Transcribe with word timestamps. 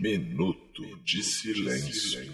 Minuto 0.00 0.82
de 1.04 1.22
silêncio. 1.22 2.26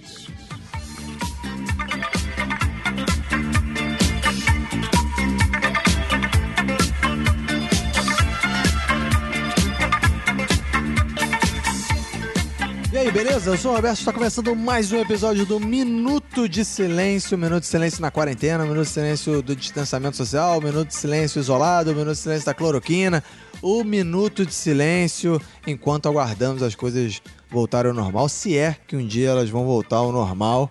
E 12.93 12.97
aí, 12.97 13.11
beleza? 13.11 13.51
Eu 13.51 13.59
sou 13.59 13.73
o 13.73 13.75
Roberto, 13.75 13.99
está 13.99 14.13
começando 14.13 14.55
mais 14.55 14.93
um 14.93 15.01
episódio 15.01 15.45
do 15.45 15.59
Minuto 15.59 16.49
de 16.49 16.65
Silêncio, 16.65 17.37
Minuto 17.37 17.63
de 17.63 17.67
Silêncio 17.67 18.01
na 18.01 18.13
quarentena, 18.13 18.65
Minuto 18.65 18.85
de 18.85 18.93
Silêncio 18.93 19.43
do 19.43 19.57
distanciamento 19.57 20.17
social, 20.17 20.61
Minuto 20.61 20.87
de 20.89 20.95
Silêncio 20.95 21.41
isolado, 21.41 21.93
Minuto 21.93 22.15
de 22.15 22.21
Silêncio 22.21 22.47
da 22.47 22.55
cloroquina, 22.55 23.25
o 23.65 23.83
Minuto 23.83 24.45
de 24.45 24.53
Silêncio 24.53 25.41
enquanto 25.67 26.07
aguardamos 26.07 26.63
as 26.63 26.75
coisas 26.75 27.23
voltarem 27.49 27.89
ao 27.89 27.97
normal, 27.97 28.29
se 28.29 28.59
é 28.59 28.77
que 28.87 28.95
um 28.95 29.07
dia 29.07 29.31
elas 29.31 29.49
vão 29.49 29.65
voltar 29.65 29.97
ao 29.97 30.13
normal. 30.13 30.71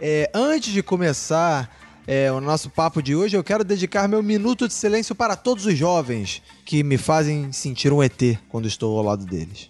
É, 0.00 0.30
antes 0.32 0.72
de 0.72 0.80
começar 0.80 1.68
é, 2.08 2.32
o 2.32 2.40
nosso 2.40 2.70
papo 2.70 3.02
de 3.02 3.14
hoje, 3.14 3.36
eu 3.36 3.44
quero 3.44 3.62
dedicar 3.62 4.08
meu 4.08 4.22
minuto 4.22 4.66
de 4.66 4.72
silêncio 4.72 5.14
para 5.14 5.36
todos 5.36 5.66
os 5.66 5.76
jovens 5.76 6.42
que 6.64 6.82
me 6.82 6.96
fazem 6.96 7.52
sentir 7.52 7.92
um 7.92 8.02
ET 8.02 8.18
quando 8.48 8.66
estou 8.66 8.96
ao 8.96 9.04
lado 9.04 9.26
deles. 9.26 9.68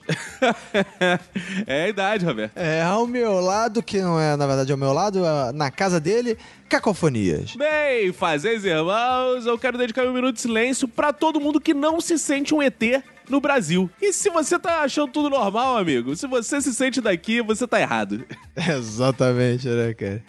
é 1.66 1.86
a 1.86 1.88
idade, 1.88 2.24
Roberto. 2.24 2.56
É, 2.56 2.80
ao 2.80 3.08
meu 3.08 3.40
lado, 3.40 3.82
que 3.82 4.00
não 4.00 4.20
é 4.20 4.36
na 4.36 4.46
verdade 4.46 4.70
ao 4.70 4.78
meu 4.78 4.92
lado, 4.92 5.18
é 5.26 5.50
na 5.52 5.68
casa 5.68 5.98
dele, 5.98 6.38
cacofonias. 6.68 7.56
Bem, 7.56 8.12
fazeres 8.12 8.62
irmãos, 8.62 9.44
eu 9.44 9.58
quero 9.58 9.76
dedicar 9.76 10.04
meu 10.04 10.14
minuto 10.14 10.36
de 10.36 10.40
silêncio 10.40 10.86
para 10.86 11.12
todo 11.12 11.40
mundo 11.40 11.60
que 11.60 11.74
não 11.74 12.00
se 12.00 12.16
sente 12.20 12.54
um 12.54 12.62
ET 12.62 13.02
no 13.28 13.40
Brasil. 13.40 13.90
E 14.00 14.12
se 14.12 14.30
você 14.30 14.56
tá 14.60 14.82
achando 14.82 15.10
tudo 15.10 15.28
normal, 15.28 15.76
amigo, 15.76 16.14
se 16.14 16.28
você 16.28 16.60
se 16.60 16.72
sente 16.72 17.00
daqui, 17.00 17.42
você 17.42 17.66
tá 17.66 17.80
errado. 17.80 18.24
Exatamente, 18.56 19.66
né, 19.66 19.92
cara? 19.92 20.22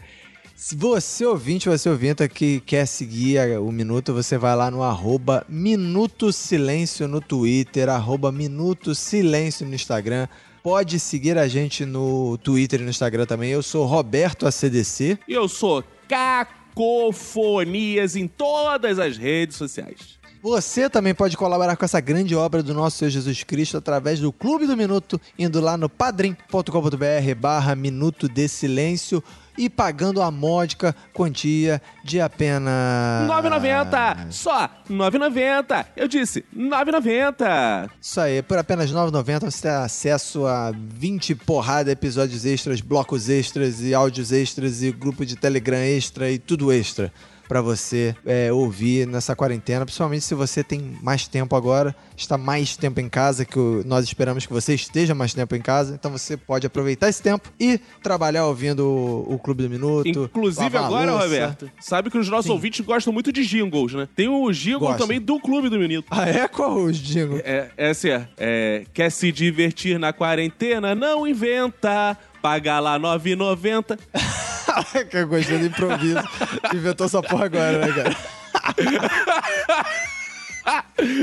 Se 0.61 0.75
você 0.75 1.25
ouvinte, 1.25 1.69
você 1.69 1.87
ouvinte 1.87 2.27
que 2.27 2.59
quer 2.59 2.85
seguir 2.85 3.39
o 3.59 3.71
Minuto, 3.71 4.13
você 4.13 4.37
vai 4.37 4.53
lá 4.57 4.69
no 4.69 4.83
arroba 4.83 5.45
Minuto 5.47 6.33
Silêncio 6.33 7.07
no 7.07 7.21
Twitter, 7.21 7.87
arroba 7.87 8.29
Minuto 8.29 8.93
Silêncio 8.93 9.65
no 9.65 9.73
Instagram. 9.73 10.27
Pode 10.61 10.99
seguir 10.99 11.37
a 11.37 11.47
gente 11.47 11.85
no 11.85 12.37
Twitter 12.39 12.81
e 12.81 12.83
no 12.83 12.89
Instagram 12.89 13.25
também. 13.25 13.51
Eu 13.51 13.63
sou 13.63 13.85
Roberto 13.85 14.45
ACDC. 14.45 15.17
E 15.25 15.33
eu 15.33 15.47
sou 15.47 15.81
Cacofonias 16.09 16.57
em 18.17 18.27
todas 18.27 18.99
as 18.99 19.17
redes 19.17 19.55
sociais. 19.55 20.18
Você 20.41 20.89
também 20.89 21.13
pode 21.13 21.35
colaborar 21.35 21.75
com 21.75 21.83
essa 21.83 21.99
grande 21.99 22.33
obra 22.33 22.63
do 22.63 22.73
nosso 22.73 22.97
Senhor 22.97 23.11
Jesus 23.11 23.43
Cristo 23.43 23.75
através 23.75 24.21
do 24.21 24.31
Clube 24.31 24.65
do 24.65 24.77
Minuto, 24.77 25.19
indo 25.37 25.59
lá 25.59 25.75
no 25.75 25.89
padrim.com.br 25.89 27.35
barra 27.37 27.75
Minuto 27.75 28.29
de 28.29 28.47
Silêncio 28.47 29.21
e 29.57 29.69
pagando 29.69 30.21
a 30.21 30.31
módica 30.31 30.95
quantia 31.13 31.81
de 32.05 32.21
apenas... 32.21 33.29
9,90! 33.29 34.31
Só 34.31 34.69
9,90! 34.89 35.85
Eu 35.97 36.07
disse 36.07 36.45
9,90! 36.55 37.89
Isso 38.01 38.21
aí, 38.21 38.41
por 38.41 38.57
apenas 38.57 38.89
9,90 38.93 39.51
você 39.51 39.61
tem 39.63 39.71
acesso 39.71 40.45
a 40.45 40.71
20 40.73 41.35
porrada 41.35 41.91
episódios 41.91 42.45
extras, 42.45 42.79
blocos 42.79 43.27
extras 43.27 43.81
e 43.81 43.93
áudios 43.93 44.31
extras 44.31 44.81
e 44.81 44.89
grupo 44.93 45.25
de 45.25 45.35
Telegram 45.35 45.79
extra 45.79 46.31
e 46.31 46.39
tudo 46.39 46.71
extra 46.71 47.11
para 47.49 47.61
você 47.63 48.15
é, 48.27 48.53
ouvir 48.53 49.07
nessa 49.07 49.35
quarentena, 49.35 49.83
principalmente 49.83 50.23
se 50.23 50.35
você 50.35 50.63
tem 50.63 50.95
mais 51.01 51.27
tempo 51.27 51.55
agora, 51.55 51.95
está 52.15 52.37
mais 52.37 52.77
tempo 52.77 52.99
em 52.99 53.09
casa, 53.09 53.43
que 53.43 53.57
nós 53.85 54.05
esperamos 54.05 54.45
que 54.45 54.53
você 54.53 54.75
esteja 54.75 55.15
mais 55.15 55.33
tempo 55.33 55.55
em 55.55 55.61
casa, 55.61 55.95
então 55.95 56.11
você 56.11 56.37
pode 56.37 56.67
aproveitar 56.67 57.09
esse 57.09 57.23
tempo 57.23 57.51
e 57.59 57.79
trabalhar 58.03 58.45
ouvindo 58.45 58.85
o, 58.85 59.33
o 59.33 59.39
Clube 59.39 59.63
do 59.63 59.69
Minuto. 59.69 60.07
Inclusive 60.07 60.77
agora, 60.77 61.11
Roberto, 61.11 61.71
sabe 61.79 62.11
que 62.11 62.19
os 62.19 62.29
nossos 62.29 62.45
Sim. 62.45 62.51
ouvintes 62.51 62.85
gostam 62.85 63.11
muito 63.11 63.31
de 63.31 63.43
jingles, 63.43 63.93
né? 63.93 64.07
Tem 64.15 64.29
o 64.29 64.51
jingle 64.51 64.93
também 64.93 65.19
do 65.19 65.39
Clube 65.39 65.69
do 65.69 65.79
Minuto. 65.79 66.05
Ah, 66.11 66.29
é? 66.29 66.47
Qual 66.47 66.77
os 66.77 66.97
jingles? 66.97 67.41
É, 67.43 67.71
é 67.75 67.89
assim, 67.89 68.09
é, 68.09 68.27
é, 68.37 68.85
quer 68.93 69.09
se 69.09 69.31
divertir 69.31 69.97
na 69.97 70.13
quarentena? 70.13 70.93
Não 70.93 71.25
inventa, 71.25 72.15
paga 72.43 72.79
lá 72.79 72.99
9,90. 72.99 73.97
Eu 75.13 75.27
gostei 75.27 75.57
do 75.59 75.65
improviso. 75.65 76.21
Inventou 76.73 77.07
essa 77.07 77.21
porra 77.21 77.45
agora, 77.45 77.85
né, 77.85 77.93
cara? 77.93 78.15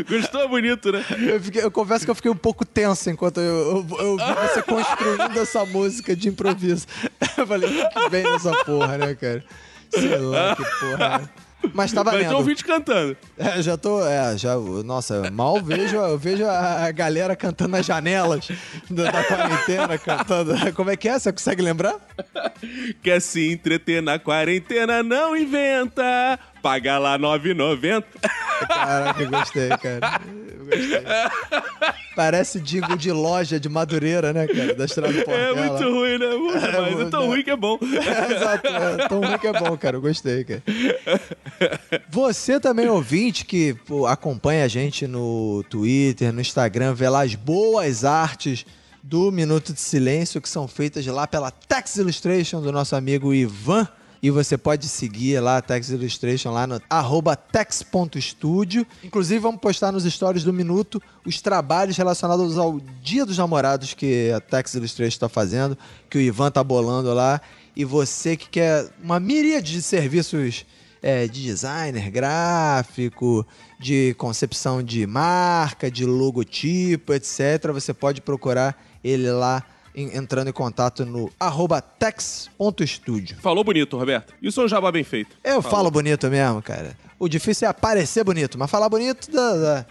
Gostou 0.08 0.48
bonito, 0.48 0.90
né? 0.92 1.04
Eu, 1.10 1.40
fiquei, 1.40 1.62
eu, 1.62 1.70
confesso 1.70 2.04
que 2.04 2.10
eu 2.10 2.14
fiquei 2.14 2.30
um 2.30 2.36
pouco 2.36 2.64
tenso 2.64 3.10
enquanto 3.10 3.40
eu, 3.40 3.86
eu, 3.90 3.98
eu 3.98 4.16
vi 4.16 4.34
você 4.34 4.62
construindo 4.62 5.38
essa 5.38 5.64
música 5.64 6.16
de 6.16 6.28
improviso. 6.28 6.86
Eu 7.36 7.46
falei, 7.46 7.68
que 7.68 8.08
vem 8.08 8.22
nessa 8.22 8.50
porra, 8.64 8.96
né, 8.96 9.14
cara? 9.14 9.44
Sei 9.90 10.16
lá, 10.16 10.56
que 10.56 10.64
porra. 10.80 11.18
Né? 11.18 11.28
Mas 11.72 11.92
valendo. 11.92 12.22
Mas 12.22 12.30
já 12.30 12.36
ouvi 12.36 12.54
te 12.54 12.64
cantando. 12.64 13.16
É, 13.36 13.62
já 13.62 13.76
tô. 13.76 14.06
É, 14.06 14.36
já. 14.36 14.56
Nossa, 14.56 15.30
mal 15.30 15.60
vejo, 15.62 15.96
eu 15.96 16.18
vejo 16.18 16.44
a 16.46 16.90
galera 16.90 17.34
cantando 17.34 17.70
nas 17.72 17.86
janelas 17.86 18.48
da, 18.90 19.10
da 19.10 19.24
quarentena, 19.24 19.98
cantando. 19.98 20.54
Como 20.74 20.90
é 20.90 20.96
que 20.96 21.08
é? 21.08 21.18
Você 21.18 21.32
consegue 21.32 21.62
lembrar? 21.62 21.96
Quer 23.02 23.20
se 23.20 23.50
entreter 23.52 24.02
na 24.02 24.18
quarentena, 24.18 25.02
não 25.02 25.36
inventa. 25.36 26.38
Paga 26.66 26.98
lá 26.98 27.16
9,90. 27.16 28.04
Caraca, 28.66 29.22
eu 29.22 29.30
gostei, 29.30 29.68
cara. 29.68 30.20
Eu 30.26 30.64
gostei. 30.64 31.04
Parece 32.16 32.58
digo 32.58 32.96
de 32.96 33.12
loja 33.12 33.60
de 33.60 33.68
Madureira, 33.68 34.32
né, 34.32 34.48
cara? 34.48 34.74
Da 34.74 34.84
estrada 34.84 35.12
do 35.12 35.30
É 35.30 35.54
muito 35.54 35.84
ruim, 35.84 36.18
né? 36.18 36.26
É, 36.26 36.80
Mas 36.80 37.00
é 37.06 37.08
tão 37.08 37.20
né? 37.20 37.26
ruim 37.28 37.44
que 37.44 37.50
é 37.52 37.56
bom. 37.56 37.78
É, 37.80 38.34
exato, 38.34 38.66
é 38.66 39.08
tão 39.08 39.20
ruim 39.20 39.38
que 39.38 39.46
é 39.46 39.52
bom, 39.52 39.76
cara. 39.76 39.96
Eu 39.96 40.00
gostei, 40.00 40.42
cara. 40.42 40.62
Você 42.10 42.58
também, 42.58 42.88
ouvinte, 42.88 43.44
que 43.44 43.74
pô, 43.86 44.04
acompanha 44.04 44.64
a 44.64 44.68
gente 44.68 45.06
no 45.06 45.62
Twitter, 45.70 46.32
no 46.32 46.40
Instagram, 46.40 46.94
vê 46.94 47.08
lá 47.08 47.22
as 47.22 47.36
boas 47.36 48.04
artes 48.04 48.66
do 49.04 49.30
Minuto 49.30 49.72
de 49.72 49.80
Silêncio 49.80 50.40
que 50.40 50.48
são 50.48 50.66
feitas 50.66 51.06
lá 51.06 51.28
pela 51.28 51.52
Tex 51.52 51.94
Illustration 51.94 52.60
do 52.60 52.72
nosso 52.72 52.96
amigo 52.96 53.32
Ivan. 53.32 53.86
E 54.22 54.30
você 54.30 54.56
pode 54.56 54.88
seguir 54.88 55.40
lá 55.40 55.58
a 55.58 55.62
Tex 55.62 55.90
Illustration 55.90 56.50
lá 56.50 56.66
no 56.66 56.80
tex.studio. 57.52 58.86
Inclusive, 59.04 59.38
vamos 59.38 59.60
postar 59.60 59.92
nos 59.92 60.04
stories 60.04 60.42
do 60.42 60.52
Minuto 60.52 61.02
os 61.24 61.40
trabalhos 61.40 61.96
relacionados 61.96 62.56
ao 62.56 62.80
Dia 63.02 63.26
dos 63.26 63.38
Namorados 63.38 63.94
que 63.94 64.30
a 64.32 64.40
Tex 64.40 64.74
Illustration 64.74 65.08
está 65.08 65.28
fazendo, 65.28 65.76
que 66.08 66.18
o 66.18 66.20
Ivan 66.20 66.50
tá 66.50 66.64
bolando 66.64 67.12
lá. 67.12 67.40
E 67.74 67.84
você 67.84 68.36
que 68.36 68.48
quer 68.48 68.88
uma 69.02 69.20
miríade 69.20 69.72
de 69.72 69.82
serviços 69.82 70.64
é, 71.02 71.28
de 71.28 71.42
designer 71.42 72.10
gráfico, 72.10 73.46
de 73.78 74.14
concepção 74.18 74.82
de 74.82 75.06
marca, 75.06 75.90
de 75.90 76.04
logotipo, 76.04 77.12
etc., 77.12 77.70
você 77.72 77.92
pode 77.92 78.20
procurar 78.20 78.76
ele 79.04 79.30
lá 79.30 79.62
entrando 79.96 80.48
em 80.48 80.52
contato 80.52 81.04
no 81.06 81.30
tex.studio. 81.98 83.38
Falou 83.40 83.64
bonito, 83.64 83.96
Roberto. 83.96 84.34
Isso 84.42 84.60
é 84.60 84.64
um 84.64 84.68
jabá 84.68 84.92
bem 84.92 85.02
feito. 85.02 85.36
Eu 85.42 85.62
Falou. 85.62 85.76
falo 85.78 85.90
bonito 85.90 86.28
mesmo, 86.28 86.60
cara. 86.62 86.96
O 87.18 87.28
difícil 87.28 87.66
é 87.66 87.70
aparecer 87.70 88.22
bonito, 88.22 88.58
mas 88.58 88.70
falar 88.70 88.88
bonito 88.88 89.30
dá. 89.30 89.54
dá. 89.56 89.86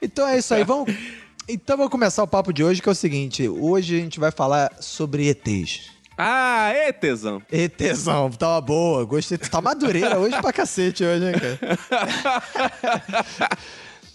Então 0.00 0.26
é 0.28 0.38
isso 0.38 0.54
aí. 0.54 0.64
Vamos. 0.64 0.94
Então 1.48 1.76
vou 1.76 1.90
começar 1.90 2.22
o 2.22 2.26
papo 2.26 2.52
de 2.52 2.62
hoje, 2.62 2.80
que 2.80 2.88
é 2.88 2.92
o 2.92 2.94
seguinte: 2.94 3.48
hoje 3.48 3.96
a 3.96 4.00
gente 4.00 4.20
vai 4.20 4.30
falar 4.30 4.70
sobre 4.78 5.28
ETs. 5.28 5.90
Ah, 6.16 6.70
é 6.72 6.92
tesão. 6.92 7.42
E 7.50 7.68
tesão, 7.68 8.30
tava 8.30 8.60
boa. 8.60 9.04
Gostei. 9.04 9.38
Tá 9.38 9.60
madureira 9.60 10.18
hoje 10.20 10.40
pra 10.40 10.52
cacete 10.52 11.04
hoje, 11.04 11.26
hein, 11.26 11.34
cara? 11.34 11.58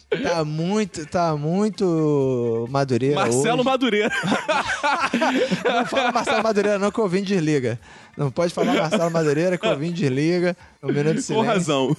Tá 0.10 0.46
muito, 0.46 1.06
tá 1.06 1.36
muito 1.36 2.66
Madureira. 2.70 3.16
Marcelo 3.16 3.56
hoje. 3.58 3.64
Madureira. 3.66 4.10
não 5.68 5.86
fala 5.86 6.12
Marcelo 6.14 6.44
Madureira, 6.44 6.80
não, 6.80 6.92
que 6.92 7.00
eu 7.00 7.10
vim 7.10 7.22
desliga. 7.22 7.78
Não 8.16 8.32
pode 8.32 8.54
falar 8.54 8.74
Marcelo 8.74 9.12
Madureira, 9.12 9.58
que 9.58 9.68
eu 9.68 9.78
vim 9.78 9.92
desliga. 9.92 10.56
Um 10.82 10.94
minuto 10.94 11.22
de. 11.22 11.34
Com 11.34 11.42
razão. 11.42 11.98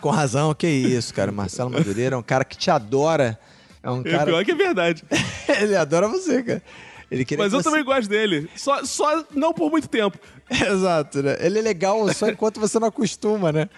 Com 0.00 0.10
razão, 0.10 0.52
que 0.54 0.66
isso, 0.66 1.14
cara. 1.14 1.30
Marcelo 1.30 1.70
Madureira 1.70 2.16
é 2.16 2.18
um 2.18 2.22
cara 2.22 2.44
que 2.44 2.56
te 2.56 2.68
adora. 2.68 3.38
É 3.80 3.90
um 3.90 4.02
cara. 4.02 4.22
É 4.22 4.24
pior 4.24 4.44
que 4.44 4.50
é 4.50 4.56
verdade. 4.56 5.04
Ele 5.60 5.76
adora 5.76 6.08
você, 6.08 6.42
cara. 6.42 6.62
Ele 7.10 7.24
Mas 7.38 7.52
eu 7.52 7.62
você... 7.62 7.68
também 7.68 7.84
gosto 7.84 8.08
dele. 8.08 8.50
Só, 8.56 8.84
só 8.84 9.24
não 9.32 9.52
por 9.52 9.70
muito 9.70 9.88
tempo. 9.88 10.18
Exato, 10.50 11.22
né? 11.22 11.36
Ele 11.38 11.60
é 11.60 11.62
legal 11.62 12.12
só 12.12 12.28
enquanto 12.28 12.58
você 12.58 12.78
não 12.80 12.88
acostuma, 12.88 13.52
né? 13.52 13.68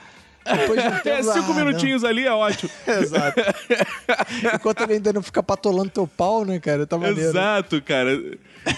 Depois 0.47 0.83
de 0.83 0.89
um 0.89 0.99
tempo, 1.03 1.09
é, 1.09 1.23
cinco 1.23 1.53
ah, 1.53 1.55
minutinhos 1.55 2.03
não. 2.03 2.09
ali 2.09 2.27
é 2.27 2.33
ótimo. 2.33 2.71
Exato. 2.87 3.41
Enquanto 4.55 4.83
ele 4.83 4.95
ainda 4.95 5.13
não 5.13 5.23
fica 5.23 5.43
patolando 5.43 5.91
teu 5.91 6.07
pau, 6.07 6.45
né, 6.45 6.59
cara? 6.61 6.87
Tá 6.87 6.97
maneiro. 6.97 7.21
Exato, 7.21 7.83
cara. 7.83 8.11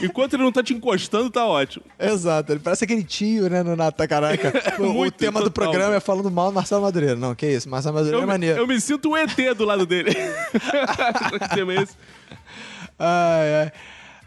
Enquanto 0.02 0.34
ele 0.34 0.42
não 0.42 0.52
tá 0.52 0.62
te 0.62 0.74
encostando, 0.74 1.30
tá 1.30 1.46
ótimo. 1.46 1.84
Exato. 1.98 2.52
Ele 2.52 2.60
parece 2.60 2.84
aquele 2.84 3.02
tio, 3.04 3.48
né, 3.48 3.62
no 3.62 3.76
Natal. 3.76 4.08
Caraca. 4.08 4.52
o, 4.80 5.02
o 5.02 5.10
tema 5.10 5.40
total. 5.40 5.44
do 5.44 5.50
programa 5.50 5.94
é 5.94 6.00
falando 6.00 6.30
mal 6.30 6.48
do 6.48 6.54
Marcelo 6.54 6.82
Madureira. 6.82 7.16
Não, 7.16 7.34
que 7.34 7.46
isso. 7.46 7.68
Marcelo 7.68 7.94
Madureira 7.94 8.18
eu, 8.18 8.24
é 8.24 8.26
maneiro. 8.26 8.58
Eu 8.58 8.66
me 8.66 8.80
sinto 8.80 9.10
um 9.10 9.16
ET 9.16 9.36
do 9.56 9.64
lado 9.64 9.86
dele. 9.86 10.14
que 10.14 11.54
tema 11.54 11.74
é 11.74 11.82
esse? 11.82 11.96
Ai, 12.98 13.54
ai. 13.62 13.72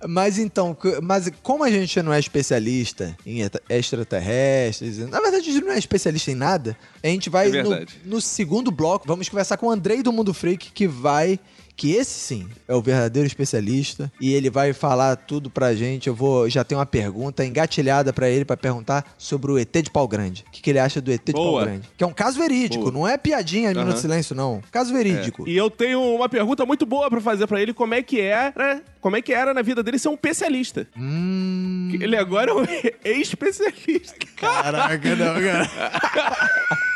Mas 0.07 0.37
então, 0.37 0.75
mas 1.01 1.31
como 1.43 1.63
a 1.63 1.69
gente 1.69 2.01
não 2.01 2.13
é 2.13 2.19
especialista 2.19 3.15
em 3.25 3.41
extraterrestres, 3.69 4.97
na 4.97 5.19
verdade 5.19 5.49
a 5.49 5.53
gente 5.53 5.63
não 5.63 5.71
é 5.71 5.77
especialista 5.77 6.31
em 6.31 6.35
nada, 6.35 6.77
a 7.03 7.07
gente 7.07 7.29
vai 7.29 7.49
É 7.55 7.63
no, 7.63 7.85
no 8.05 8.21
segundo 8.21 8.71
bloco, 8.71 9.07
vamos 9.07 9.29
conversar 9.29 9.57
com 9.57 9.67
o 9.67 9.71
Andrei 9.71 10.01
do 10.01 10.11
Mundo 10.11 10.33
Freak, 10.33 10.71
que 10.71 10.87
vai, 10.87 11.39
que 11.75 11.91
esse 11.93 12.11
sim 12.11 12.47
é 12.67 12.75
o 12.75 12.81
verdadeiro 12.81 13.27
especialista, 13.27 14.11
e 14.19 14.33
ele 14.33 14.49
vai 14.49 14.73
falar 14.73 15.15
tudo 15.15 15.49
pra 15.49 15.73
gente. 15.73 16.07
Eu 16.07 16.15
vou, 16.15 16.49
já 16.49 16.63
tenho 16.63 16.79
uma 16.79 16.85
pergunta 16.85 17.45
engatilhada 17.45 18.11
pra 18.13 18.29
ele 18.29 18.45
pra 18.45 18.55
perguntar 18.57 19.05
sobre 19.17 19.51
o 19.51 19.57
ET 19.57 19.71
de 19.81 19.89
Pau 19.89 20.07
Grande. 20.07 20.43
O 20.47 20.51
que, 20.51 20.61
que 20.61 20.69
ele 20.69 20.79
acha 20.79 21.01
do 21.01 21.11
ET 21.11 21.23
de 21.25 21.33
Pau 21.33 21.43
Boa. 21.43 21.65
Grande? 21.65 21.89
Que 21.97 22.03
é 22.03 22.07
um 22.07 22.13
caso 22.13 22.37
verídico, 22.39 22.83
Boa. 22.85 22.93
não 22.93 23.07
é 23.07 23.17
piadinha 23.17 23.69
Minuto 23.69 23.85
Aham. 23.87 23.93
de 23.95 23.99
Silêncio, 24.01 24.35
não. 24.35 24.61
Caso 24.71 24.93
verídico. 24.93 25.47
E 25.47 25.55
eu 25.55 25.69
tenho 25.69 26.01
uma 26.15 26.29
pergunta 26.29 26.65
muito 26.65 26.85
boa 26.85 27.09
pra 27.09 27.21
fazer 27.21 27.47
pra 27.47 27.61
ele, 27.61 27.73
como 27.73 27.93
é 27.93 28.01
que 28.01 28.19
era, 28.19 28.81
como 28.99 29.15
é 29.15 29.21
que 29.21 29.33
era 29.33 29.53
na 29.53 29.61
vida 29.61 29.81
dele 29.81 29.97
ser 29.99 30.09
um 30.09 30.13
especialista. 30.13 30.87
Hum. 30.97 31.89
Ele 31.99 32.15
agora 32.15 32.51
é 32.51 32.53
um 32.53 32.63
especialista. 33.21 34.15
Caraca, 34.35 35.15
não, 35.15 35.33
cara. 35.41 36.81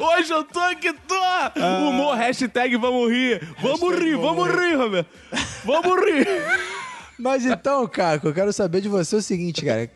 Hoje 0.00 0.32
eu 0.32 0.42
tô 0.44 0.60
que 0.76 0.92
tô! 0.92 1.14
Ah. 1.14 1.52
Humor, 1.80 2.16
hashtag 2.16 2.76
vamos 2.76 3.10
rir. 3.10 3.46
Vamos 3.60 3.94
rir, 3.98 4.16
vamos 4.16 4.48
rir, 4.48 4.76
Roberto. 4.76 5.10
Vamos 5.64 6.04
rir. 6.04 6.26
Mas 7.18 7.44
então, 7.44 7.84
Caco, 7.88 8.28
eu 8.28 8.32
quero 8.32 8.52
saber 8.52 8.80
de 8.80 8.88
você 8.88 9.16
o 9.16 9.22
seguinte, 9.22 9.64
cara. 9.64 9.90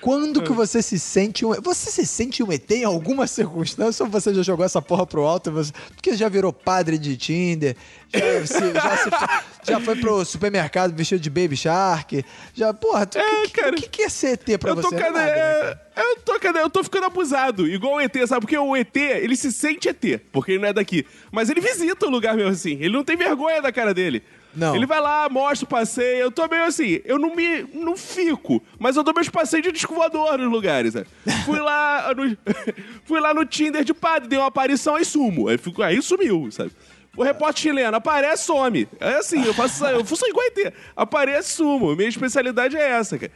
Quando 0.00 0.42
que 0.42 0.52
você 0.52 0.82
se 0.82 0.98
sente 0.98 1.44
um. 1.44 1.52
Você 1.62 1.90
se 1.90 2.04
sente 2.06 2.42
um 2.42 2.52
ET 2.52 2.70
em 2.70 2.84
alguma 2.84 3.26
circunstância 3.26 4.04
ou 4.04 4.10
você 4.10 4.34
já 4.34 4.42
jogou 4.42 4.64
essa 4.64 4.82
porra 4.82 5.06
pro 5.06 5.22
alto? 5.22 5.50
Você... 5.52 5.72
Porque 5.94 6.14
já 6.14 6.28
virou 6.28 6.52
padre 6.52 6.98
de 6.98 7.16
Tinder, 7.16 7.74
já, 8.12 8.46
se- 8.46 8.72
já, 8.74 8.96
se- 8.98 9.70
já 9.72 9.80
foi 9.80 9.96
pro 9.96 10.22
supermercado 10.24 10.94
vestido 10.94 11.20
de 11.20 11.30
Baby 11.30 11.56
Shark. 11.56 12.22
Já, 12.54 12.74
porra, 12.74 13.06
tu, 13.06 13.18
É, 13.18 13.42
que, 13.46 13.52
cara. 13.52 13.70
o 13.74 13.80
que, 13.80 13.88
que 13.88 14.02
é 14.02 14.08
ser 14.10 14.32
ET 14.32 14.58
pra 14.58 14.72
Eu 14.72 14.76
tô, 14.76 14.82
você? 14.90 14.96
cada, 14.96 15.18
Nada, 15.18 15.24
né, 15.32 15.78
é, 15.96 16.00
eu, 16.02 16.16
tô, 16.18 16.38
cada, 16.38 16.58
eu 16.60 16.68
tô 16.68 16.84
ficando 16.84 17.06
abusado, 17.06 17.66
igual 17.66 17.94
o 17.94 18.00
ET, 18.02 18.14
sabe? 18.26 18.42
Porque 18.42 18.58
o 18.58 18.76
ET, 18.76 18.94
ele 18.96 19.34
se 19.34 19.50
sente 19.50 19.88
ET, 19.88 20.20
porque 20.30 20.52
ele 20.52 20.58
não 20.60 20.68
é 20.68 20.72
daqui. 20.74 21.06
Mas 21.32 21.48
ele 21.48 21.60
visita 21.62 22.06
o 22.06 22.10
lugar 22.10 22.36
mesmo 22.36 22.50
assim. 22.50 22.72
Ele 22.74 22.90
não 22.90 23.02
tem 23.02 23.16
vergonha 23.16 23.62
da 23.62 23.72
cara 23.72 23.94
dele. 23.94 24.22
Não. 24.56 24.74
Ele 24.74 24.86
vai 24.86 25.00
lá, 25.00 25.28
mostra 25.28 25.66
o 25.66 25.68
passeio. 25.68 26.22
Eu 26.22 26.30
tô 26.30 26.48
meio 26.48 26.64
assim, 26.64 27.00
eu 27.04 27.18
não 27.18 27.36
me. 27.36 27.62
não 27.74 27.96
fico, 27.96 28.62
mas 28.78 28.96
eu 28.96 29.02
dou 29.02 29.14
meus 29.14 29.28
passeios 29.28 29.64
de 29.64 29.70
disco 29.70 29.94
voador 29.94 30.38
nos 30.38 30.50
lugares, 30.50 30.94
sabe? 30.94 31.06
Fui 31.44 31.60
lá 31.60 32.12
no. 32.14 32.36
fui 33.04 33.20
lá 33.20 33.34
no 33.34 33.44
Tinder 33.44 33.84
de 33.84 33.92
padre, 33.92 34.28
dei 34.28 34.38
uma 34.38 34.48
aparição, 34.48 34.96
aí 34.96 35.04
sumo. 35.04 35.48
Aí, 35.48 35.58
fico, 35.58 35.82
aí 35.82 36.00
sumiu, 36.00 36.50
sabe? 36.50 36.72
O 37.14 37.22
repórter 37.22 37.62
chileno 37.62 37.96
aparece, 37.96 38.44
some. 38.44 38.88
É 38.98 39.14
assim, 39.14 39.44
eu 39.44 39.54
faço 39.54 39.84
eu 39.86 40.04
funciona 40.04 40.30
igual 40.30 40.46
ET. 40.46 40.72
Aparece, 40.94 41.52
sumo. 41.52 41.94
Minha 41.94 42.08
especialidade 42.08 42.76
é 42.76 42.90
essa, 42.90 43.18
cara. 43.18 43.32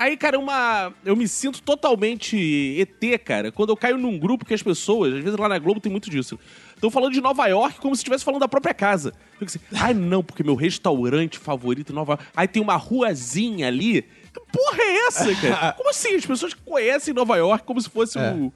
Aí, 0.00 0.16
cara, 0.16 0.38
uma. 0.38 0.94
Eu 1.04 1.14
me 1.14 1.28
sinto 1.28 1.62
totalmente 1.62 2.34
ET, 2.80 3.22
cara, 3.22 3.52
quando 3.52 3.68
eu 3.68 3.76
caio 3.76 3.98
num 3.98 4.18
grupo 4.18 4.46
que 4.46 4.54
as 4.54 4.62
pessoas, 4.62 5.12
às 5.12 5.22
vezes 5.22 5.38
lá 5.38 5.46
na 5.46 5.58
Globo 5.58 5.78
tem 5.78 5.92
muito 5.92 6.08
disso. 6.08 6.38
Estão 6.80 6.90
falando 6.90 7.12
de 7.12 7.20
Nova 7.20 7.46
York 7.46 7.78
como 7.78 7.94
se 7.94 8.00
estivesse 8.00 8.24
falando 8.24 8.40
da 8.40 8.48
própria 8.48 8.72
casa. 8.72 9.12
Fico 9.32 9.44
assim, 9.44 9.58
ai 9.76 9.92
não, 9.92 10.22
porque 10.24 10.42
meu 10.42 10.54
restaurante 10.54 11.38
favorito 11.38 11.92
em 11.92 11.94
Nova 11.94 12.12
York. 12.12 12.24
Aí 12.34 12.48
tem 12.48 12.62
uma 12.62 12.76
ruazinha 12.76 13.66
ali. 13.68 14.00
Que 14.32 14.40
porra 14.50 14.78
é 14.82 15.06
essa, 15.08 15.34
cara? 15.34 15.72
Como 15.76 15.90
assim? 15.90 16.14
As 16.14 16.24
pessoas 16.24 16.54
conhecem 16.54 17.12
Nova 17.12 17.36
York 17.36 17.66
como 17.66 17.80
se 17.80 17.90
fosse 17.90 18.18
É. 18.18 18.32
o, 18.32 18.50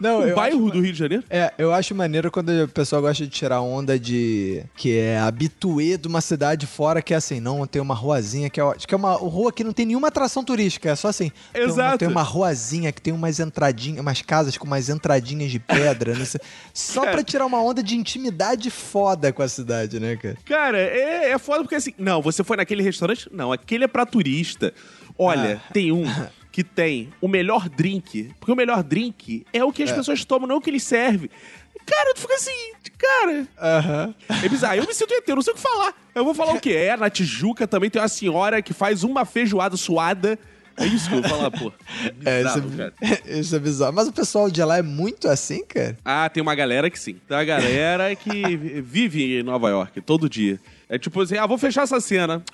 Não, 0.00 0.28
o 0.30 0.34
bairro 0.34 0.64
acho- 0.66 0.72
do 0.74 0.80
Rio 0.80 0.92
de 0.92 0.98
Janeiro? 0.98 1.24
É, 1.30 1.52
eu 1.58 1.72
acho 1.72 1.94
maneiro 1.94 2.30
quando 2.30 2.50
o 2.64 2.68
pessoal 2.68 3.02
gosta 3.02 3.24
de 3.24 3.30
tirar 3.30 3.60
onda 3.60 3.98
de. 3.98 4.62
que 4.76 4.96
é 4.98 5.18
habituê 5.18 5.96
de 5.96 6.08
uma 6.08 6.20
cidade 6.20 6.66
fora, 6.66 7.00
que 7.02 7.12
é 7.12 7.16
assim, 7.16 7.40
não, 7.40 7.66
tem 7.66 7.80
uma 7.82 7.94
ruazinha 7.94 8.48
que 8.50 8.60
é. 8.60 8.64
Que 8.86 8.94
é 8.94 8.96
uma 8.96 9.12
rua 9.14 9.52
que 9.52 9.62
não 9.64 9.72
tem 9.72 9.86
nenhuma 9.86 10.08
atração 10.08 10.42
turística, 10.44 10.90
é 10.90 10.96
só 10.96 11.08
assim. 11.08 11.30
tem 11.52 11.62
uma- 11.62 11.70
Exato. 11.72 11.98
Tem 11.98 12.08
uma, 12.08 12.22
ruazinha 12.22 12.92
que 12.92 13.00
tem 13.02 13.12
umas 13.12 13.40
entradinhas, 13.40 14.00
umas 14.00 14.22
casas 14.22 14.56
com 14.56 14.66
umas 14.66 14.88
entradinhas 14.88 15.50
de 15.50 15.58
pedra, 15.58 16.14
sei. 16.24 16.40
Só 16.72 17.02
pra 17.02 17.22
tirar 17.22 17.46
uma 17.46 17.62
onda 17.62 17.82
de 17.82 17.96
intimidade 17.96 18.70
foda 18.70 19.32
com 19.32 19.42
a 19.42 19.48
cidade, 19.48 19.98
né, 19.98 20.16
cara? 20.16 20.36
Cara, 20.44 20.78
é, 20.78 21.30
é 21.30 21.38
foda 21.38 21.62
porque 21.62 21.74
assim. 21.74 21.92
Não, 21.98 22.20
você 22.22 22.44
foi 22.44 22.56
naquele 22.56 22.82
restaurante? 22.82 23.28
Não, 23.32 23.52
aquele 23.52 23.84
é 23.84 23.88
pra 23.88 24.04
turista. 24.06 24.72
Olha, 25.18 25.60
Ah. 25.68 25.72
tem 25.72 25.90
um 25.90 26.04
que 26.50 26.64
tem 26.64 27.10
o 27.20 27.28
melhor 27.28 27.68
drink. 27.68 28.32
Porque 28.38 28.52
o 28.52 28.56
melhor 28.56 28.82
drink 28.82 29.44
é 29.52 29.64
o 29.64 29.72
que 29.72 29.82
as 29.82 29.92
pessoas 29.92 30.24
tomam, 30.24 30.48
não 30.48 30.56
o 30.56 30.60
que 30.60 30.70
eles 30.70 30.82
servem. 30.82 31.30
Cara, 31.86 32.12
tu 32.14 32.20
fica 32.20 32.34
assim, 32.34 32.72
cara. 32.98 33.46
Aham. 33.58 34.14
É 34.44 34.48
bizarro. 34.48 34.76
Eu 34.76 34.86
me 34.86 34.92
sinto 34.92 35.14
ET, 35.14 35.26
eu 35.26 35.36
não 35.36 35.42
sei 35.42 35.54
o 35.54 35.56
que 35.56 35.62
falar. 35.62 35.94
Eu 36.14 36.24
vou 36.24 36.34
falar 36.34 36.52
o 36.52 36.60
quê? 36.60 36.72
É, 36.72 36.96
na 36.96 37.08
Tijuca 37.08 37.66
também 37.66 37.88
tem 37.88 38.00
uma 38.02 38.08
senhora 38.08 38.60
que 38.60 38.74
faz 38.74 39.04
uma 39.04 39.24
feijoada 39.24 39.76
suada. 39.76 40.38
É 40.76 40.86
isso 40.86 41.08
que 41.08 41.16
eu 41.16 41.22
vou 41.22 41.30
falar, 41.30 41.50
pô. 41.50 41.72
É, 42.24 42.38
Bizarro, 42.44 42.68
isso, 42.68 42.82
é, 42.82 42.92
isso 43.40 43.56
é 43.56 43.58
bizarro. 43.58 43.92
Mas 43.94 44.06
o 44.06 44.12
pessoal 44.12 44.48
de 44.50 44.62
lá 44.62 44.78
é 44.78 44.82
muito 44.82 45.28
assim, 45.28 45.64
cara? 45.64 45.96
Ah, 46.04 46.28
tem 46.28 46.40
uma 46.40 46.54
galera 46.54 46.88
que 46.88 46.98
sim. 46.98 47.14
Tem 47.26 47.36
uma 47.36 47.44
galera 47.44 48.14
que 48.14 48.56
vive 48.56 49.40
em 49.40 49.42
Nova 49.42 49.70
York 49.70 50.00
todo 50.02 50.28
dia. 50.28 50.60
É 50.88 50.96
tipo 50.98 51.20
assim, 51.20 51.36
ah, 51.36 51.46
vou 51.46 51.58
fechar 51.58 51.82
essa 51.82 52.00
cena. 52.00 52.44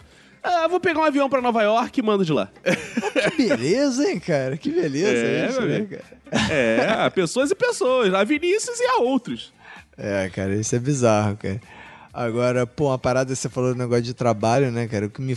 Ah, 0.44 0.69
vou 0.69 0.79
pegar 0.79 1.00
um 1.00 1.05
avião 1.05 1.29
pra 1.31 1.41
Nova 1.41 1.62
York 1.62 1.99
e 1.99 2.02
mando 2.02 2.23
de 2.25 2.32
lá. 2.32 2.50
Que 2.62 3.31
beleza, 3.49 4.06
hein, 4.08 4.20
cara? 4.20 4.58
Que 4.58 4.70
beleza 4.70 5.08
É, 5.26 5.49
isso, 5.49 5.61
né, 5.62 5.87
cara? 5.87 6.52
É, 6.52 7.11
pessoas 7.11 7.50
e 7.50 7.55
pessoas. 7.55 8.12
A 8.12 8.23
Vinícius 8.25 8.79
e 8.79 8.85
a 8.85 8.96
outros. 8.99 9.52
É, 9.96 10.29
cara, 10.29 10.55
isso 10.55 10.76
é 10.76 10.79
bizarro, 10.79 11.37
cara. 11.37 11.61
Agora, 12.12 12.67
pô, 12.67 12.88
uma 12.88 12.99
parada, 12.99 13.35
você 13.35 13.49
falou 13.49 13.73
do 13.73 13.79
negócio 13.79 14.02
de 14.02 14.12
trabalho, 14.12 14.70
né, 14.70 14.87
cara? 14.87 15.06
O 15.06 15.11
que 15.11 15.23
me 15.23 15.37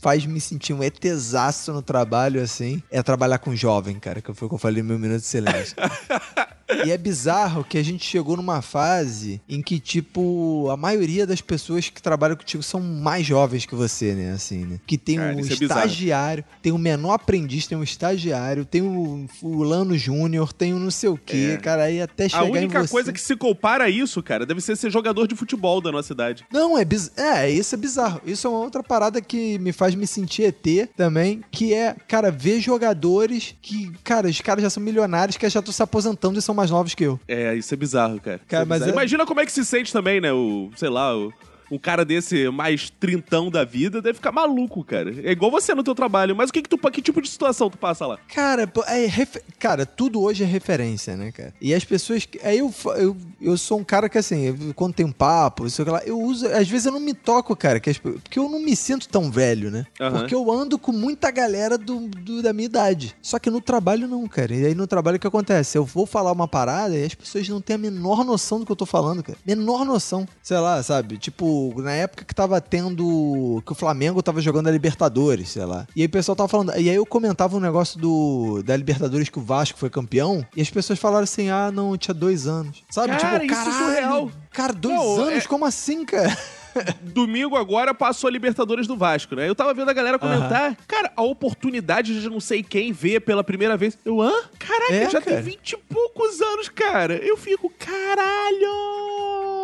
faz 0.00 0.26
me 0.26 0.40
sentir 0.40 0.72
um 0.72 0.82
etesaço 0.82 1.72
no 1.72 1.80
trabalho, 1.82 2.42
assim, 2.42 2.82
é 2.90 3.02
trabalhar 3.02 3.38
com 3.38 3.54
jovem, 3.54 3.98
cara, 3.98 4.20
que 4.20 4.32
foi 4.34 4.46
o 4.46 4.48
que 4.48 4.54
eu 4.54 4.58
falei 4.58 4.82
no 4.82 4.88
meu 4.88 4.98
minuto 4.98 5.20
de 5.20 5.26
silêncio. 5.26 5.76
e 6.84 6.90
é 6.90 6.98
bizarro 6.98 7.64
que 7.64 7.78
a 7.78 7.82
gente 7.82 8.04
chegou 8.04 8.36
numa 8.36 8.60
fase 8.62 9.40
em 9.48 9.62
que, 9.62 9.78
tipo, 9.80 10.68
a 10.70 10.76
maioria 10.76 11.26
das 11.26 11.40
pessoas 11.40 11.88
que 11.88 12.00
trabalham 12.02 12.36
contigo 12.36 12.62
são 12.62 12.80
mais 12.80 13.26
jovens 13.26 13.64
que 13.66 13.74
você, 13.74 14.14
né, 14.14 14.32
assim, 14.32 14.64
né? 14.64 14.80
Que 14.86 14.96
tem 14.98 15.16
Cara, 15.16 15.34
um 15.36 15.40
é 15.40 15.42
bizarro. 15.42 15.62
estagiário, 15.80 16.44
tem 16.62 16.72
um 16.72 16.78
menor 16.78 17.14
aprendiz, 17.14 17.66
tem 17.66 17.76
um 17.76 17.82
estagiário, 17.82 18.64
tem 18.64 18.82
um 18.82 19.26
fulano 19.40 19.96
júnior, 19.96 20.52
tem 20.52 20.74
um 20.74 20.78
não 20.78 20.90
sei 20.90 21.08
o 21.08 21.16
quê, 21.16 21.54
É. 21.54 21.56
cara, 21.56 21.84
aí 21.84 22.00
até 22.00 22.26
A 22.26 22.28
chegar 22.28 22.46
em 22.46 22.50
única 22.64 22.80
você... 22.86 22.92
coisa 22.92 23.12
que 23.12 23.20
se 23.20 23.34
compara 23.36 23.84
a 23.84 23.90
isso, 23.90 24.22
cara, 24.22 24.44
deve 24.46 24.60
ser 24.60 24.76
ser 24.76 24.90
jogador 24.90 25.26
de 25.26 25.34
futebol 25.34 25.80
da 25.80 25.90
nossa 25.90 26.08
cidade. 26.08 26.44
Não, 26.52 26.78
é, 26.78 26.84
biz... 26.84 27.10
é, 27.16 27.50
isso 27.50 27.74
é 27.74 27.78
bizarro. 27.78 28.20
Isso 28.24 28.46
é 28.46 28.50
uma 28.50 28.60
outra 28.60 28.82
parada 28.82 29.20
que 29.20 29.58
me 29.58 29.72
faz 29.72 29.94
me 29.94 30.06
sentir 30.06 30.42
ET 30.44 30.88
também, 30.96 31.42
que 31.50 31.72
é, 31.74 31.94
cara, 32.06 32.30
ver 32.30 32.60
jogadores 32.60 33.54
que, 33.62 33.90
cara, 34.04 34.28
os 34.28 34.40
caras 34.40 34.62
já 34.62 34.70
são 34.70 34.82
milionários, 34.82 35.36
que 35.36 35.48
já 35.48 35.60
estão 35.60 35.72
se 35.72 35.82
aposentando 35.82 36.38
e 36.38 36.42
são 36.42 36.57
mais 36.58 36.70
novos 36.70 36.94
que 36.94 37.04
eu. 37.04 37.18
É, 37.26 37.54
isso 37.54 37.72
é 37.72 37.76
bizarro, 37.76 38.20
cara. 38.20 38.40
Cara, 38.46 38.62
é 38.64 38.66
mas 38.66 38.78
bizarro. 38.80 38.90
é- 38.90 38.94
Imagina 39.02 39.24
como 39.26 39.40
é 39.40 39.46
que 39.46 39.52
se 39.52 39.64
sente 39.64 39.92
também, 39.92 40.20
né? 40.20 40.32
O, 40.32 40.70
sei 40.76 40.88
lá, 40.88 41.16
o, 41.16 41.32
um 41.70 41.78
cara 41.78 42.04
desse 42.04 42.48
mais 42.50 42.90
trintão 42.90 43.50
da 43.50 43.64
vida 43.64 44.00
deve 44.00 44.14
ficar 44.14 44.32
maluco, 44.32 44.82
cara. 44.84 45.14
É 45.22 45.32
igual 45.32 45.50
você 45.50 45.74
no 45.74 45.82
teu 45.84 45.94
trabalho. 45.94 46.34
Mas 46.34 46.50
o 46.50 46.52
que 46.52 46.62
que 46.62 46.68
tu, 46.68 46.78
que 46.78 47.02
tipo 47.02 47.20
de 47.20 47.28
situação 47.28 47.68
tu 47.70 47.76
passa 47.78 48.06
lá? 48.06 48.18
Cara, 48.34 48.70
é 48.86 49.06
refe- 49.06 49.42
cara, 49.58 49.84
tudo 49.84 50.22
hoje 50.22 50.42
é 50.44 50.46
referência, 50.46 51.16
né, 51.16 51.30
cara? 51.32 51.52
E 51.60 51.74
as 51.74 51.84
pessoas. 51.84 52.24
que- 52.24 52.40
Aí 52.42 52.58
eu, 52.58 52.72
eu, 52.96 53.16
eu 53.40 53.56
sou 53.58 53.78
um 53.78 53.84
cara 53.84 54.08
que, 54.08 54.16
assim, 54.18 54.46
eu- 54.46 54.74
quando 54.74 54.94
tem 54.94 55.04
um 55.06 55.12
papo, 55.12 55.68
sei 55.68 55.84
lá, 55.84 56.02
eu 56.04 56.18
uso. 56.20 56.46
Às 56.48 56.68
vezes 56.68 56.86
eu 56.86 56.92
não 56.92 57.00
me 57.00 57.14
toco, 57.14 57.54
cara, 57.54 57.78
que 57.80 57.90
as 57.90 57.98
porque 57.98 58.38
eu 58.38 58.48
não 58.48 58.60
me 58.60 58.74
sinto 58.74 59.08
tão 59.08 59.30
velho, 59.30 59.70
né? 59.70 59.86
Aham. 60.00 60.20
Porque 60.20 60.34
eu 60.34 60.50
ando 60.50 60.78
com 60.78 60.92
muita 60.92 61.30
galera 61.30 61.76
do, 61.76 62.08
do- 62.08 62.42
da 62.42 62.52
minha 62.52 62.66
idade. 62.66 63.14
Só 63.20 63.38
que 63.38 63.50
no 63.50 63.60
trabalho 63.60 64.08
não, 64.08 64.26
cara. 64.26 64.54
E 64.54 64.66
aí 64.66 64.74
no 64.74 64.86
trabalho 64.86 65.16
o 65.16 65.20
que 65.20 65.26
acontece? 65.26 65.76
Eu 65.76 65.84
vou 65.84 66.06
falar 66.06 66.32
uma 66.32 66.48
parada 66.48 66.96
e 66.96 67.04
as 67.04 67.14
pessoas 67.14 67.48
não 67.48 67.60
têm 67.60 67.74
a 67.74 67.78
menor 67.78 68.24
noção 68.24 68.60
do 68.60 68.66
que 68.66 68.72
eu 68.72 68.76
tô 68.76 68.86
falando, 68.86 69.22
cara. 69.22 69.38
Menor 69.46 69.84
noção. 69.84 70.26
Sei 70.42 70.56
lá, 70.58 70.82
sabe? 70.82 71.18
Tipo, 71.18 71.57
na 71.76 71.92
época 71.92 72.24
que 72.24 72.34
tava 72.34 72.60
tendo. 72.60 73.62
que 73.66 73.72
o 73.72 73.74
Flamengo 73.74 74.22
tava 74.22 74.40
jogando 74.40 74.68
a 74.68 74.70
Libertadores, 74.70 75.50
sei 75.50 75.64
lá. 75.64 75.86
E 75.94 76.00
aí 76.02 76.06
o 76.06 76.10
pessoal 76.10 76.36
tava 76.36 76.48
falando. 76.48 76.70
E 76.76 76.88
aí 76.88 76.94
eu 76.96 77.06
comentava 77.06 77.56
um 77.56 77.60
negócio 77.60 77.98
do 78.00 78.62
da 78.64 78.76
Libertadores 78.76 79.28
que 79.28 79.38
o 79.38 79.42
Vasco 79.42 79.78
foi 79.78 79.90
campeão. 79.90 80.44
E 80.56 80.60
as 80.62 80.70
pessoas 80.70 80.98
falaram 80.98 81.24
assim: 81.24 81.48
ah, 81.50 81.70
não, 81.72 81.96
tinha 81.96 82.14
dois 82.14 82.46
anos. 82.46 82.82
Sabe? 82.90 83.16
Cara, 83.16 83.40
tipo, 83.40 83.52
isso 83.52 83.60
é 83.62 83.64
caralho, 83.64 83.84
surreal. 83.86 84.30
Cara, 84.52 84.72
dois 84.72 84.94
Não, 84.94 85.20
anos? 85.22 85.44
é- 85.44 85.48
Como 85.48 85.64
assim, 85.64 86.04
cara? 86.04 86.36
Domingo 87.02 87.56
agora 87.56 87.92
passou 87.94 88.28
a 88.28 88.30
Libertadores 88.30 88.86
do 88.86 88.96
Vasco, 88.96 89.34
né? 89.34 89.48
Eu 89.48 89.54
tava 89.54 89.74
vendo 89.74 89.88
a 89.88 89.92
galera 89.92 90.18
comentar, 90.18 90.76
cara, 90.86 91.10
a 91.16 91.22
oportunidade 91.22 92.20
de 92.20 92.28
não 92.28 92.38
sei 92.38 92.62
quem 92.62 92.92
ver 92.92 93.20
pela 93.20 93.42
primeira 93.42 93.76
vez. 93.76 93.98
Eu, 94.04 94.20
hã? 94.20 94.32
Caraca, 94.58 94.92
É, 94.94 95.10
já 95.10 95.20
cara. 95.20 95.36
tem 95.42 95.52
vinte 95.54 95.72
e 95.72 95.76
poucos 95.76 96.40
anos, 96.40 96.68
cara. 96.68 97.14
Eu 97.16 97.36
fico, 97.36 97.72
caralho! 97.78 99.57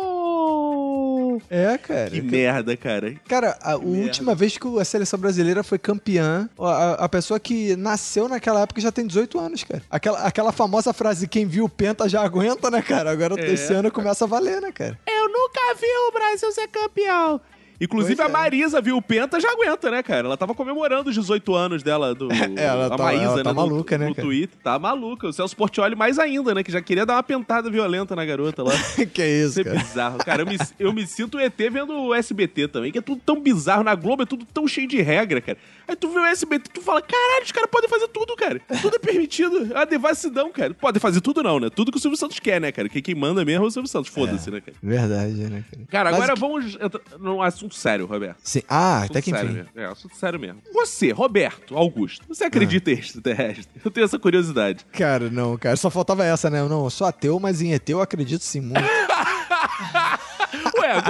É, 1.49 1.77
cara. 1.77 2.09
Que 2.09 2.21
merda, 2.21 2.75
cara. 2.77 3.15
Cara, 3.27 3.57
a 3.61 3.77
merda. 3.77 3.85
última 3.85 4.35
vez 4.35 4.57
que 4.57 4.79
a 4.79 4.85
seleção 4.85 5.19
brasileira 5.19 5.63
foi 5.63 5.77
campeã, 5.77 6.49
a, 6.59 7.05
a 7.05 7.09
pessoa 7.09 7.39
que 7.39 7.75
nasceu 7.75 8.27
naquela 8.27 8.61
época 8.61 8.81
já 8.81 8.91
tem 8.91 9.05
18 9.05 9.39
anos, 9.39 9.63
cara. 9.63 9.83
Aquela, 9.89 10.19
aquela 10.19 10.51
famosa 10.51 10.93
frase, 10.93 11.27
quem 11.27 11.45
viu 11.45 11.65
o 11.65 11.69
Penta 11.69 12.07
já 12.07 12.21
aguenta, 12.21 12.71
né, 12.71 12.81
cara? 12.81 13.11
Agora 13.11 13.39
É, 13.39 13.53
esse 13.53 13.73
ano 13.73 13.91
começa 13.91 14.25
a 14.25 14.27
valer, 14.27 14.61
né, 14.61 14.71
cara? 14.71 14.97
Eu 15.07 15.29
nunca 15.29 15.75
vi 15.79 15.87
o 16.07 16.11
Brasil 16.11 16.51
ser 16.51 16.67
campeão. 16.67 17.41
Inclusive 17.79 18.15
Pois 18.15 18.27
a 18.27 18.29
é. 18.29 18.33
Marisa 18.33 18.81
viu 18.81 18.95
o 18.97 19.01
Penta, 19.01 19.39
já 19.39 19.51
aguenta, 19.51 19.91
né, 19.91 20.01
cara? 20.01 20.27
Ela 20.27 20.37
tava 20.37 20.53
comemorando 20.55 21.09
os 21.09 21.15
18 21.15 21.53
anos 21.55 21.83
dela, 21.83 22.15
do, 22.15 22.29
ela 22.57 22.85
a 22.87 22.89
tá- 22.89 22.97
Maísa, 23.03 23.23
ela 23.23 23.35
né? 23.37 23.43
tá 23.43 23.53
no- 23.53 23.55
maluca, 23.61 23.97
né, 23.97 24.07
No 24.09 24.15
cara? 24.15 24.27
Twitter. 24.27 24.57
Tá 24.63 24.79
maluca. 24.79 25.27
O 25.27 25.33
Celso 25.33 25.55
Portioli 25.55 25.95
mais 25.95 26.17
ainda, 26.17 26.53
né? 26.53 26.63
Que 26.63 26.71
já 26.71 26.81
queria 26.81 27.05
dar 27.05 27.15
uma 27.15 27.23
pentada 27.23 27.69
violenta 27.69 28.15
na 28.15 28.23
garota 28.25 28.63
lá. 28.63 28.71
que 29.13 29.25
isso, 29.25 29.49
Isso 29.49 29.61
é 29.61 29.63
cara. 29.65 29.77
bizarro. 29.79 30.17
Cara, 30.19 30.41
eu 30.43 30.45
me, 30.45 30.57
eu 30.79 30.93
me 30.93 31.05
sinto 31.07 31.39
ET 31.39 31.53
vendo 31.57 31.93
o 31.93 32.13
SBT 32.13 32.67
também, 32.69 32.91
que 32.91 32.97
é 32.99 33.01
tudo 33.01 33.21
tão 33.25 33.39
bizarro. 33.41 33.83
Na 33.83 33.95
Globo 33.95 34.23
é 34.23 34.25
tudo 34.25 34.45
tão 34.53 34.67
cheio 34.67 34.87
de 34.87 35.01
regra, 35.01 35.41
cara. 35.41 35.57
Aí 35.87 35.95
tu 35.95 36.09
vê 36.09 36.19
o 36.19 36.25
SBT 36.25 36.69
tu 36.73 36.81
fala, 36.81 37.01
caralho, 37.01 37.43
os 37.45 37.51
caras 37.51 37.69
podem 37.69 37.89
fazer 37.89 38.07
tudo, 38.07 38.35
cara. 38.35 38.59
Tudo 38.81 38.95
é 38.95 38.99
permitido. 38.99 39.67
É 39.71 39.77
uma 39.77 39.85
devassidão, 39.85 40.51
cara. 40.51 40.73
Podem 40.73 40.99
fazer 40.99 41.21
tudo 41.21 41.43
não, 41.43 41.59
né? 41.59 41.69
Tudo 41.69 41.91
que 41.91 41.97
o 41.97 42.01
Silvio 42.01 42.17
Santos 42.17 42.39
quer, 42.39 42.59
né, 42.61 42.71
cara? 42.71 42.87
Que 42.89 43.01
quem 43.01 43.15
manda 43.15 43.43
mesmo 43.45 43.63
é 43.65 43.67
o 43.67 43.71
Silvio 43.71 43.89
Santos. 43.89 44.09
Foda-se, 44.11 44.49
né, 44.49 44.61
cara? 44.61 44.77
Verdade, 44.81 45.33
né, 45.33 45.63
cara? 45.71 45.85
Cara, 45.89 46.11
Mas 46.11 46.19
agora 46.21 46.33
que- 46.33 46.39
vamos 46.39 46.75
entrar 46.75 47.01
num 47.19 47.41
assunto 47.41 47.64
sério, 47.73 48.05
Roberto. 48.05 48.37
Sim. 48.43 48.61
Ah, 48.67 48.97
Assunto 48.97 49.11
até 49.11 49.21
que 49.21 49.31
enfim. 49.31 49.43
mesmo. 49.45 49.69
É, 49.75 49.85
assunto 49.85 50.15
sério 50.15 50.39
mesmo. 50.39 50.61
Você, 50.73 51.11
Roberto 51.11 51.75
Augusto, 51.77 52.25
você 52.27 52.43
acredita 52.43 52.89
Ah. 52.89 52.93
em 52.93 52.97
extraterrestre? 52.97 53.81
Eu 53.83 53.89
tenho 53.91 54.05
essa 54.05 54.19
curiosidade. 54.19 54.85
Cara, 54.91 55.29
não, 55.29 55.57
cara. 55.57 55.75
Só 55.75 55.89
faltava 55.89 56.25
essa, 56.25 56.49
né? 56.49 56.61
Não, 56.63 56.83
eu 56.83 56.89
sou 56.89 57.07
ateu, 57.07 57.39
mas 57.39 57.61
em 57.61 57.73
ET 57.73 57.87
eu 57.89 58.01
acredito 58.01 58.43
sim 58.43 58.61
muito. 58.61 58.75
Ué, 60.79 61.01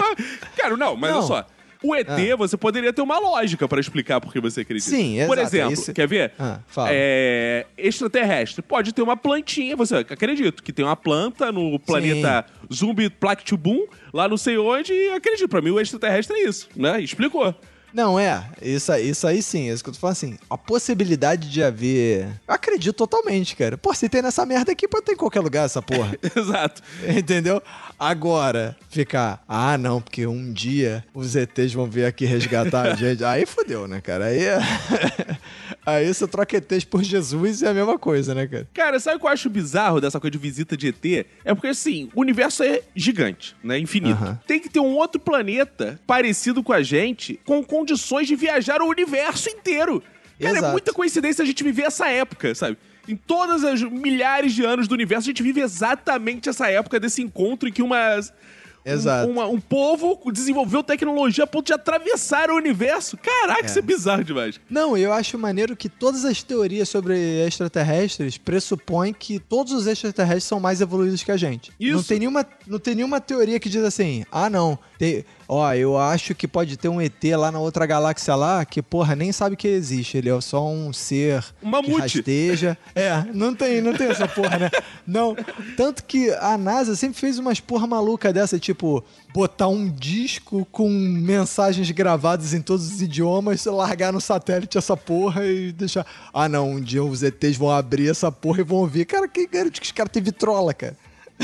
cara, 0.57 0.77
não, 0.77 0.95
mas 0.95 1.11
Não. 1.11 1.17
olha 1.19 1.27
só. 1.27 1.45
O 1.87 1.95
ET, 1.95 2.07
você 2.37 2.57
poderia 2.57 2.91
ter 2.93 3.01
uma 3.01 3.19
lógica 3.19 3.67
pra 3.67 3.79
explicar 3.79 4.19
por 4.21 4.31
que 4.33 4.39
você 4.39 4.61
acredita. 4.61 4.89
Sim, 4.89 5.17
Por 5.27 5.37
exato, 5.37 5.55
exemplo, 5.55 5.73
esse- 5.73 5.93
quer 5.93 6.07
ver? 6.07 6.31
Ah, 6.39 6.59
fala. 6.67 6.89
É, 6.91 7.65
extraterrestre. 7.77 8.61
Pode 8.61 8.93
ter 8.93 9.01
uma 9.01 9.15
plantinha, 9.17 9.75
você 9.75 9.95
acredito 9.97 10.61
que 10.63 10.73
tem 10.73 10.83
uma 10.85 10.95
planta 10.95 11.51
no 11.51 11.79
planeta 11.79 12.45
Zumbi 12.73 13.09
Plactubum, 13.09 13.85
lá 14.13 14.27
não 14.27 14.37
sei 14.37 14.57
onde, 14.57 14.93
e 14.93 15.11
acredito. 15.11 15.49
Pra 15.49 15.61
mim, 15.61 15.69
o 15.71 15.79
extraterrestre 15.79 16.35
é 16.37 16.47
isso, 16.47 16.67
né? 16.75 16.99
Explicou. 17.01 17.53
Não, 17.93 18.19
é. 18.19 18.43
Isso, 18.61 18.91
aí- 18.91 19.07
isso 19.09 19.25
aí 19.25 19.41
sim. 19.41 19.69
É 19.69 19.73
isso 19.73 19.81
que 19.81 19.89
eu 19.89 19.93
tô 19.93 19.99
falando 20.01 20.11
assim. 20.17 20.37
A 20.49 20.57
possibilidade 20.57 21.49
de 21.49 21.63
haver. 21.63 22.27
Eu 22.45 22.53
acredito 22.53 22.93
totalmente, 22.93 23.55
cara. 23.55 23.77
Pô, 23.77 23.93
se 23.93 24.09
tem 24.09 24.21
nessa 24.21 24.45
merda 24.45 24.73
aqui, 24.73 24.85
pode 24.85 25.05
ter 25.05 25.13
em 25.13 25.15
qualquer 25.15 25.39
lugar 25.39 25.63
essa 25.65 25.81
porra. 25.81 26.13
Exato. 26.35 26.81
Entendeu? 27.07 27.63
Agora, 27.99 28.75
ficar, 28.89 29.43
ah, 29.47 29.77
não, 29.77 30.01
porque 30.01 30.27
um 30.27 30.51
dia 30.51 31.03
os 31.13 31.35
ETs 31.35 31.73
vão 31.73 31.85
vir 31.87 32.05
aqui 32.05 32.25
resgatar 32.25 32.91
a 32.91 32.93
gente. 32.95 33.23
Aí 33.23 33.45
fodeu, 33.45 33.87
né, 33.87 34.01
cara? 34.01 34.25
Aí, 34.25 34.43
é- 34.43 34.59
aí 35.85 36.13
você 36.13 36.27
troca 36.27 36.57
ETs 36.57 36.83
por 36.83 37.03
Jesus 37.03 37.61
e 37.61 37.65
é 37.65 37.69
a 37.69 37.73
mesma 37.73 37.97
coisa, 37.97 38.33
né, 38.35 38.47
cara? 38.47 38.67
Cara, 38.73 38.99
sabe 38.99 39.17
o 39.17 39.19
que 39.19 39.25
eu 39.25 39.29
acho 39.29 39.49
bizarro 39.49 40.01
dessa 40.01 40.19
coisa 40.19 40.31
de 40.31 40.37
visita 40.37 40.75
de 40.75 40.89
ET? 40.89 41.25
É 41.43 41.53
porque, 41.55 41.67
assim, 41.67 42.09
o 42.13 42.21
universo 42.21 42.63
é 42.63 42.81
gigante, 42.95 43.55
né? 43.63 43.79
Infinito. 43.79 44.21
Aham. 44.23 44.39
Tem 44.45 44.59
que 44.59 44.69
ter 44.69 44.79
um 44.79 44.95
outro 44.95 45.19
planeta 45.19 45.99
parecido 46.05 46.61
com 46.63 46.73
a 46.73 46.83
gente, 46.83 47.39
com 47.45 47.63
condições 47.63 48.27
de 48.27 48.35
viajar 48.35 48.81
o 48.81 48.87
universo 48.89 49.49
inteiro. 49.49 50.03
Cara, 50.39 50.53
é 50.55 50.57
Exato. 50.57 50.71
muita 50.73 50.91
coincidência 50.93 51.43
a 51.43 51.45
gente 51.45 51.63
viver 51.63 51.83
essa 51.83 52.09
época, 52.09 52.53
sabe? 52.53 52.77
Em 53.07 53.15
todas 53.15 53.63
as 53.63 53.81
milhares 53.81 54.53
de 54.53 54.63
anos 54.65 54.87
do 54.87 54.93
universo, 54.93 55.27
a 55.27 55.31
gente 55.31 55.43
vive 55.43 55.61
exatamente 55.61 56.49
essa 56.49 56.67
época 56.69 56.99
desse 56.99 57.21
encontro 57.21 57.67
em 57.69 57.71
que 57.71 57.81
uma. 57.81 58.19
Exato. 58.87 59.27
Um, 59.27 59.31
uma- 59.33 59.47
um 59.47 59.59
povo 59.59 60.19
desenvolveu 60.31 60.83
tecnologia 60.83 61.43
a 61.43 61.47
ponto 61.47 61.65
de 61.65 61.73
atravessar 61.73 62.51
o 62.51 62.55
universo. 62.55 63.17
Caraca, 63.17 63.63
É. 63.63 63.65
isso 63.65 63.79
é 63.79 63.81
bizarro 63.81 64.23
demais. 64.23 64.59
Não, 64.69 64.95
eu 64.95 65.11
acho 65.11 65.39
maneiro 65.39 65.75
que 65.75 65.89
todas 65.89 66.23
as 66.23 66.43
teorias 66.43 66.87
sobre 66.87 67.15
extraterrestres 67.47 68.37
pressupõem 68.37 69.11
que 69.11 69.39
todos 69.39 69.73
os 69.73 69.87
extraterrestres 69.87 70.43
são 70.43 70.59
mais 70.59 70.81
evoluídos 70.81 71.23
que 71.23 71.31
a 71.31 71.37
gente. 71.37 71.71
Isso. 71.79 71.95
Não 71.95 72.03
tem 72.03 72.19
nenhuma, 72.19 72.45
não 72.67 72.77
tem 72.77 72.93
nenhuma 72.93 73.19
teoria 73.19 73.59
que 73.59 73.69
diz 73.69 73.83
assim, 73.83 74.23
ah, 74.31 74.51
não, 74.51 74.77
tem, 74.99 75.25
ó, 75.47 75.73
eu 75.73 75.97
acho 75.97 76.33
que 76.35 76.47
pode 76.47 76.77
ter 76.77 76.89
um 76.89 77.01
ET 77.01 77.23
lá 77.37 77.51
na 77.51 77.59
outra 77.59 77.85
galáxia 77.85 78.35
lá 78.35 78.65
que, 78.65 78.81
porra, 78.81 79.15
nem 79.15 79.31
sabe 79.31 79.55
que 79.55 79.67
existe. 79.67 80.17
Ele 80.17 80.29
é 80.29 80.41
só 80.41 80.67
um 80.67 80.91
ser 80.93 81.43
Um 81.61 81.69
mamute. 81.69 81.93
que 81.93 81.99
rasteja. 82.01 82.77
É, 82.93 83.23
não 83.33 83.53
tem, 83.53 83.81
não 83.81 83.93
tem 83.93 84.07
essa 84.07 84.27
porra, 84.27 84.57
né? 84.57 84.71
Não. 85.05 85.35
Tanto 85.77 86.03
que 86.03 86.31
a 86.31 86.57
NASA 86.57 86.95
sempre 86.95 87.19
fez 87.19 87.37
umas 87.39 87.59
porra 87.59 87.85
maluca 87.87 88.33
dessa, 88.33 88.57
tipo, 88.57 89.03
botar 89.33 89.67
um 89.67 89.89
disco 89.89 90.65
com 90.71 90.89
mensagens 90.89 91.89
gravadas 91.91 92.53
em 92.53 92.61
todos 92.61 92.91
os 92.91 93.01
idiomas, 93.01 93.65
largar 93.65 94.11
no 94.11 94.21
satélite 94.21 94.77
essa 94.77 94.95
porra 94.97 95.45
e 95.45 95.71
deixar. 95.71 96.05
Ah, 96.33 96.47
não, 96.49 96.71
um 96.71 96.81
dia 96.81 97.03
os 97.03 97.21
ETs 97.23 97.57
vão 97.57 97.69
abrir 97.71 98.09
essa 98.09 98.31
porra 98.31 98.61
e 98.61 98.63
vão 98.63 98.79
ouvir. 98.79 99.05
Cara, 99.05 99.27
que 99.27 99.45
garante 99.47 99.79
que 99.79 99.85
os 99.85 99.91
caras 99.91 100.11
têm 100.11 100.23
vitrola, 100.23 100.73
cara. 100.73 100.95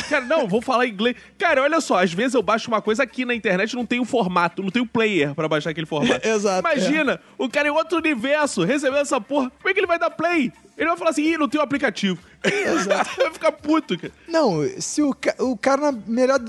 Cara, 0.10 0.26
não, 0.26 0.48
vou 0.48 0.62
falar 0.62 0.88
inglês. 0.88 1.16
Cara, 1.38 1.62
olha 1.64 1.82
só, 1.82 2.02
às 2.02 2.14
vezes 2.14 2.34
eu 2.34 2.42
baixo 2.42 2.70
uma 2.70 2.82
coisa 2.82 3.04
aqui 3.04 3.26
na 3.26 3.36
internet 3.36 3.76
não 3.76 3.86
tem 3.86 4.00
o 4.00 4.06
formato, 4.06 4.62
não 4.64 4.70
tem 4.70 4.82
o 4.82 4.86
player 4.88 5.36
pra 5.36 5.48
baixar 5.50 5.72
aquele 5.72 5.86
formato. 5.86 6.26
Exato, 6.28 6.60
Imagina, 6.60 7.20
o 7.38 7.50
cara 7.50 7.68
em 7.68 7.72
outro 7.72 7.98
universo 7.98 8.64
recebendo 8.64 9.02
essa 9.02 9.20
porra. 9.20 9.50
Como 9.50 9.70
é 9.70 9.74
que 9.74 9.80
ele 9.80 9.88
vai 9.88 10.00
dar 10.00 10.10
play? 10.10 10.52
Ele 10.78 10.88
vai 10.88 10.98
falar 10.98 11.10
assim, 11.12 11.24
ih, 11.24 11.38
não 11.38 11.48
tem 11.50 11.60
o 11.60 11.64
aplicativo. 11.64 12.18
Exato. 12.44 13.12
vai 13.22 13.32
ficar 13.34 13.52
puto, 13.52 13.98
cara. 14.00 14.14
Não, 14.28 14.62
se 14.80 15.02
o, 15.04 15.14
ca- 15.14 15.36
o 15.40 15.56
cara 15.58 15.92
na 15.92 16.00
melhor. 16.08 16.40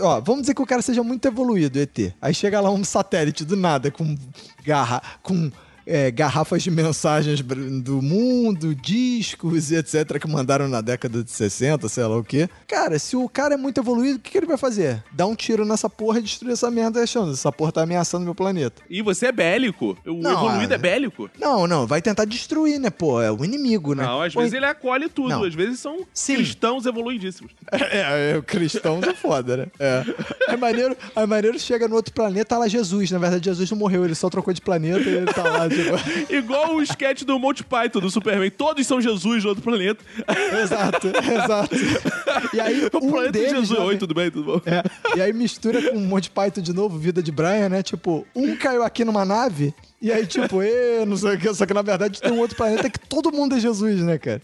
Ó, 0.00 0.20
vamos 0.20 0.42
dizer 0.42 0.54
que 0.54 0.62
o 0.62 0.66
cara 0.66 0.82
seja 0.82 1.02
muito 1.02 1.26
evoluído, 1.26 1.78
ET. 1.80 2.12
Aí 2.20 2.34
chega 2.34 2.60
lá 2.60 2.70
um 2.70 2.84
satélite 2.84 3.44
do 3.44 3.56
nada 3.56 3.90
com 3.90 4.14
garra, 4.64 5.02
com 5.22 5.50
é, 5.90 6.08
garrafas 6.08 6.62
de 6.62 6.70
mensagens 6.70 7.42
do 7.42 8.00
mundo, 8.00 8.76
discos 8.76 9.72
e 9.72 9.76
etc. 9.76 10.20
que 10.20 10.28
mandaram 10.28 10.68
na 10.68 10.80
década 10.80 11.24
de 11.24 11.30
60, 11.30 11.88
sei 11.88 12.04
lá 12.04 12.16
o 12.16 12.22
quê. 12.22 12.48
Cara, 12.68 12.96
se 12.96 13.16
o 13.16 13.28
cara 13.28 13.54
é 13.54 13.56
muito 13.56 13.80
evoluído, 13.80 14.18
o 14.18 14.20
que, 14.20 14.30
que 14.30 14.38
ele 14.38 14.46
vai 14.46 14.56
fazer? 14.56 15.02
Dar 15.10 15.26
um 15.26 15.34
tiro 15.34 15.64
nessa 15.64 15.90
porra 15.90 16.20
e 16.20 16.22
destruir 16.22 16.52
essa 16.52 16.70
merda 16.70 17.02
achando. 17.02 17.32
Essa 17.32 17.50
porra 17.50 17.72
tá 17.72 17.82
ameaçando 17.82 18.24
meu 18.24 18.36
planeta. 18.36 18.82
E 18.88 19.02
você 19.02 19.26
é 19.26 19.32
bélico. 19.32 19.98
O 20.06 20.14
Não, 20.14 20.30
evoluído 20.30 20.72
ah, 20.72 20.76
é 20.76 20.78
bélico. 20.78 21.28
Não, 21.36 21.66
não, 21.66 21.86
vai 21.88 22.00
tentar 22.00 22.24
destruir, 22.24 22.78
né, 22.78 22.90
pô? 22.90 23.20
É 23.20 23.32
o 23.32 23.44
inimigo, 23.44 23.94
né? 23.94 24.04
Não, 24.04 24.22
às 24.22 24.32
Pô, 24.32 24.40
vezes 24.40 24.54
ele 24.54 24.66
acolhe 24.66 25.08
tudo. 25.08 25.30
Não. 25.30 25.42
Às 25.42 25.54
vezes 25.54 25.80
são 25.80 26.06
Sim. 26.14 26.36
cristãos 26.36 26.86
evoluidíssimos. 26.86 27.52
É, 27.92 28.32
é, 28.32 28.38
o 28.38 28.42
cristão 28.42 29.00
é 29.02 29.14
foda, 29.14 29.56
né? 29.56 29.66
É. 29.78 30.04
É 30.48 30.56
maneiro, 30.56 30.96
é 31.16 31.26
maneiro 31.26 31.58
chega 31.58 31.88
no 31.88 31.96
outro 31.96 32.12
planeta, 32.12 32.44
tá 32.44 32.58
lá 32.58 32.68
Jesus. 32.68 33.10
Na 33.10 33.18
verdade, 33.18 33.44
Jesus 33.44 33.70
não 33.70 33.78
morreu, 33.78 34.04
ele 34.04 34.14
só 34.14 34.28
trocou 34.28 34.52
de 34.52 34.60
planeta 34.60 35.08
e 35.08 35.14
ele 35.14 35.26
tá 35.26 35.42
lá, 35.42 35.68
tipo. 35.68 35.79
Igual 36.30 36.76
o 36.76 36.82
sketch 36.82 37.22
do 37.22 37.38
Monty 37.38 37.64
Python, 37.64 38.00
do 38.00 38.10
Superman. 38.10 38.50
Todos 38.50 38.86
são 38.86 39.00
Jesus 39.00 39.42
no 39.42 39.50
outro 39.50 39.62
planeta. 39.62 40.04
exato, 40.62 41.08
exato. 41.08 41.76
E 42.54 42.60
aí, 42.60 42.88
O 42.92 43.06
um 43.06 43.10
planeta 43.10 43.32
de 43.32 43.38
deles. 43.38 43.52
Jesus. 43.60 43.78
já 43.78 43.84
Oi, 43.84 43.96
tudo 43.96 44.14
bem? 44.14 44.30
Tudo 44.30 44.44
bom? 44.44 44.60
É, 44.66 44.82
e 45.16 45.20
aí 45.20 45.32
mistura 45.32 45.90
com 45.90 45.98
monte 45.98 46.24
de 46.24 46.30
Python 46.30 46.60
de 46.60 46.72
novo, 46.72 46.98
vida 46.98 47.22
de 47.22 47.32
Brian, 47.32 47.68
né? 47.68 47.82
Tipo, 47.82 48.26
um 48.34 48.56
caiu 48.56 48.82
aqui 48.82 49.04
numa 49.04 49.24
nave, 49.24 49.74
e 50.00 50.10
aí, 50.12 50.26
tipo, 50.26 50.62
e 50.62 51.04
não 51.06 51.16
sei 51.16 51.34
o 51.34 51.38
que, 51.38 51.52
só 51.54 51.66
que 51.66 51.74
na 51.74 51.82
verdade 51.82 52.20
tem 52.20 52.32
um 52.32 52.38
outro 52.38 52.56
planeta 52.56 52.88
que 52.88 52.98
todo 52.98 53.32
mundo 53.32 53.56
é 53.56 53.60
Jesus, 53.60 54.00
né, 54.00 54.18
cara? 54.18 54.40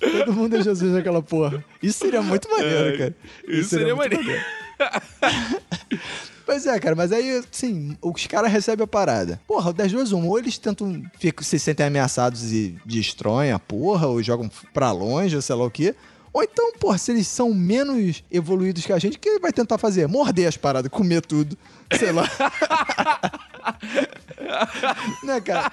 Todo 0.00 0.32
mundo 0.32 0.56
é 0.56 0.62
Jesus 0.62 0.92
naquela 0.92 1.22
porra. 1.22 1.64
Isso 1.82 1.98
seria 1.98 2.22
muito 2.22 2.48
maneiro, 2.48 2.98
cara. 2.98 3.16
Isso 3.46 3.70
seria 3.70 3.96
muito 3.96 4.16
maneiro. 4.16 4.42
Pois 6.48 6.64
é, 6.64 6.80
cara, 6.80 6.96
mas 6.96 7.12
aí, 7.12 7.44
sim, 7.50 7.94
os 8.00 8.26
caras 8.26 8.50
recebem 8.50 8.82
a 8.82 8.86
parada. 8.86 9.38
Porra, 9.46 9.70
das 9.70 9.92
duas, 9.92 10.12
uma, 10.12 10.26
ou 10.26 10.38
eles 10.38 10.56
tentam, 10.56 11.02
ficam, 11.18 11.44
se 11.44 11.58
sentem 11.58 11.84
ameaçados 11.84 12.50
e 12.50 12.74
destroem 12.86 13.52
a 13.52 13.58
porra, 13.58 14.06
ou 14.06 14.22
jogam 14.22 14.50
pra 14.72 14.90
longe, 14.90 15.36
ou 15.36 15.42
sei 15.42 15.54
lá 15.54 15.66
o 15.66 15.70
quê. 15.70 15.94
Ou 16.32 16.42
então, 16.42 16.72
porra, 16.80 16.96
se 16.96 17.12
eles 17.12 17.28
são 17.28 17.52
menos 17.52 18.24
evoluídos 18.32 18.86
que 18.86 18.94
a 18.94 18.98
gente, 18.98 19.18
o 19.18 19.20
que 19.20 19.28
ele 19.28 19.40
vai 19.40 19.52
tentar 19.52 19.76
fazer? 19.76 20.08
Morder 20.08 20.48
as 20.48 20.56
paradas, 20.56 20.90
comer 20.90 21.20
tudo, 21.20 21.54
sei 21.98 22.12
lá. 22.12 22.24
né, 25.24 25.42
cara? 25.42 25.70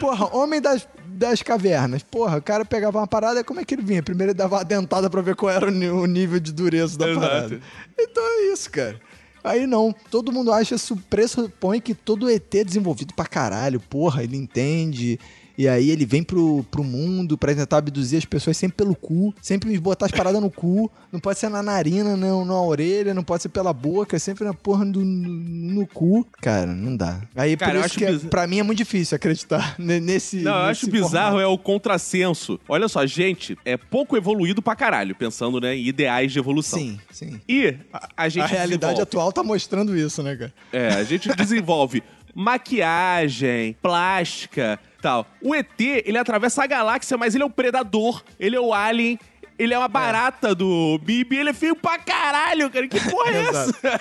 Porra, 0.00 0.34
homem 0.34 0.58
das, 0.58 0.88
das 1.06 1.42
cavernas. 1.42 2.02
Porra, 2.02 2.38
o 2.38 2.42
cara 2.42 2.64
pegava 2.64 2.96
uma 2.96 3.06
parada, 3.06 3.44
como 3.44 3.60
é 3.60 3.64
que 3.66 3.74
ele 3.74 3.82
vinha? 3.82 4.02
Primeiro 4.02 4.32
ele 4.32 4.38
dava 4.38 4.56
uma 4.56 4.64
dentada 4.64 5.10
pra 5.10 5.20
ver 5.20 5.36
qual 5.36 5.52
era 5.52 5.66
o 5.66 6.06
nível 6.06 6.40
de 6.40 6.50
dureza 6.50 6.96
da 6.96 7.10
Exato. 7.10 7.26
parada. 7.26 7.60
Então 7.98 8.24
é 8.24 8.54
isso, 8.54 8.70
cara. 8.70 8.98
Aí 9.44 9.66
não, 9.66 9.94
todo 10.10 10.32
mundo 10.32 10.50
acha 10.50 10.76
pressupõe 11.10 11.78
que 11.78 11.94
todo 11.94 12.30
ET 12.30 12.54
é 12.54 12.64
desenvolvido 12.64 13.12
pra 13.12 13.26
caralho, 13.26 13.78
porra, 13.78 14.24
ele 14.24 14.38
entende. 14.38 15.20
E 15.56 15.68
aí 15.68 15.90
ele 15.90 16.04
vem 16.04 16.22
pro, 16.22 16.64
pro 16.70 16.82
mundo 16.82 17.38
pra 17.38 17.54
tentar 17.54 17.78
abduzir 17.78 18.18
as 18.18 18.24
pessoas 18.24 18.56
sempre 18.56 18.76
pelo 18.78 18.94
cu, 18.94 19.32
sempre 19.40 19.78
botar 19.78 20.06
as 20.06 20.12
paradas 20.12 20.40
no 20.40 20.50
cu. 20.50 20.90
Não 21.12 21.20
pode 21.20 21.38
ser 21.38 21.48
na 21.48 21.62
narina, 21.62 22.16
não 22.16 22.44
na 22.44 22.60
orelha, 22.60 23.14
não 23.14 23.22
pode 23.22 23.42
ser 23.44 23.48
pela 23.50 23.72
boca, 23.72 24.16
é 24.16 24.18
sempre 24.18 24.44
na 24.44 24.52
porra 24.52 24.84
do, 24.84 25.00
no, 25.04 25.74
no 25.80 25.86
cu. 25.86 26.26
Cara, 26.40 26.74
não 26.74 26.96
dá. 26.96 27.20
Aí 27.36 27.56
Cara, 27.56 27.72
eu 27.74 27.80
por 27.80 27.84
acho 27.84 28.04
isso 28.04 28.20
que 28.20 28.26
é- 28.26 28.28
pra 28.30 28.46
mim 28.46 28.58
é 28.58 28.62
muito 28.64 28.78
difícil 28.78 29.14
acreditar 29.14 29.76
ne- 29.78 30.00
nesse. 30.00 30.38
Não, 30.42 30.52
eu 30.62 30.66
nesse 30.68 30.84
acho 30.86 30.90
bizarro 30.90 31.10
formato. 31.36 31.40
é 31.40 31.46
o 31.46 31.56
contrassenso. 31.58 32.58
Olha 32.68 32.88
só, 32.88 33.06
gente 33.06 33.56
é 33.64 33.76
pouco 33.76 34.16
evoluído 34.16 34.60
pra 34.60 34.74
caralho, 34.74 35.14
pensando 35.14 35.60
né, 35.60 35.76
em 35.76 35.86
ideais 35.86 36.32
de 36.32 36.38
evolução. 36.38 36.78
Sim, 36.80 36.98
sim. 37.12 37.40
E 37.48 37.76
a, 37.92 38.08
a 38.16 38.28
gente 38.28 38.42
A 38.42 38.46
realidade 38.46 38.94
desenvolve- 38.94 39.02
atual 39.02 39.32
tá 39.32 39.42
mostrando 39.44 39.96
isso, 39.96 40.22
né, 40.22 40.34
cara? 40.34 40.54
É, 40.72 40.88
a 40.88 41.04
gente 41.04 41.28
desenvolve 41.36 42.02
maquiagem, 42.36 43.76
plástica, 43.80 44.80
tal. 45.04 45.26
O 45.42 45.54
ET, 45.54 45.78
ele 45.78 46.16
atravessa 46.16 46.64
a 46.64 46.66
galáxia, 46.66 47.18
mas 47.18 47.34
ele 47.34 47.44
é 47.44 47.46
um 47.46 47.50
predador, 47.50 48.24
ele 48.40 48.56
é 48.56 48.60
o 48.60 48.72
alien, 48.72 49.18
ele 49.58 49.74
é 49.74 49.78
uma 49.78 49.86
barata 49.86 50.54
do 50.54 50.98
Bibi, 51.02 51.36
ele 51.36 51.50
é 51.50 51.52
feio 51.52 51.76
pra 51.76 51.98
caralho, 51.98 52.70
cara. 52.70 52.88
Que 52.88 52.98
porra 53.10 53.30
é 53.30 53.42
essa? 53.44 54.00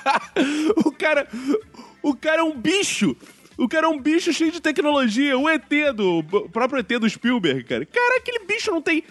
o 0.86 0.90
cara 0.90 1.28
O 2.02 2.16
cara 2.16 2.40
é 2.40 2.42
um 2.42 2.56
bicho. 2.56 3.14
O 3.58 3.68
cara 3.68 3.86
é 3.86 3.90
um 3.90 3.98
bicho 3.98 4.32
cheio 4.32 4.50
de 4.50 4.60
tecnologia. 4.60 5.36
O 5.36 5.46
ET 5.50 5.68
do. 5.94 6.20
O 6.20 6.48
próprio 6.48 6.80
ET 6.80 6.88
do 6.98 7.10
Spielberg, 7.10 7.64
cara. 7.64 7.84
Cara, 7.84 8.16
aquele 8.16 8.46
bicho 8.46 8.70
não 8.70 8.80
tem. 8.80 9.04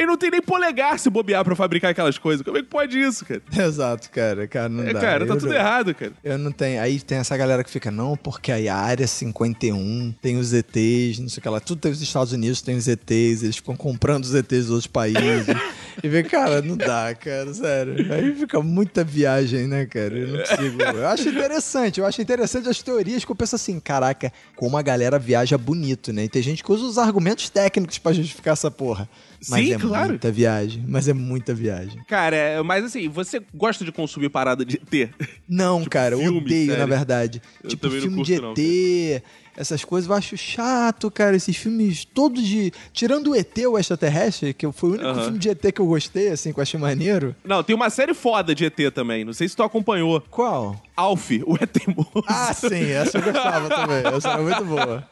Ele 0.00 0.06
não 0.06 0.16
tem 0.16 0.30
nem 0.30 0.40
polegar 0.40 0.98
se 0.98 1.10
bobear 1.10 1.44
pra 1.44 1.54
fabricar 1.54 1.90
aquelas 1.90 2.16
coisas. 2.16 2.42
Como 2.42 2.56
é 2.56 2.62
que 2.62 2.68
pode 2.68 2.98
isso, 2.98 3.22
cara? 3.26 3.42
Exato, 3.66 4.08
cara. 4.10 4.48
Cara, 4.48 4.68
não 4.70 4.82
É, 4.82 4.94
dá. 4.94 5.00
cara, 5.00 5.26
tá 5.26 5.34
Eu 5.34 5.38
tudo 5.38 5.52
errado, 5.52 5.94
cara. 5.94 6.12
Eu 6.24 6.38
não 6.38 6.50
tenho. 6.50 6.80
Aí 6.80 6.98
tem 7.00 7.18
essa 7.18 7.36
galera 7.36 7.62
que 7.62 7.70
fica, 7.70 7.90
não, 7.90 8.16
porque 8.16 8.50
aí 8.50 8.66
a 8.66 8.76
área 8.76 9.06
51 9.06 10.14
tem 10.22 10.38
os 10.38 10.54
ETs, 10.54 11.18
não 11.18 11.28
sei 11.28 11.38
o 11.38 11.42
que 11.42 11.48
lá. 11.50 11.60
Tudo 11.60 11.80
tem 11.82 11.92
os 11.92 12.00
Estados 12.00 12.32
Unidos, 12.32 12.62
tem 12.62 12.76
os 12.76 12.88
ETs, 12.88 13.42
eles 13.42 13.56
ficam 13.56 13.76
comprando 13.76 14.24
os 14.24 14.34
ETs 14.34 14.48
dos 14.66 14.70
outros 14.70 14.86
países. 14.86 15.20
e 16.02 16.08
vê, 16.08 16.22
cara, 16.22 16.62
não 16.62 16.76
dá, 16.76 17.14
cara, 17.14 17.52
sério. 17.52 18.12
Aí 18.12 18.34
fica 18.34 18.60
muita 18.60 19.04
viagem, 19.04 19.66
né, 19.66 19.86
cara? 19.86 20.16
Eu 20.18 20.28
não 20.28 20.38
consigo. 20.38 20.82
Eu 20.82 21.06
acho 21.08 21.28
interessante, 21.28 22.00
eu 22.00 22.06
acho 22.06 22.22
interessante 22.22 22.68
as 22.68 22.82
teorias 22.82 23.24
que 23.24 23.30
eu 23.30 23.36
penso 23.36 23.56
assim, 23.56 23.78
caraca, 23.78 24.32
como 24.56 24.76
a 24.76 24.82
galera 24.82 25.18
viaja 25.18 25.56
bonito, 25.58 26.12
né? 26.12 26.24
E 26.24 26.28
tem 26.28 26.42
gente 26.42 26.62
que 26.64 26.72
usa 26.72 26.84
os 26.84 26.98
argumentos 26.98 27.48
técnicos 27.50 27.98
pra 27.98 28.12
justificar 28.12 28.52
essa 28.52 28.70
porra. 28.70 29.08
Mas 29.48 29.66
Sim, 29.66 29.72
é 29.72 29.78
claro. 29.78 30.08
muita 30.10 30.30
viagem, 30.30 30.84
mas 30.86 31.08
é 31.08 31.14
muita 31.14 31.54
viagem. 31.54 32.02
Cara, 32.06 32.36
é, 32.36 32.62
mas 32.62 32.84
assim, 32.84 33.08
você 33.08 33.40
gosta 33.54 33.84
de 33.84 33.90
consumir 33.92 34.28
parada 34.28 34.64
de 34.64 34.76
ET? 34.76 35.10
Não, 35.48 35.84
cara, 35.88 36.14
eu 36.14 36.20
Tipo 36.20 36.38
odeio, 36.38 36.76
na 36.76 36.84
verdade. 36.86 37.40
Eu 37.64 37.70
tipo, 37.70 37.86
não 37.88 38.00
filme 38.00 38.22
de 38.22 38.38
curto, 38.38 38.60
ET, 38.60 38.64
não, 38.64 39.22
essas 39.56 39.84
coisas, 39.84 40.08
eu 40.08 40.16
acho 40.16 40.36
chato, 40.36 41.10
cara. 41.10 41.36
Esses 41.36 41.56
filmes 41.56 42.04
todos 42.04 42.42
de. 42.42 42.72
Tirando 42.92 43.30
o 43.30 43.36
ET, 43.36 43.56
o 43.68 43.78
extraterrestre, 43.78 44.54
que 44.54 44.70
foi 44.72 44.90
o 44.90 44.92
único 44.94 45.08
Aham. 45.08 45.22
filme 45.24 45.38
de 45.38 45.48
ET 45.50 45.72
que 45.72 45.80
eu 45.80 45.86
gostei, 45.86 46.28
assim, 46.28 46.52
que 46.52 46.58
eu 46.58 46.62
achei 46.62 46.78
maneiro. 46.78 47.34
Não, 47.44 47.62
tem 47.62 47.74
uma 47.74 47.90
série 47.90 48.14
foda 48.14 48.54
de 48.54 48.64
ET 48.64 48.78
também. 48.94 49.24
Não 49.24 49.32
sei 49.32 49.48
se 49.48 49.56
tu 49.56 49.62
acompanhou. 49.62 50.20
Qual? 50.30 50.80
Alf, 50.96 51.30
o 51.46 51.56
ET 51.60 51.76
Moço. 51.96 52.24
Ah, 52.26 52.52
sim, 52.52 52.90
essa 52.90 53.18
eu 53.18 53.22
gostava 53.22 53.68
também. 53.68 54.02
Essa 54.16 54.28
era 54.30 54.42
muito 54.42 54.64
boa. 54.64 55.08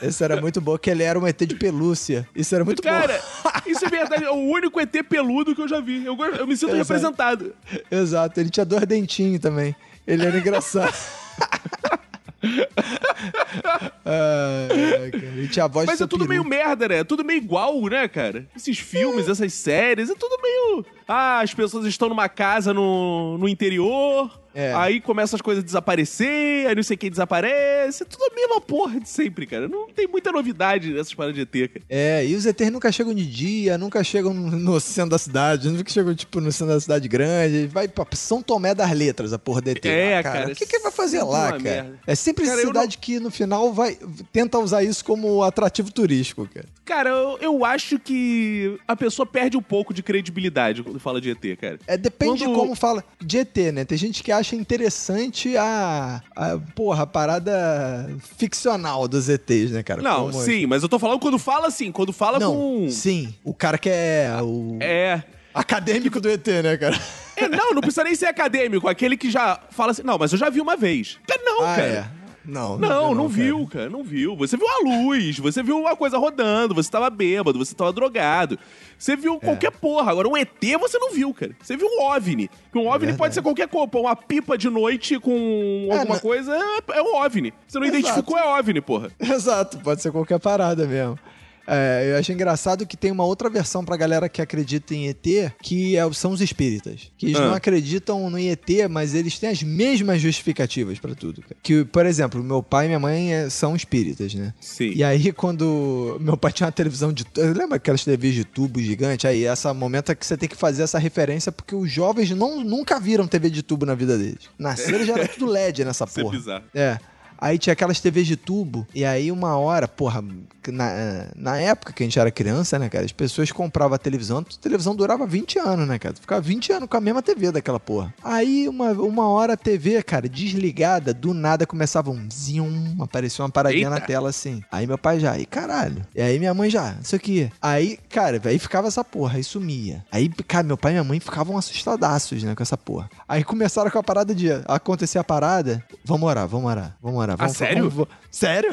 Essa 0.00 0.24
era 0.24 0.40
muito 0.40 0.60
boa, 0.60 0.78
que 0.78 0.90
ele 0.90 1.02
era 1.02 1.18
um 1.18 1.26
ET 1.26 1.38
de 1.46 1.54
pelúcia. 1.54 2.28
Isso 2.34 2.54
era 2.54 2.64
muito 2.64 2.82
Cara, 2.82 3.20
bom. 3.44 3.50
isso 3.70 3.84
é 3.84 3.88
verdade. 3.88 4.24
É 4.24 4.30
o 4.30 4.34
único 4.36 4.78
ET 4.80 4.92
peludo 5.08 5.54
que 5.54 5.62
eu 5.62 5.68
já 5.68 5.80
vi. 5.80 6.04
Eu, 6.04 6.16
eu 6.38 6.46
me 6.46 6.56
sinto 6.56 6.74
Exato. 6.74 6.76
representado. 6.92 7.54
Exato, 7.90 8.40
ele 8.40 8.50
tinha 8.50 8.64
dois 8.66 8.84
dentinhos 8.86 9.40
também. 9.40 9.74
Ele 10.06 10.24
era 10.26 10.36
engraçado. 10.38 10.92
Ah, 14.04 14.68
é, 14.70 15.10
cara. 15.10 15.48
Tinha 15.48 15.64
a 15.64 15.68
voz 15.68 15.86
Mas 15.86 16.00
é 16.00 16.06
tudo 16.06 16.22
seu 16.24 16.28
meio 16.28 16.42
peru. 16.42 16.50
merda, 16.56 16.88
né? 16.88 16.98
É 16.98 17.04
tudo 17.04 17.24
meio 17.24 17.36
igual, 17.38 17.80
né, 17.82 18.08
cara? 18.08 18.46
Esses 18.56 18.78
filmes, 18.78 19.28
essas 19.28 19.52
séries, 19.54 20.10
é 20.10 20.14
tudo 20.14 20.36
meio. 20.42 20.84
Ah, 21.14 21.40
as 21.42 21.52
pessoas 21.52 21.84
estão 21.84 22.08
numa 22.08 22.26
casa 22.26 22.72
no, 22.72 23.36
no 23.36 23.46
interior. 23.46 24.30
É. 24.54 24.72
Aí 24.74 25.00
começam 25.00 25.36
as 25.36 25.40
coisas 25.40 25.62
a 25.62 25.64
desaparecer, 25.64 26.66
aí 26.66 26.74
não 26.74 26.82
sei 26.82 26.96
quem 26.96 27.10
desaparece. 27.10 28.02
É 28.02 28.06
tudo 28.06 28.24
a 28.24 28.34
mesma 28.34 28.60
porra 28.60 29.00
de 29.00 29.08
sempre, 29.08 29.46
cara. 29.46 29.68
Não 29.68 29.88
tem 29.88 30.06
muita 30.06 30.30
novidade 30.30 30.92
nessas 30.92 31.14
paradas 31.14 31.34
de 31.34 31.42
ET, 31.42 31.72
cara. 31.72 31.84
É, 31.88 32.26
e 32.26 32.34
os 32.34 32.44
ETs 32.46 32.70
nunca 32.70 32.92
chegam 32.92 33.14
de 33.14 33.26
dia, 33.26 33.78
nunca 33.78 34.02
chegam 34.04 34.32
no, 34.34 34.80
centro 34.80 35.10
da 35.10 35.18
cidade, 35.18 35.68
nunca 35.68 35.90
chegam, 35.90 36.14
tipo, 36.14 36.40
no 36.40 36.52
centro 36.52 36.74
da 36.74 36.80
cidade 36.80 37.08
grande. 37.08 37.66
Vai 37.66 37.88
pra 37.88 38.06
São 38.12 38.42
Tomé 38.42 38.74
das 38.74 38.90
Letras, 38.92 39.32
a 39.32 39.38
porra 39.38 39.60
do 39.60 39.70
ET. 39.70 39.84
É, 39.84 40.16
lá, 40.16 40.22
cara, 40.22 40.52
O 40.52 40.54
que, 40.54 40.66
que 40.66 40.78
vai 40.78 40.92
fazer 40.92 41.18
sempre 41.18 41.32
lá, 41.32 41.46
cara? 41.48 41.62
merda. 41.62 42.00
É 42.06 42.14
sempre 42.14 42.46
Cara, 42.46 42.60
cidade 42.60 42.98
que 42.98 43.20
no 43.20 43.30
final 43.30 43.72
vai 43.72 43.98
tenta 44.32 44.58
usar 44.58 44.82
isso 44.82 45.04
como 45.04 45.42
atrativo 45.42 45.90
turístico, 45.90 46.46
cara. 46.52 46.66
Cara, 46.84 47.10
eu, 47.10 47.38
eu 47.40 47.64
acho 47.64 47.98
que 47.98 48.78
a 48.86 48.94
pessoa 48.94 49.24
perde 49.24 49.56
um 49.56 49.62
pouco 49.62 49.94
de 49.94 50.02
credibilidade 50.02 50.82
fala 51.02 51.20
de 51.20 51.30
ET, 51.30 51.56
cara. 51.60 51.78
É, 51.86 51.96
depende 51.96 52.38
de 52.38 52.44
Quando- 52.44 52.56
como 52.58 52.74
fala 52.74 53.04
de 53.20 53.38
ET, 53.38 53.56
né? 53.72 53.84
Tem 53.84 53.98
gente 53.98 54.22
que 54.22 54.32
acha 54.32 54.56
interessante 54.56 55.56
a, 55.56 56.22
a 56.34 56.58
porra, 56.74 57.02
a 57.02 57.06
parada 57.06 58.08
ficcional 58.38 59.06
dos 59.08 59.28
ETs, 59.28 59.70
né, 59.72 59.82
cara? 59.82 60.00
Não, 60.02 60.30
Como- 60.30 60.42
sim, 60.44 60.66
mas 60.66 60.82
eu 60.82 60.88
tô 60.88 60.98
falando 60.98 61.18
quando 61.20 61.38
fala 61.38 61.66
assim, 61.66 61.90
quando 61.92 62.12
fala 62.12 62.38
Não, 62.38 62.54
com. 62.54 62.88
sim. 62.90 63.34
O 63.44 63.52
cara 63.52 63.76
que 63.78 63.88
é 63.90 64.30
o 64.42 64.78
É. 64.80 65.22
acadêmico 65.54 66.20
do 66.20 66.28
ET, 66.30 66.46
né, 66.62 66.76
cara? 66.76 66.98
É, 67.36 67.48
não, 67.48 67.72
não 67.72 67.80
precisa 67.80 68.04
nem 68.04 68.14
ser 68.14 68.26
acadêmico. 68.26 68.86
Aquele 68.88 69.16
que 69.16 69.30
já 69.30 69.58
fala 69.70 69.90
assim, 69.92 70.02
não, 70.02 70.18
mas 70.18 70.32
eu 70.32 70.38
já 70.38 70.48
vi 70.50 70.60
uma 70.60 70.76
vez. 70.76 71.18
Não, 71.44 71.62
Ah, 71.62 71.76
cara. 71.76 71.82
é. 71.82 72.21
Não, 72.44 72.76
Não, 72.76 73.14
não, 73.14 73.28
cara. 73.28 73.28
viu, 73.28 73.66
cara, 73.68 73.88
não 73.88 74.02
viu. 74.02 74.34
Você 74.36 74.56
viu 74.56 74.66
a 74.68 74.78
luz, 74.82 75.38
você 75.38 75.62
viu 75.62 75.78
uma 75.78 75.94
coisa 75.94 76.18
rodando, 76.18 76.74
você 76.74 76.90
tava 76.90 77.08
bêbado, 77.08 77.58
você 77.58 77.74
tava 77.74 77.92
drogado. 77.92 78.58
Você 78.98 79.12
É. 79.12 79.16
viu 79.16 79.38
qualquer 79.38 79.70
porra. 79.70 80.10
Agora, 80.10 80.28
um 80.28 80.36
ET 80.36 80.76
você 80.80 80.98
não 80.98 81.10
viu, 81.12 81.32
cara. 81.32 81.54
Você 81.62 81.76
viu 81.76 81.86
um 81.86 82.02
OVNI. 82.02 82.50
Que 82.72 82.78
um 82.78 82.86
OVNI 82.86 82.98
verdade. 82.98 83.18
pode 83.18 83.34
ser 83.34 83.42
qualquer 83.42 83.68
coisa. 83.68 83.88
Uma 83.94 84.16
pipa 84.16 84.58
de 84.58 84.68
noite 84.68 85.18
com 85.20 85.86
É, 85.90 85.98
alguma 85.98 86.16
na- 86.16 86.20
coisa 86.20 86.52
é, 86.56 86.98
é 86.98 87.02
um 87.02 87.14
OVNI. 87.16 87.52
Você 87.66 87.78
não 87.78 87.86
Exato. 87.86 87.98
identificou, 88.00 88.36
é 88.38 88.58
OVNI, 88.58 88.80
porra. 88.80 89.10
Exato, 89.20 89.78
pode 89.78 90.02
ser 90.02 90.10
qualquer 90.10 90.40
parada 90.40 90.86
mesmo. 90.86 91.18
É, 91.66 92.10
eu 92.12 92.18
acho 92.18 92.32
engraçado 92.32 92.86
que 92.86 92.96
tem 92.96 93.10
uma 93.10 93.24
outra 93.24 93.48
versão 93.48 93.84
pra 93.84 93.96
galera 93.96 94.28
que 94.28 94.42
acredita 94.42 94.94
em 94.94 95.08
ET, 95.08 95.52
que 95.62 95.96
é- 95.96 96.12
são 96.12 96.32
os 96.32 96.40
espíritas. 96.40 97.10
Que 97.16 97.26
eles 97.26 97.36
Ah. 97.38 97.46
não 97.46 97.54
acreditam 97.54 98.28
no 98.30 98.38
ET, 98.38 98.88
mas 98.90 99.14
eles 99.14 99.38
têm 99.38 99.50
as 99.50 99.62
mesmas 99.62 100.20
justificativas 100.20 100.98
pra 100.98 101.14
tudo. 101.14 101.42
cara. 101.42 101.56
Que, 101.62 101.84
por 101.84 102.04
exemplo, 102.06 102.42
meu 102.42 102.62
pai 102.62 102.86
e 102.86 102.88
minha 102.88 102.98
mãe 103.00 103.32
é- 103.34 103.48
são 103.50 103.74
espíritas, 103.76 104.34
né? 104.34 104.52
Sim. 104.60 104.92
E 104.94 105.04
aí, 105.04 105.32
quando 105.32 106.16
meu 106.20 106.36
pai 106.36 106.52
tinha 106.52 106.66
uma 106.66 106.72
televisão 106.72 107.12
de. 107.12 107.24
Lembra 107.36 107.76
aquelas 107.76 108.04
TVs 108.04 108.34
de 108.34 108.44
tubo 108.44 108.80
gigante? 108.80 109.26
Aí, 109.26 109.44
essa 109.44 109.72
momento 109.72 110.10
é 110.12 110.14
que 110.14 110.26
você 110.26 110.36
tem 110.36 110.48
que 110.48 110.56
fazer 110.56 110.82
essa 110.82 110.98
referência, 110.98 111.50
porque 111.52 111.74
os 111.74 111.90
jovens 111.90 112.30
não, 112.30 112.62
nunca 112.64 112.98
viram 113.00 113.26
TV 113.26 113.50
de 113.50 113.62
tubo 113.62 113.86
na 113.86 113.94
vida 113.94 114.18
deles. 114.18 114.50
Nasceram 114.58 115.04
já 115.04 115.14
era 115.14 115.28
tudo 115.28 115.46
LED 115.46 115.84
nessa 115.84 116.04
Isso 116.04 116.20
é 116.20 116.22
porra. 116.22 116.36
bizarro. 116.38 116.64
É. 116.74 116.98
Aí 117.42 117.58
tinha 117.58 117.72
aquelas 117.72 117.98
TVs 117.98 118.28
de 118.28 118.36
tubo, 118.36 118.86
e 118.94 119.04
aí 119.04 119.32
uma 119.32 119.58
hora, 119.58 119.88
porra, 119.88 120.22
na, 120.70 121.26
na 121.34 121.58
época 121.58 121.92
que 121.92 122.04
a 122.04 122.06
gente 122.06 122.16
era 122.16 122.30
criança, 122.30 122.78
né, 122.78 122.88
cara, 122.88 123.04
as 123.04 123.10
pessoas 123.10 123.50
compravam 123.50 123.96
a 123.96 123.98
televisão, 123.98 124.38
a 124.38 124.60
televisão 124.60 124.94
durava 124.94 125.26
20 125.26 125.58
anos, 125.58 125.88
né, 125.88 125.98
cara? 125.98 126.14
Tu 126.14 126.20
ficava 126.20 126.40
20 126.40 126.72
anos 126.72 126.88
com 126.88 126.96
a 126.96 127.00
mesma 127.00 127.20
TV 127.20 127.50
daquela 127.50 127.80
porra. 127.80 128.14
Aí 128.22 128.68
uma, 128.68 128.92
uma 128.92 129.28
hora 129.28 129.54
a 129.54 129.56
TV, 129.56 130.00
cara, 130.04 130.28
desligada, 130.28 131.12
do 131.12 131.34
nada 131.34 131.66
começava 131.66 132.10
um 132.10 132.28
zium, 132.30 132.96
aparecia 133.00 133.44
uma 133.44 133.50
paradinha 133.50 133.90
na 133.90 133.96
Eita. 133.96 134.06
tela 134.06 134.28
assim. 134.28 134.62
Aí 134.70 134.86
meu 134.86 134.96
pai 134.96 135.18
já, 135.18 135.36
e 135.36 135.44
caralho. 135.44 136.06
E 136.14 136.22
aí 136.22 136.38
minha 136.38 136.54
mãe 136.54 136.70
já, 136.70 136.94
isso 137.02 137.16
aqui. 137.16 137.50
Aí, 137.60 137.98
cara, 138.08 138.40
aí 138.44 138.58
ficava 138.60 138.86
essa 138.86 139.02
porra, 139.02 139.38
aí 139.38 139.42
sumia. 139.42 140.04
Aí, 140.12 140.28
cara, 140.28 140.62
meu 140.62 140.76
pai 140.76 140.92
e 140.92 140.94
minha 140.94 141.04
mãe 141.04 141.18
ficavam 141.18 141.58
assustadaços, 141.58 142.40
né, 142.44 142.54
com 142.54 142.62
essa 142.62 142.76
porra. 142.76 143.10
Aí 143.28 143.42
começaram 143.42 143.90
com 143.90 143.98
a 143.98 144.02
parada 144.02 144.32
de 144.32 144.52
acontecer 144.66 145.18
a 145.18 145.24
parada, 145.24 145.82
vamos 146.04 146.28
orar, 146.28 146.46
vamos 146.46 146.70
orar, 146.70 146.96
vamos 147.02 147.18
orar. 147.18 147.31
Vamos, 147.36 147.56
sério? 147.56 147.90
vamos- 147.90 148.08
sério? 148.30 148.70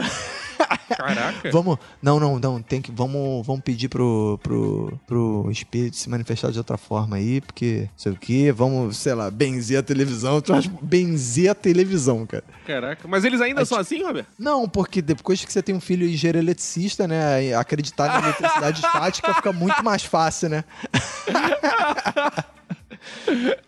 Caraca. 0.90 1.50
Vamos. 1.54 1.78
Não, 2.02 2.20
não, 2.20 2.38
não. 2.38 2.62
Tem 2.62 2.82
que. 2.82 2.92
Vamos, 2.92 3.46
vamos 3.48 3.62
pedir 3.64 3.88
pro, 3.88 4.38
pro, 4.44 5.00
pro 5.08 5.48
espírito 5.50 5.96
se 5.96 6.10
manifestar 6.10 6.52
de 6.52 6.58
outra 6.58 6.78
forma 6.78 7.16
aí, 7.16 7.40
porque 7.40 7.84
não 7.84 7.90
sei 7.98 8.12
o 8.12 8.16
quê. 8.18 8.52
Vamos, 8.52 8.98
sei 8.98 9.14
lá, 9.14 9.32
benzer 9.32 9.80
a 9.80 9.84
televisão. 9.84 10.42
Tu 10.42 10.54
acha 10.54 10.70
benzer 10.82 11.50
a 11.52 11.56
televisão, 11.56 12.26
cara. 12.26 12.44
Caraca. 12.68 13.08
Mas 13.08 13.24
eles 13.24 13.40
ainda 13.40 13.64
são 13.64 13.78
assim, 13.78 14.04
Roberto? 14.04 14.28
Não, 14.38 14.68
porque 14.68 15.02
depois 15.02 15.46
que 15.46 15.54
você 15.54 15.62
tem 15.64 15.74
um 15.74 15.80
filho 15.80 16.06
engenheiro 16.06 16.40
eletricista, 16.40 17.08
né? 17.08 17.54
Acreditar 17.54 18.08
na 18.08 18.20
eletricidade 18.28 18.80
estática 18.86 19.34
fica 19.36 19.54
muito 19.54 19.82
mais 19.82 20.04
fácil, 20.04 20.50
né? 20.50 20.66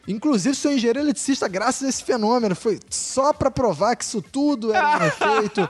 Inclusive, 0.07 0.55
sou 0.55 0.71
engenheiro 0.71 0.99
eletricista 0.99 1.47
graças 1.47 1.83
a 1.83 1.89
esse 1.89 2.03
fenômeno. 2.03 2.55
Foi 2.55 2.79
só 2.89 3.33
pra 3.33 3.49
provar 3.51 3.95
que 3.95 4.03
isso 4.03 4.21
tudo 4.21 4.73
era 4.73 5.03
um 5.03 5.07
efeito. 5.07 5.69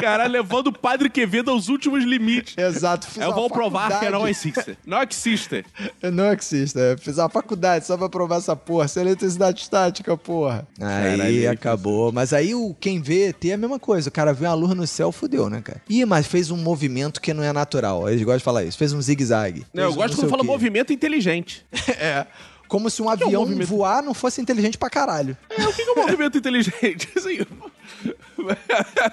Caralho, 0.00 0.32
levando 0.32 0.68
o 0.68 0.72
Padre 0.72 1.08
Quevedo 1.10 1.50
aos 1.50 1.68
últimos 1.68 2.04
limites. 2.04 2.56
Exato. 2.56 3.06
Fiz 3.06 3.22
Eu 3.22 3.34
vou 3.34 3.48
provar 3.50 4.00
que 4.00 4.08
não 4.08 4.26
existe. 4.26 4.76
Não 4.86 5.02
existe. 5.02 5.64
Não 6.02 6.32
existe, 6.32 6.78
é. 6.78 6.96
Fiz 6.96 7.18
uma 7.18 7.28
faculdade 7.28 7.86
só 7.86 7.96
pra 7.96 8.08
provar 8.08 8.36
essa 8.36 8.54
porra. 8.56 8.86
Isso 8.86 8.98
é 8.98 9.02
eletricidade 9.02 9.60
estática, 9.60 10.16
porra. 10.16 10.66
Aí 10.80 11.16
Caralho, 11.16 11.50
acabou. 11.50 12.12
Mas 12.12 12.32
aí 12.32 12.54
o, 12.54 12.74
quem 12.78 13.00
vê 13.00 13.28
ET 13.28 13.44
é 13.44 13.52
a 13.52 13.56
mesma 13.56 13.78
coisa. 13.78 14.08
O 14.08 14.12
cara 14.12 14.32
vê 14.32 14.46
uma 14.46 14.54
luz 14.54 14.74
no 14.74 14.86
céu, 14.86 15.12
fudeu, 15.12 15.48
né, 15.48 15.60
cara? 15.62 15.80
Ih, 15.88 16.04
mas 16.04 16.26
fez 16.26 16.50
um 16.50 16.56
movimento 16.56 17.20
que 17.20 17.32
não 17.32 17.42
é 17.42 17.52
natural. 17.52 18.08
Eles 18.08 18.22
gostam 18.22 18.38
de 18.38 18.44
falar 18.44 18.64
isso. 18.64 18.78
Fez 18.78 18.92
um 18.92 19.00
zigue-zague. 19.00 19.64
Não, 19.72 19.84
eu 19.84 19.90
um 19.90 19.94
gosto 19.94 20.14
não 20.14 20.24
quando 20.24 20.30
fala 20.30 20.44
movimento 20.44 20.92
inteligente. 20.92 21.64
É. 21.98 22.26
Como 22.72 22.88
se 22.88 23.02
um 23.02 23.04
é 23.04 23.08
um 23.08 23.10
avião 23.10 23.40
movimento? 23.42 23.68
voar 23.68 24.02
não 24.02 24.14
fosse 24.14 24.40
inteligente 24.40 24.78
pra 24.78 24.88
caralho. 24.88 25.36
É, 25.50 25.62
o 25.68 25.72
que 25.74 25.84
que 25.84 25.90
é 25.90 25.92
um 25.92 25.96
movimento 26.06 26.38
inteligente? 26.38 27.06
Assim, 27.14 27.40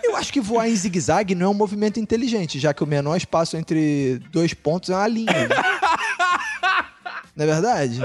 Eu 0.02 0.16
acho 0.16 0.32
que 0.32 0.40
voar 0.40 0.70
em 0.70 0.76
zigue-zague 0.78 1.36
não 1.36 1.48
é 1.48 1.50
um 1.50 1.54
movimento 1.54 2.00
inteligente, 2.00 2.58
já 2.58 2.74
que 2.74 2.82
o 2.82 2.88
menor 2.88 3.18
espaço 3.18 3.58
entre 3.58 4.22
dois 4.32 4.54
pontos 4.54 4.90
é 4.90 4.96
uma 4.96 5.08
linha. 5.10 5.50
não 7.36 7.44
é 7.44 7.48
verdade? 7.48 8.00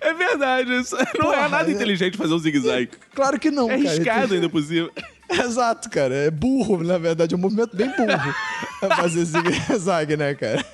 é 0.00 0.14
verdade. 0.14 0.72
Isso 0.80 0.96
não 0.96 1.26
Porra, 1.26 1.44
é 1.44 1.48
nada 1.48 1.70
é- 1.70 1.74
inteligente 1.74 2.16
fazer 2.16 2.32
um 2.32 2.38
zigue-zague. 2.38 2.88
Claro 3.14 3.38
que 3.38 3.50
não, 3.50 3.70
É 3.70 3.76
cara. 3.76 3.90
arriscado 3.90 4.32
ainda 4.34 4.48
por 4.48 4.62
cima. 4.62 4.90
Exato, 5.30 5.90
cara. 5.90 6.14
É 6.14 6.30
burro, 6.30 6.82
na 6.82 6.96
verdade. 6.96 7.34
É 7.34 7.36
um 7.36 7.40
movimento 7.40 7.76
bem 7.76 7.88
burro. 7.90 8.34
É 8.82 8.88
fazer 8.96 9.24
zigue-zague, 9.26 10.16
né, 10.16 10.34
cara? 10.34 10.64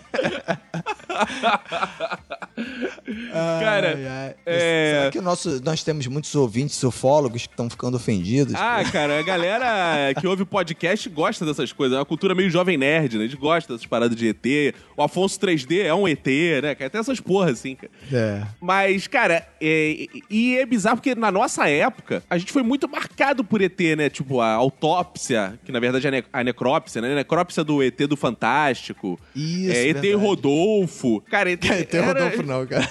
Cara, 3.61 3.95
Ai, 3.97 4.07
ai. 4.07 4.35
é- 4.45 4.93
Será 4.99 5.11
que 5.11 5.21
nosso, 5.21 5.61
nós 5.65 5.83
temos 5.83 6.07
muitos 6.07 6.35
ouvintes 6.35 6.83
ufólogos 6.83 7.43
que 7.47 7.53
estão 7.53 7.69
ficando 7.71 7.97
ofendidos? 7.97 8.55
Ah, 8.55 8.83
cara, 8.91 9.19
a 9.19 9.23
galera 9.23 10.15
que 10.21 10.27
ouve 10.27 10.45
podcast 10.45 11.09
gosta 11.09 11.45
dessas 11.45 11.73
coisas. 11.73 11.97
É 11.97 11.99
uma 11.99 12.05
cultura 12.05 12.35
meio 12.35 12.51
jovem 12.51 12.77
nerd, 12.77 13.17
né? 13.19 13.25
Eles 13.25 13.35
gostam 13.35 13.75
dessas 13.77 13.87
paradas 13.87 14.17
de 14.17 14.29
ET. 14.29 14.75
O 14.97 15.03
Afonso 15.03 15.39
3D 15.41 15.81
é 15.85 15.95
um 15.95 16.07
ET, 16.09 16.27
né? 16.62 16.75
Tem 16.75 17.01
essas 17.01 17.21
porras, 17.21 17.55
assim, 17.59 17.75
cara. 17.75 17.93
É. 18.12 18.43
Mas, 18.61 19.07
cara, 19.07 19.47
é, 19.61 20.07
e 20.31 20.57
é 20.57 20.67
bizarro 20.67 20.97
porque 20.97 21.15
na 21.15 21.31
nossa 21.31 21.69
época, 21.69 22.23
a 22.29 22.39
gente 22.39 22.53
foi 22.53 22.62
muito 22.62 22.89
marcado 22.89 23.45
por 23.45 23.61
ET, 23.61 23.79
né? 23.97 24.09
Tipo, 24.11 24.41
a 24.41 24.53
autópsia, 24.53 25.59
que 25.65 25.73
na 25.73 25.81
verdade 25.81 26.07
é 26.07 26.09
a, 26.09 26.12
ne 26.12 26.25
a 26.33 26.45
necrópsia, 26.45 27.01
né? 27.01 27.12
A 27.12 27.15
necrópsia 27.17 27.62
do 27.65 27.83
ET 27.83 28.07
do 28.07 28.17
Fantástico. 28.17 29.19
Isso, 29.35 29.73
é, 29.73 29.89
ET 29.89 29.95
verdade. 30.01 30.15
Rodolfo. 30.15 31.21
Cara, 31.23 31.51
ET, 31.51 31.61
Tem 31.87 32.01
era- 32.01 32.07
Rodolfo 32.07 32.43
não, 32.43 32.65
cara. 32.66 32.88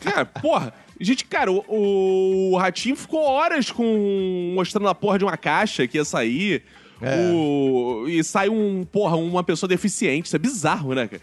Cara, 0.00 0.24
porra. 0.24 0.72
Gente, 1.00 1.24
cara, 1.24 1.52
o, 1.52 2.52
o 2.52 2.56
Ratinho 2.56 2.96
ficou 2.96 3.22
horas 3.22 3.70
com 3.70 4.52
mostrando 4.54 4.88
a 4.88 4.94
porra 4.94 5.18
de 5.18 5.24
uma 5.24 5.36
caixa 5.36 5.86
que 5.86 5.98
ia 5.98 6.04
sair. 6.04 6.62
É. 7.00 7.30
O, 7.30 8.06
e 8.08 8.24
sai 8.24 8.48
um, 8.48 8.84
porra, 8.84 9.16
uma 9.16 9.44
pessoa 9.44 9.68
deficiente. 9.68 10.26
Isso 10.26 10.36
é 10.36 10.38
bizarro, 10.38 10.94
né, 10.94 11.08
cara? 11.08 11.22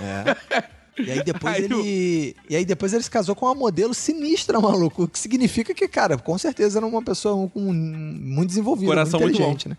É. 0.00 0.82
E 0.98 1.10
aí 1.10 1.22
depois 1.22 1.54
Aí 1.54 1.64
ele. 1.64 2.36
E 2.48 2.56
aí 2.56 2.64
depois 2.64 2.92
ele 2.92 3.02
se 3.02 3.10
casou 3.10 3.34
com 3.34 3.46
uma 3.46 3.54
modelo 3.54 3.94
sinistra, 3.94 4.60
maluco. 4.60 5.04
O 5.04 5.08
que 5.08 5.18
significa 5.18 5.72
que, 5.74 5.88
cara, 5.88 6.18
com 6.18 6.36
certeza 6.36 6.78
era 6.78 6.86
uma 6.86 7.02
pessoa 7.02 7.48
com 7.48 7.60
muito 7.72 8.48
desenvolvida, 8.48 8.88
Coração 8.88 9.20
muito 9.20 9.32
muito 9.32 9.42
inteligente, 9.42 9.68
né? 9.68 9.76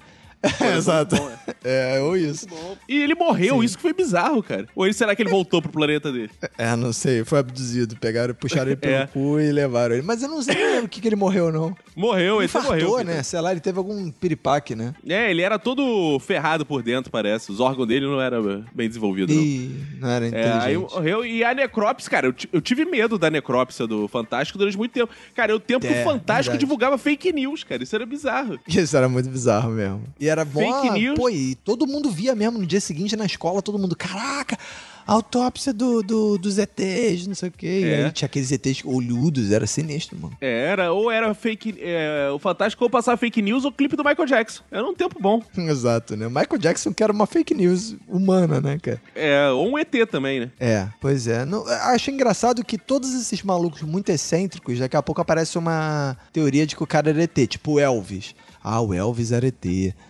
É, 0.61 0.77
exato. 0.77 1.15
bom, 1.15 1.31
É, 1.63 1.99
ou 2.03 2.17
isso. 2.17 2.47
E 2.87 3.01
ele 3.01 3.15
morreu, 3.15 3.63
isso 3.63 3.77
que 3.77 3.81
foi 3.81 3.93
bizarro, 3.93 4.43
cara. 4.43 4.67
Ou 4.75 4.85
ele, 4.85 4.93
será 4.93 5.15
que 5.15 5.21
ele 5.21 5.29
voltou 5.29 5.61
pro 5.61 5.71
planeta 5.71 6.11
dele? 6.11 6.29
É, 6.57 6.75
não 6.75 6.91
sei, 6.91 7.23
foi 7.23 7.39
abduzido. 7.39 7.95
Pegaram, 7.97 8.33
puxaram 8.33 8.67
ele 8.67 8.75
pelo 8.77 8.93
É. 8.93 9.07
cu 9.07 9.39
e 9.39 9.51
levaram 9.51 9.95
ele. 9.95 10.03
Mas 10.03 10.21
eu 10.21 10.29
não 10.29 10.41
sei 10.41 10.79
o 10.79 10.87
que, 10.87 10.99
que 11.01 11.07
ele 11.07 11.15
morreu, 11.15 11.51
não. 11.51 11.75
Morreu, 11.95 12.37
ele 12.37 12.45
Infartou, 12.45 12.89
morreu. 12.89 13.05
né? 13.05 13.23
Sei 13.23 13.39
lá, 13.39 13.51
ele 13.51 13.61
teve 13.61 13.77
algum 13.77 14.11
piripaque, 14.11 14.75
né? 14.75 14.93
É, 15.07 15.29
ele 15.31 15.41
era 15.41 15.57
todo 15.57 16.19
ferrado 16.19 16.65
por 16.65 16.81
dentro, 16.83 17.11
parece. 17.11 17.51
Os 17.51 17.59
órgãos 17.59 17.87
dele 17.87 18.05
não 18.05 18.19
eram 18.21 18.65
bem 18.73 18.87
desenvolvidos, 18.87 19.35
não. 19.35 19.41
E 19.43 19.75
não 19.99 20.09
era 20.09 20.25
É, 20.27 20.29
aí 20.29 20.73
inteligente. 20.75 20.93
morreu. 20.93 21.25
E 21.25 21.43
a 21.43 21.53
necrópsia, 21.53 22.09
cara, 22.11 22.27
eu, 22.27 22.35
eu 22.51 22.59
tive 22.61 22.83
medo 22.85 23.17
da 23.17 23.29
necrópsia 23.29 23.87
do 23.87 24.07
Fantástico 24.07 24.57
durante 24.57 24.77
muito 24.77 24.91
tempo. 24.91 25.11
Cara, 25.35 25.51
é 25.51 25.55
o 25.55 25.59
tempo 25.59 25.85
que 25.87 25.93
É, 25.93 26.01
o 26.01 26.03
Fantástico 26.03 26.51
verdade. 26.51 26.59
divulgava 26.59 26.97
fake 26.97 27.31
news, 27.31 27.63
cara. 27.63 27.81
Isso 27.83 27.95
era 27.95 28.05
bizarro. 28.05 28.59
Isso 28.67 28.97
era 28.97 29.07
muito 29.07 29.29
bizarro 29.29 29.69
mesmo. 29.71 30.01
E 30.19 30.27
era 30.33 30.45
bom. 30.45 30.59
Fake 30.81 30.93
news. 30.99 31.17
Pô, 31.17 31.29
e 31.29 31.55
todo 31.55 31.87
mundo 31.87 32.11
via 32.11 32.35
mesmo 32.35 32.59
no 32.59 32.65
dia 32.65 32.81
seguinte 32.81 33.15
na 33.15 33.25
escola, 33.25 33.61
todo 33.61 33.79
mundo, 33.79 33.95
caraca, 33.95 34.57
autópsia 35.05 35.73
do, 35.73 36.01
do, 36.01 36.37
dos 36.37 36.57
ETs, 36.57 37.27
não 37.27 37.35
sei 37.35 37.49
o 37.49 37.51
quê. 37.51 37.81
E 37.81 37.85
É. 37.85 38.05
aí 38.05 38.11
tinha 38.11 38.25
aqueles 38.25 38.51
ETs 38.51 38.81
olhudos, 38.85 39.51
era 39.51 39.67
sinistro, 39.67 40.17
mano. 40.17 40.35
Era, 40.39 40.91
ou 40.93 41.11
era 41.11 41.33
fake. 41.33 41.75
é, 41.79 42.29
o 42.33 42.39
Fantástico 42.39 42.83
ou 42.83 42.89
passava 42.89 43.17
fake 43.17 43.41
news 43.41 43.65
ou 43.65 43.71
clipe 43.71 43.95
do 43.95 44.03
Michael 44.03 44.25
Jackson. 44.27 44.63
Era 44.71 44.85
um 44.85 44.93
tempo 44.93 45.17
bom. 45.19 45.41
Exato, 45.57 46.15
né? 46.15 46.27
Michael 46.27 46.57
Jackson 46.57 46.93
que 46.93 47.03
era 47.03 47.11
uma 47.11 47.25
fake 47.27 47.53
news 47.53 47.95
humana, 48.07 48.61
né, 48.61 48.79
cara? 48.81 49.01
É, 49.15 49.49
ou 49.49 49.69
um 49.71 49.77
ET 49.77 49.91
também, 50.09 50.39
né? 50.41 50.51
É, 50.59 50.87
pois 51.01 51.27
é. 51.27 51.45
Não, 51.45 51.65
acho 51.67 52.09
engraçado 52.11 52.63
que 52.63 52.77
todos 52.77 53.13
esses 53.13 53.43
malucos 53.43 53.81
muito 53.81 54.09
excêntricos, 54.09 54.79
daqui 54.79 54.95
a 54.95 55.03
pouco 55.03 55.21
aparece 55.21 55.57
uma 55.57 56.17
teoria 56.31 56.65
de 56.65 56.75
que 56.75 56.83
o 56.83 56.87
cara 56.87 57.09
era 57.09 57.23
ET, 57.23 57.47
tipo 57.47 57.79
Elvis. 57.79 58.33
Ah, 58.63 58.79
o 58.79 58.93
Elvis 58.93 59.31
era 59.33 59.45
ET, 59.47 59.65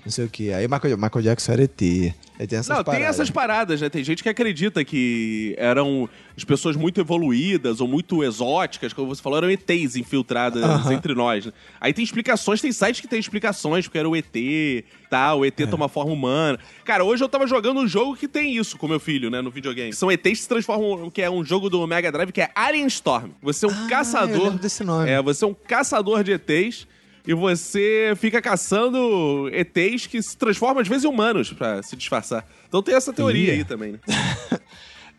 não 0.06 0.12
sei 0.12 0.26
o 0.26 0.30
quê. 0.30 0.52
Aí 0.56 0.68
Michael, 0.68 0.96
Michael 0.98 1.22
Jackson 1.24 1.54
era 1.54 1.64
ET. 1.64 1.82
Aí 2.40 2.48
tem 2.48 2.60
essas 2.60 2.68
Não, 2.68 2.78
tem 2.78 2.86
paradas. 2.86 3.08
essas 3.08 3.30
paradas, 3.32 3.82
né? 3.82 3.90
Tem 3.90 4.04
gente 4.04 4.22
que 4.22 4.30
acredita 4.30 4.84
que 4.86 5.56
eram 5.58 6.08
as 6.38 6.44
pessoas 6.44 6.76
muito 6.76 7.00
evoluídas 7.02 7.80
ou 7.82 7.88
muito 7.88 8.24
exóticas, 8.24 8.92
como 8.94 9.08
você 9.08 9.22
falou, 9.22 9.38
eram 9.40 9.50
ETs 9.52 9.96
infiltradas 9.96 10.64
Aham. 10.64 10.94
entre 10.94 11.14
nós. 11.16 11.46
né? 11.48 11.54
Aí 11.82 11.94
tem 11.94 12.04
explicações, 12.04 12.62
tem 12.62 12.72
sites 12.72 13.02
que 13.02 13.08
tem 13.08 13.20
explicações, 13.20 13.86
porque 13.88 13.98
era 13.98 14.10
o 14.10 14.16
ET, 14.16 14.26
tá? 15.10 15.34
O 15.34 15.46
ET 15.46 15.60
É. 15.60 15.66
toma 15.66 15.88
forma 15.90 16.12
humana. 16.12 16.60
Cara, 16.86 17.04
hoje 17.04 17.24
eu 17.24 17.30
tava 17.30 17.48
jogando 17.48 17.80
um 17.80 17.88
jogo 17.88 18.16
que 18.16 18.28
tem 18.28 18.56
isso 18.58 18.78
com 18.78 18.88
meu 18.88 19.00
filho, 19.00 19.30
né? 19.32 19.42
No 19.42 19.50
videogame. 19.52 19.94
São 19.94 20.12
ETs 20.12 20.24
que 20.32 20.36
se 20.38 20.48
transformam, 20.48 21.10
que 21.10 21.22
é 21.22 21.30
um 21.30 21.44
jogo 21.44 21.70
do 21.70 21.86
Mega 21.88 22.12
Drive, 22.12 22.32
que 22.32 22.42
é 22.42 22.52
Alien 22.56 22.86
Storm. 22.88 23.30
Você 23.42 23.66
é 23.66 23.70
um 23.70 23.86
Ah, 23.86 23.88
caçador. 23.90 24.52
desse 24.60 24.84
nome. 24.84 25.10
É, 25.10 25.22
você 25.22 25.44
é 25.44 25.48
um 25.48 25.54
caçador 25.56 26.24
de 26.24 26.32
ETs. 26.34 26.88
E 27.26 27.34
você 27.34 28.14
fica 28.18 28.42
caçando 28.42 29.50
ETs 29.54 30.08
que 30.08 30.22
se 30.22 30.36
transformam 30.36 30.82
às 30.82 30.88
vezes 30.88 31.06
em 31.06 31.08
humanos 31.08 31.54
pra 31.54 31.82
se 31.82 31.96
disfarçar. 31.96 32.46
Então 32.68 32.84
tem 32.84 32.96
essa 32.96 33.14
teoria 33.14 33.54
Ih. 33.54 33.58
aí 33.58 33.64
também, 33.64 33.94
né? 33.94 34.00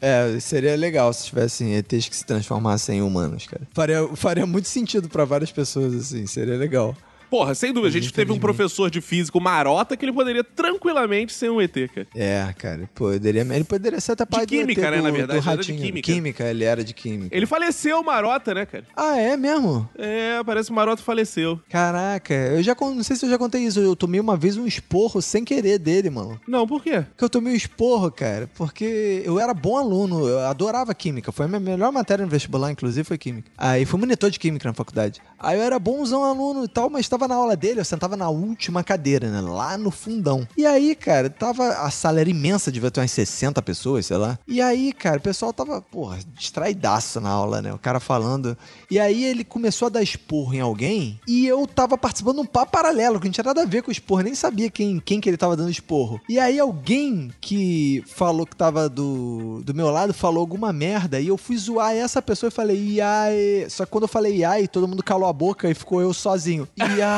É, 0.01 0.39
seria 0.39 0.77
legal 0.77 1.11
se 1.15 1.27
tivessem 1.27 1.77
ETs 1.77 2.11
que 2.11 2.17
se 2.17 2.27
transformassem 2.27 2.99
em 2.99 3.01
humanos, 3.01 3.47
cara. 3.47 3.67
Faria, 3.73 4.07
faria 4.15 4.45
muito 4.45 4.69
sentido 4.69 5.09
pra 5.09 5.25
várias 5.25 5.51
pessoas, 5.51 5.95
assim, 5.95 6.27
seria 6.27 6.59
legal. 6.59 6.95
Porra, 7.35 7.53
sem 7.53 7.73
dúvida, 7.73 7.89
a 7.89 8.01
gente 8.01 8.13
teve 8.13 8.31
um 8.31 8.39
professor 8.39 8.89
de 8.89 9.01
físico 9.01 9.41
marota 9.41 9.97
que 9.97 10.05
ele 10.05 10.13
poderia 10.13 10.45
tranquilamente 10.45 11.33
ser 11.33 11.51
um 11.51 11.61
ET, 11.61 11.75
cara. 11.93 12.07
É, 12.15 12.55
cara, 12.57 12.89
poderia, 12.95 13.41
ele 13.41 13.65
poderia 13.65 14.01
ser 14.01 14.13
até 14.13 14.25
pai 14.25 14.47
do 14.47 14.51
química, 14.51 14.81
ET 14.81 14.91
né, 14.93 14.97
do, 14.99 15.03
na 15.03 15.09
do 15.11 15.17
verdade, 15.17 15.41
ele 15.41 15.49
era 15.51 15.63
de 15.65 15.73
ratinho. 15.73 16.03
química. 16.03 16.45
ele 16.45 16.63
era 16.63 16.85
de 16.85 16.95
química. 16.95 17.37
Ele 17.37 17.45
faleceu, 17.45 18.01
marota, 18.05 18.55
né, 18.55 18.65
cara? 18.65 18.85
Ah, 18.95 19.19
é 19.19 19.37
mesmo? 19.37 19.91
É, 19.99 20.45
parece 20.45 20.69
que 20.69 20.73
o 20.73 20.77
marota 20.77 21.03
faleceu. 21.03 21.59
Caraca, 21.69 22.33
eu 22.33 22.63
já 22.63 22.77
não 22.81 23.03
sei 23.03 23.17
se 23.17 23.27
eu 23.27 23.31
já 23.31 23.37
contei 23.37 23.63
isso. 23.63 23.81
Eu 23.81 23.97
tomei 23.97 24.21
uma 24.21 24.37
vez 24.37 24.57
um 24.57 24.65
esporro 24.65 25.21
sem 25.21 25.45
querer 25.45 25.81
dele, 25.81 26.11
mano. 26.11 26.41
Não, 26.47 26.69
por 26.69 26.85
quê? 26.85 27.01
Porque 27.01 27.25
eu 27.25 27.29
tomei 27.29 27.53
um 27.53 27.57
esporro, 27.57 28.13
cara, 28.13 28.49
porque 28.55 29.23
eu 29.25 29.41
era 29.41 29.53
bom 29.53 29.77
aluno, 29.77 30.29
eu 30.29 30.39
adorava 30.39 30.95
química. 30.95 31.33
Foi 31.33 31.47
a 31.47 31.49
minha 31.49 31.59
melhor 31.59 31.91
matéria 31.91 32.25
no 32.25 32.31
vestibular, 32.31 32.71
inclusive, 32.71 33.03
foi 33.03 33.19
química. 33.19 33.51
Aí 33.59 33.85
fui 33.85 33.99
monitor 33.99 34.31
de 34.31 34.39
química 34.39 34.69
na 34.69 34.73
faculdade. 34.73 35.21
Aí 35.37 35.59
eu 35.59 35.63
era 35.63 35.81
bonzão 35.81 36.23
aluno 36.23 36.65
e 36.65 36.69
tal, 36.69 36.89
mas 36.89 37.01
estava 37.01 37.24
na 37.29 37.35
aula 37.35 37.57
dele, 37.57 37.81
eu 37.81 37.85
sentava 37.85 38.17
na 38.17 38.29
última 38.29 38.83
cadeira, 38.83 39.31
né? 39.31 39.41
Lá 39.41 39.77
no 39.77 39.91
fundão. 39.91 40.47
E 40.57 40.67
aí, 40.67 40.95
cara, 40.95 41.31
tava. 41.31 41.69
A 41.69 41.91
sala 41.91 42.21
era 42.21 42.31
imensa, 42.31 42.73
devia 42.73 42.91
ter 42.91 43.01
umas 43.01 43.11
60 43.11 43.61
pessoas, 43.63 44.07
sei 44.07 44.17
lá. 44.17 44.39
E 44.47 44.61
aí, 44.61 44.93
cara, 44.93 45.19
o 45.19 45.23
pessoal 45.23 45.53
tava, 45.53 45.81
porra, 45.81 46.19
distraidaço 46.37 47.21
na 47.21 47.31
aula, 47.31 47.63
né? 47.63 47.73
O 47.73 47.79
cara 47.79 48.01
falando. 48.01 48.57
E 48.91 48.99
aí 48.99 49.25
ele 49.25 49.45
começou 49.45 49.87
a 49.87 49.89
dar 49.89 50.03
esporro 50.03 50.55
em 50.55 50.61
alguém 50.61 51.21
e 51.27 51.47
eu 51.47 51.67
tava 51.67 51.97
participando 51.97 52.37
de 52.37 52.43
um 52.43 52.47
papo 52.47 52.73
paralelo, 52.73 53.19
que 53.21 53.27
não 53.27 53.33
tinha 53.33 53.45
nada 53.45 53.63
a 53.63 53.67
ver 53.67 53.83
com 53.83 53.89
o 53.89 53.93
esporro, 53.93 54.23
nem 54.23 54.35
sabia 54.35 54.71
quem, 54.71 55.01
quem 55.01 55.21
que 55.21 55.29
ele 55.29 55.37
tava 55.37 55.57
dando 55.57 55.71
esporro. 55.71 56.21
E 56.29 56.39
aí 56.39 56.59
alguém 56.59 57.31
que 57.41 58.03
falou 58.07 58.47
que 58.47 58.57
tava 58.57 58.89
do, 58.89 59.63
do 59.65 59.75
meu 59.75 59.91
lado 59.91 60.13
falou 60.13 60.41
alguma 60.41 60.73
merda 60.73 61.21
e 61.21 61.29
eu 61.29 61.37
fui 61.37 61.57
zoar 61.57 61.95
essa 61.95 62.21
pessoa 62.21 62.49
e 62.49 62.53
falei, 62.53 62.77
iai. 62.77 63.67
Só 63.69 63.85
que 63.85 63.91
quando 63.91 64.05
eu 64.05 64.09
falei 64.09 64.37
iai, 64.37 64.69
todo 64.69 64.89
mundo 64.89 65.03
calou 65.03 65.29
a 65.29 65.33
boca 65.33 65.71
e 65.71 65.75
ficou 65.75 66.01
eu 66.01 66.13
sozinho. 66.13 66.69
Iai. 66.77 67.05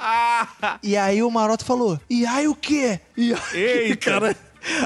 Ah! 0.00 0.78
E 0.82 0.96
aí 0.96 1.22
o 1.22 1.30
Maroto 1.30 1.64
falou, 1.64 1.98
iai 2.10 2.46
o 2.48 2.54
quê? 2.54 3.00
Iai, 3.16 3.38
Eita. 3.54 4.10
cara. 4.10 4.36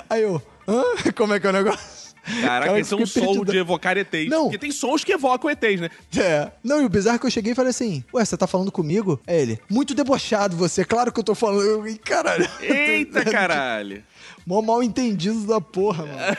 Aí 0.09 0.23
eu, 0.23 0.41
hã? 0.69 0.83
Como 1.17 1.35
é 1.35 1.41
que 1.41 1.47
é 1.47 1.51
o 1.51 1.53
negócio? 1.53 2.01
Caraca, 2.43 2.67
Cara, 2.67 2.79
esse 2.81 2.93
é 2.93 2.97
um 2.97 3.07
som 3.07 3.45
de 3.45 3.57
evocar 3.57 3.97
ETs. 3.97 4.29
Não. 4.29 4.45
Porque 4.45 4.59
tem 4.59 4.71
sons 4.71 5.03
que 5.03 5.13
evocam 5.13 5.51
ETs, 5.51 5.81
né? 5.81 5.89
É. 6.17 6.51
Não, 6.63 6.81
e 6.81 6.85
o 6.85 6.89
bizarro 6.89 7.17
é 7.17 7.19
que 7.19 7.27
eu 7.27 7.31
cheguei 7.31 7.53
e 7.53 7.55
falei 7.55 7.71
assim: 7.71 8.05
Ué, 8.13 8.25
você 8.25 8.37
tá 8.37 8.47
falando 8.47 8.71
comigo? 8.71 9.19
É 9.27 9.41
ele. 9.41 9.59
Muito 9.69 9.95
debochado 9.95 10.55
você, 10.55 10.85
claro 10.85 11.11
que 11.11 11.19
eu 11.19 11.25
tô 11.25 11.35
falando. 11.35 11.63
Eu, 11.89 11.99
caralho. 12.05 12.49
Eita, 12.61 13.25
caralho. 13.25 14.05
Mó 14.47 14.61
mal 14.63 14.83
entendido 14.83 15.47
da 15.47 15.61
porra, 15.61 16.05
mano. 16.07 16.37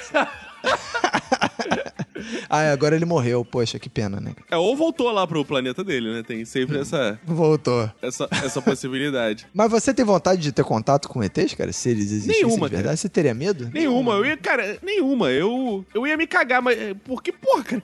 ah, 2.49 2.71
agora 2.71 2.95
ele 2.95 3.05
morreu. 3.05 3.43
Poxa, 3.43 3.79
que 3.79 3.89
pena, 3.89 4.19
né? 4.19 4.33
É, 4.49 4.57
ou 4.57 4.75
voltou 4.75 5.11
lá 5.11 5.25
pro 5.25 5.43
planeta 5.45 5.83
dele, 5.83 6.11
né? 6.13 6.23
Tem 6.23 6.45
sempre 6.45 6.79
essa, 6.79 7.19
Voltou. 7.25 7.89
essa, 8.01 8.27
essa 8.43 8.61
possibilidade. 8.61 9.47
Mas 9.53 9.71
você 9.71 9.93
tem 9.93 10.05
vontade 10.05 10.41
de 10.41 10.51
ter 10.51 10.63
contato 10.63 11.07
com 11.09 11.23
ETs, 11.23 11.53
cara? 11.55 11.71
Se 11.71 11.89
eles 11.89 12.11
existissem 12.11 12.45
Nenhuma, 12.45 12.69
de 12.69 12.75
verdade, 12.75 12.99
você 12.99 13.09
teria 13.09 13.33
medo? 13.33 13.69
Nenhuma, 13.73 14.13
eu 14.13 14.25
ia, 14.25 14.37
cara, 14.37 14.77
nenhuma. 14.81 15.31
Eu, 15.31 15.85
eu 15.93 16.05
ia 16.07 16.17
me 16.17 16.27
cagar, 16.27 16.61
mas. 16.61 16.77
é, 16.77 16.93
Porque, 16.93 17.31
porra, 17.31 17.63
cara. 17.63 17.83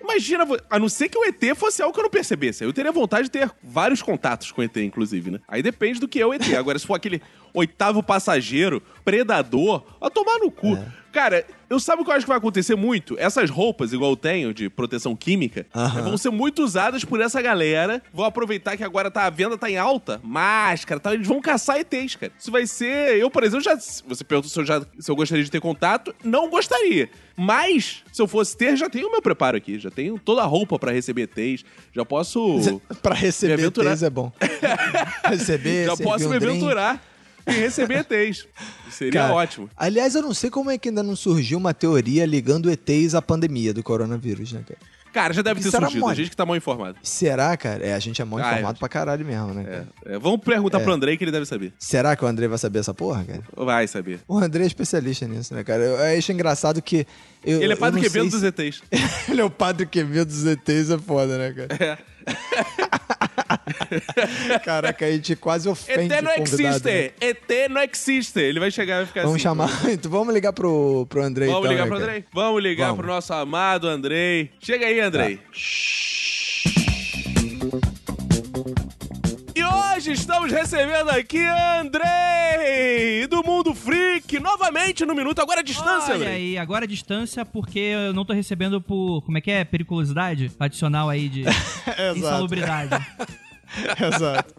Imagina, 0.00 0.46
a 0.68 0.78
não 0.78 0.86
ser 0.86 1.08
que 1.08 1.16
o 1.16 1.24
ET 1.24 1.56
fosse 1.56 1.80
algo 1.80 1.94
que 1.94 1.98
eu 1.98 2.02
não 2.02 2.10
percebesse. 2.10 2.62
Eu 2.62 2.74
teria 2.74 2.92
vontade 2.92 3.24
de 3.24 3.30
ter 3.30 3.50
vários 3.62 4.02
contatos 4.02 4.52
com 4.52 4.60
o 4.60 4.64
ET, 4.64 4.76
inclusive, 4.76 5.30
né? 5.30 5.40
Aí 5.48 5.62
depende 5.62 5.98
do 5.98 6.06
que 6.06 6.20
é 6.20 6.26
o 6.26 6.34
ET. 6.34 6.52
Agora, 6.58 6.78
se 6.78 6.86
for 6.86 6.92
aquele 6.94 7.22
oitavo 7.54 8.02
passageiro, 8.02 8.82
predador, 9.04 9.84
a 10.00 10.10
tomar 10.10 10.38
no 10.40 10.50
cu. 10.50 10.76
Cara, 11.14 11.46
eu 11.70 11.78
sabe 11.78 12.02
o 12.02 12.04
que 12.04 12.10
eu 12.10 12.14
acho 12.14 12.24
que 12.24 12.28
vai 12.28 12.38
acontecer 12.38 12.74
muito? 12.74 13.16
Essas 13.16 13.48
roupas, 13.48 13.92
igual 13.92 14.10
eu 14.10 14.16
tenho, 14.16 14.52
de 14.52 14.68
proteção 14.68 15.14
química, 15.14 15.64
Aham. 15.72 16.02
vão 16.02 16.18
ser 16.18 16.30
muito 16.30 16.60
usadas 16.60 17.04
por 17.04 17.20
essa 17.20 17.40
galera. 17.40 18.02
Vão 18.12 18.24
aproveitar 18.24 18.76
que 18.76 18.82
agora 18.82 19.12
tá, 19.12 19.24
a 19.24 19.30
venda 19.30 19.56
tá 19.56 19.70
em 19.70 19.76
alta, 19.76 20.20
máscara, 20.24 20.98
tá, 20.98 21.14
eles 21.14 21.28
vão 21.28 21.40
caçar 21.40 21.78
ETs, 21.78 22.16
cara. 22.16 22.32
Isso 22.36 22.50
vai 22.50 22.66
ser. 22.66 23.16
Eu, 23.16 23.30
por 23.30 23.44
exemplo, 23.44 23.64
já. 23.64 23.76
Você 23.76 24.24
perguntou 24.24 24.50
se 24.50 24.58
eu, 24.58 24.64
já, 24.64 24.84
se 24.98 25.08
eu 25.08 25.14
gostaria 25.14 25.44
de 25.44 25.50
ter 25.52 25.60
contato. 25.60 26.12
Não 26.24 26.50
gostaria. 26.50 27.08
Mas, 27.36 28.02
se 28.12 28.20
eu 28.20 28.26
fosse 28.26 28.56
ter, 28.56 28.76
já 28.76 28.90
tenho 28.90 29.06
o 29.06 29.12
meu 29.12 29.22
preparo 29.22 29.56
aqui. 29.56 29.78
Já 29.78 29.92
tenho 29.92 30.18
toda 30.18 30.42
a 30.42 30.46
roupa 30.46 30.80
pra 30.80 30.90
receber 30.90 31.30
ETs. 31.32 31.64
Já 31.94 32.04
posso. 32.04 32.58
pra 33.00 33.14
receber 33.14 33.54
aventurar. 33.54 33.92
ETs 33.92 34.02
é 34.02 34.10
bom. 34.10 34.32
receber, 35.26 35.86
já 35.86 35.96
posso 35.96 36.26
um 36.26 36.30
me 36.30 36.40
drink. 36.40 36.64
Em 37.46 37.52
receber 37.52 38.06
ETs. 38.08 38.46
Seria 38.90 39.12
Cara, 39.12 39.34
ótimo. 39.34 39.68
Aliás, 39.76 40.14
eu 40.14 40.22
não 40.22 40.32
sei 40.34 40.50
como 40.50 40.70
é 40.70 40.78
que 40.78 40.88
ainda 40.88 41.02
não 41.02 41.16
surgiu 41.16 41.58
uma 41.58 41.74
teoria 41.74 42.24
ligando 42.26 42.70
ETs 42.70 43.14
à 43.14 43.22
pandemia 43.22 43.72
do 43.74 43.82
coronavírus, 43.82 44.52
né, 44.52 44.62
cara? 44.66 44.78
Cara, 45.12 45.32
já 45.32 45.42
deve 45.42 45.60
ter 45.60 45.68
Isso 45.68 45.76
era 45.76 45.86
surgido. 45.86 46.04
A 46.04 46.08
mole. 46.08 46.16
gente 46.16 46.30
que 46.30 46.36
tá 46.36 46.44
mal 46.44 46.56
informado. 46.56 46.98
Será, 47.00 47.56
cara? 47.56 47.86
É, 47.86 47.94
a 47.94 48.00
gente 48.00 48.20
é 48.20 48.24
mal 48.24 48.40
Ah, 48.40 48.50
informado 48.54 48.80
pra 48.80 48.88
caralho 48.88 49.24
mesmo, 49.24 49.54
né? 49.54 49.62
cara? 49.62 49.88
É, 50.06 50.18
vamos 50.18 50.40
perguntar 50.40 50.80
pro 50.80 50.92
Andrei 50.92 51.16
que 51.16 51.22
ele 51.22 51.30
deve 51.30 51.46
saber. 51.46 51.72
Será 51.78 52.16
que 52.16 52.24
o 52.24 52.26
André 52.26 52.48
vai 52.48 52.58
saber 52.58 52.80
essa 52.80 52.92
porra, 52.92 53.22
cara? 53.24 53.42
Vai 53.56 53.86
saber. 53.86 54.18
O 54.26 54.36
André 54.36 54.64
é 54.64 54.66
especialista 54.66 55.24
nisso, 55.28 55.54
né, 55.54 55.62
cara? 55.62 55.84
Eu, 55.84 55.96
eu 55.98 56.18
acho 56.18 56.32
engraçado 56.32 56.82
que. 56.82 57.06
Eu, 57.44 57.62
Ele 57.62 57.72
é 57.72 57.76
padre 57.76 58.00
Quevedo 58.00 58.28
dos 58.28 58.42
ETs. 58.42 58.78
se- 58.78 58.82
Ele 59.30 59.40
é 59.40 59.44
o 59.44 59.50
padre 59.50 59.86
Quevedo 59.86 60.24
dos 60.26 60.44
ETs, 60.46 60.90
é 60.90 60.98
foda, 60.98 61.38
né, 61.38 61.52
cara? 61.52 61.98
Caraca, 64.64 65.06
a 65.06 65.10
gente 65.10 65.34
quase 65.36 65.68
ofende 65.68 66.12
ET 66.12 66.22
não 66.22 66.30
o 66.32 66.34
convidado. 66.36 66.84
né? 66.84 67.10
existe! 67.10 67.14
ET 67.20 67.70
não 67.70 67.82
existe! 67.82 68.40
Ele 68.40 68.60
vai 68.60 68.70
chegar 68.70 68.94
e 68.94 68.98
vai 68.98 69.06
ficar 69.06 69.22
Vamos 69.22 69.36
assim. 69.36 69.42
chamar. 69.42 69.70
Então, 69.90 70.10
vamos 70.10 70.34
ligar 70.34 70.52
pro, 70.52 71.06
pro 71.08 71.22
André 71.22 71.46
Vamos 71.46 71.60
então, 71.60 71.72
ligar 71.72 71.84
né, 71.84 71.88
pro 71.88 71.98
cara? 71.98 72.10
Andrei? 72.12 72.24
Vamos 72.32 72.62
ligar 72.62 72.86
Vamos. 72.88 72.98
pro 72.98 73.06
nosso 73.08 73.32
amado 73.32 73.88
Andrei. 73.88 74.50
Chega 74.60 74.86
aí, 74.86 75.00
Andrei. 75.00 75.40
E 79.56 79.62
hoje 79.62 80.12
estamos 80.12 80.50
recebendo 80.50 81.08
aqui 81.10 81.38
Andrei, 81.78 83.26
do 83.28 83.42
Mundo 83.44 83.72
Freak, 83.74 84.40
novamente 84.40 85.04
no 85.04 85.14
Minuto, 85.14 85.40
agora 85.40 85.60
a 85.60 85.62
distância, 85.62 86.14
Olha 86.14 86.16
Andrei. 86.16 86.34
aí, 86.34 86.58
agora 86.58 86.84
a 86.84 86.88
distância, 86.88 87.44
porque 87.44 87.78
eu 87.78 88.12
não 88.12 88.24
tô 88.24 88.32
recebendo 88.32 88.80
por. 88.80 89.22
Como 89.22 89.38
é 89.38 89.40
que 89.40 89.50
é? 89.50 89.64
Periculosidade? 89.64 90.50
Adicional 90.58 91.08
aí 91.08 91.28
de 91.28 91.44
insalubridade. 92.16 92.96
Exato. 94.14 94.54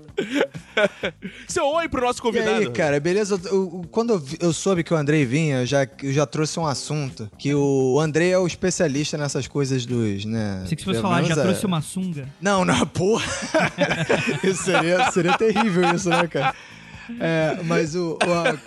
Seu 1.48 1.66
oi 1.68 1.88
pro 1.90 2.02
nosso 2.06 2.20
E 2.20 2.22
convidado. 2.22 2.58
aí, 2.58 2.70
cara, 2.72 3.00
beleza? 3.00 3.40
Eu- 3.46 3.52
eu- 3.52 3.86
quando 3.92 4.22
eu, 4.40 4.54
soube 4.54 4.84
que 4.84 4.94
o 4.94 4.98
Andrei 4.98 5.26
vinha, 5.26 5.62
eu 5.62 5.66
já, 5.66 5.88
eu 6.04 6.14
já 6.14 6.26
trouxe 6.26 6.60
um 6.60 6.66
assunto. 6.66 7.30
Que 7.38 7.54
o 7.54 8.00
Andrei 8.00 8.32
é 8.32 8.38
o 8.38 8.48
especialista 8.48 9.18
nessas 9.18 9.48
coisas 9.48 9.86
dos, 9.86 10.26
né? 10.26 10.64
Sei 10.68 10.76
que 10.76 10.82
se 10.82 10.86
fosse 10.86 11.00
pelo 11.00 11.10
falar, 11.14 11.24
já 11.24 11.34
é- 11.34 11.44
trouxe 11.44 11.66
uma 11.66 11.82
sunga. 11.82 12.28
Não, 12.42 12.64
não, 12.66 12.86
porra. 12.88 13.26
isso 14.44 14.64
seria, 14.64 15.12
seria 15.12 15.38
terrível 15.38 15.94
isso, 15.96 16.10
né, 16.10 16.28
cara? 16.28 16.54
É, 17.20 17.58
mas 17.64 17.96
o, 17.96 18.18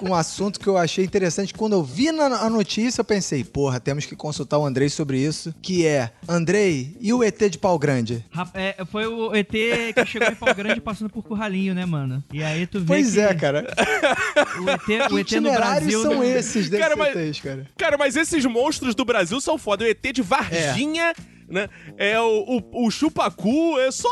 o- 0.02 0.08
um 0.10 0.14
assunto 0.14 0.58
que 0.60 0.66
eu 0.66 0.76
achei 0.76 1.04
interessante, 1.04 1.52
quando 1.54 1.72
eu 1.74 1.82
vi 1.82 2.12
na 2.12 2.26
a 2.26 2.50
notícia, 2.50 3.00
eu 3.00 3.04
pensei, 3.04 3.42
porra, 3.44 3.80
temos 3.80 4.04
que 4.06 4.14
consultar 4.14 4.58
o 4.58 4.64
Andrei 4.66 4.88
sobre 4.88 5.18
isso, 5.18 5.54
que 5.62 5.86
é, 5.86 6.10
Andrei, 6.28 6.96
e 7.00 7.12
o 7.12 7.22
ET 7.24 7.38
de 7.50 7.58
pau 7.58 7.78
grande? 7.78 8.24
É, 8.54 8.84
foi 8.90 9.06
o 9.06 9.34
ET 9.34 9.50
que 9.50 10.06
chegou 10.06 10.28
em 10.28 10.34
Pau 10.34 10.54
Grande 10.54 10.80
passando 10.80 11.10
por 11.10 11.22
Curralinho, 11.22 11.74
né, 11.74 11.84
mano? 11.84 12.22
E 12.32 12.42
aí 12.42 12.66
tu 12.66 12.80
vê 12.80 12.86
Pois 12.86 13.12
que 13.14 13.20
é, 13.20 13.34
cara. 13.34 13.66
o 14.62 14.70
ET, 14.70 15.08
Que 15.08 15.14
o 15.14 15.18
ET 15.18 15.32
no 15.32 15.52
Brasil... 15.52 16.02
são 16.02 16.20
né? 16.20 16.38
esses 16.38 16.68
desses 16.68 16.78
Cara, 16.78 16.96
mas- 16.96 17.16
ETs, 17.16 17.40
cara? 17.40 17.66
Cara, 17.76 17.98
mas 17.98 18.16
esses 18.16 18.44
monstros 18.44 18.94
do 18.94 19.04
Brasil 19.04 19.40
são 19.40 19.58
foda. 19.58 19.84
O 19.84 19.88
ET 19.88 20.02
de 20.12 20.22
Varginha, 20.22 21.12
né? 21.48 21.68
É 21.96 22.20
o, 22.20 22.62
o, 22.72 22.86
o 22.86 22.90
chupacu, 22.90 23.78
é 23.78 23.90
só. 23.90 24.08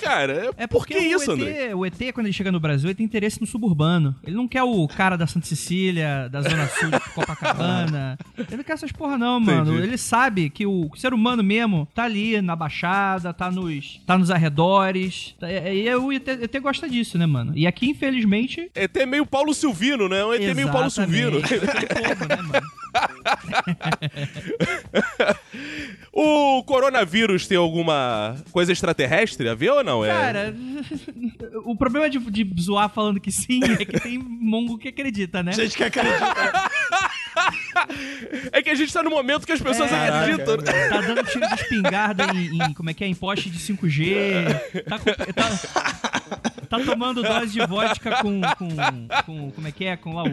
Cara, 0.00 0.50
É 0.56 0.66
por 0.66 0.80
porque 0.80 0.94
que 0.94 1.00
isso, 1.00 1.32
André? 1.32 1.74
O 1.74 1.84
ET, 1.84 1.94
quando 2.12 2.26
ele 2.26 2.32
chega 2.32 2.50
no 2.52 2.60
Brasil, 2.60 2.88
ele 2.88 2.94
tem 2.94 3.04
interesse 3.06 3.40
no 3.40 3.46
suburbano. 3.46 4.14
Ele 4.24 4.36
não 4.36 4.48
quer 4.48 4.62
o 4.62 4.86
cara 4.88 5.16
da 5.16 5.26
Santa 5.26 5.46
Cecília, 5.46 6.28
da 6.30 6.40
Zona 6.42 6.66
Sul 6.68 6.90
de 6.90 7.00
Copacabana. 7.14 8.18
Ele 8.36 8.56
não 8.56 8.64
quer 8.64 8.72
essas 8.72 8.92
porra, 8.92 9.16
não, 9.18 9.38
mano. 9.40 9.72
Entendi. 9.72 9.86
Ele 9.88 9.98
sabe 9.98 10.50
que 10.50 10.66
o 10.66 10.90
ser 10.96 11.12
humano 11.14 11.42
mesmo 11.42 11.86
tá 11.94 12.04
ali 12.04 12.40
na 12.40 12.54
Baixada, 12.56 13.32
tá 13.32 13.50
nos, 13.50 14.00
tá 14.06 14.16
nos 14.18 14.30
arredores. 14.30 15.34
Tá- 15.38 15.50
E 15.50 15.88
e 15.88 15.94
o 15.94 16.12
ET, 16.12 16.26
ET 16.28 16.60
gosta 16.60 16.88
disso, 16.88 17.16
né, 17.18 17.26
mano? 17.26 17.52
E 17.56 17.66
aqui, 17.66 17.88
infelizmente. 17.90 18.70
ET 18.74 18.96
é 18.96 19.06
meio 19.06 19.26
Paulo 19.26 19.52
Silvino, 19.54 20.08
né? 20.08 20.24
Um 20.24 20.32
ET 20.34 20.54
meio 20.54 20.70
Paulo 20.70 20.90
Silvino. 20.90 21.38
Exatamente. 21.38 21.92
É 21.92 22.36
né, 22.36 22.42
mano? 22.42 22.66
O 26.12 26.62
coronavírus 26.64 27.46
tem 27.46 27.56
alguma 27.56 28.36
coisa 28.52 28.72
extraterrestre 28.72 29.48
a 29.48 29.54
ver 29.54 29.70
ou 29.70 29.84
não? 29.84 30.04
É- 30.04 30.08
Cara, 30.08 30.54
o 31.64 31.76
problema 31.76 32.08
de, 32.10 32.18
de 32.18 32.62
zoar 32.62 32.88
falando 32.90 33.20
que 33.20 33.30
sim 33.32 33.60
é 33.64 33.84
que 33.84 34.00
tem 34.00 34.18
mongo 34.18 34.78
que 34.78 34.88
acredita, 34.88 35.42
né? 35.42 35.52
Gente 35.52 35.76
que 35.76 35.84
acredita. 35.84 36.70
É 38.52 38.60
que 38.62 38.70
a 38.70 38.74
gente 38.74 38.92
tá 38.92 39.02
no 39.02 39.10
momento 39.10 39.46
que 39.46 39.52
as 39.52 39.60
pessoas 39.62 39.90
É, 39.92 40.08
acreditam. 40.08 40.56
né? 40.58 40.88
Tá 40.88 41.00
dando 41.00 41.24
tiro 41.24 41.46
de 41.48 41.54
espingarda 41.54 42.24
em, 42.34 42.60
em- 42.62 42.74
como 42.74 42.90
é 42.90 42.94
que 42.94 43.04
é, 43.04 43.06
em 43.06 43.14
poste 43.14 43.48
de 43.48 43.58
5G. 43.58 44.82
Tá, 44.88 44.98
com- 44.98 45.32
tá- 45.32 46.39
tá 46.70 46.78
tomando 46.80 47.22
dose 47.22 47.52
de 47.52 47.66
vodka 47.66 48.22
com, 48.22 48.40
com, 48.56 48.68
com- 49.26 49.50
como 49.50 49.68
é 49.68 49.72
que 49.72 49.84
é, 49.84 49.96
com 49.96 50.14
lá 50.14 50.22
o, 50.24 50.28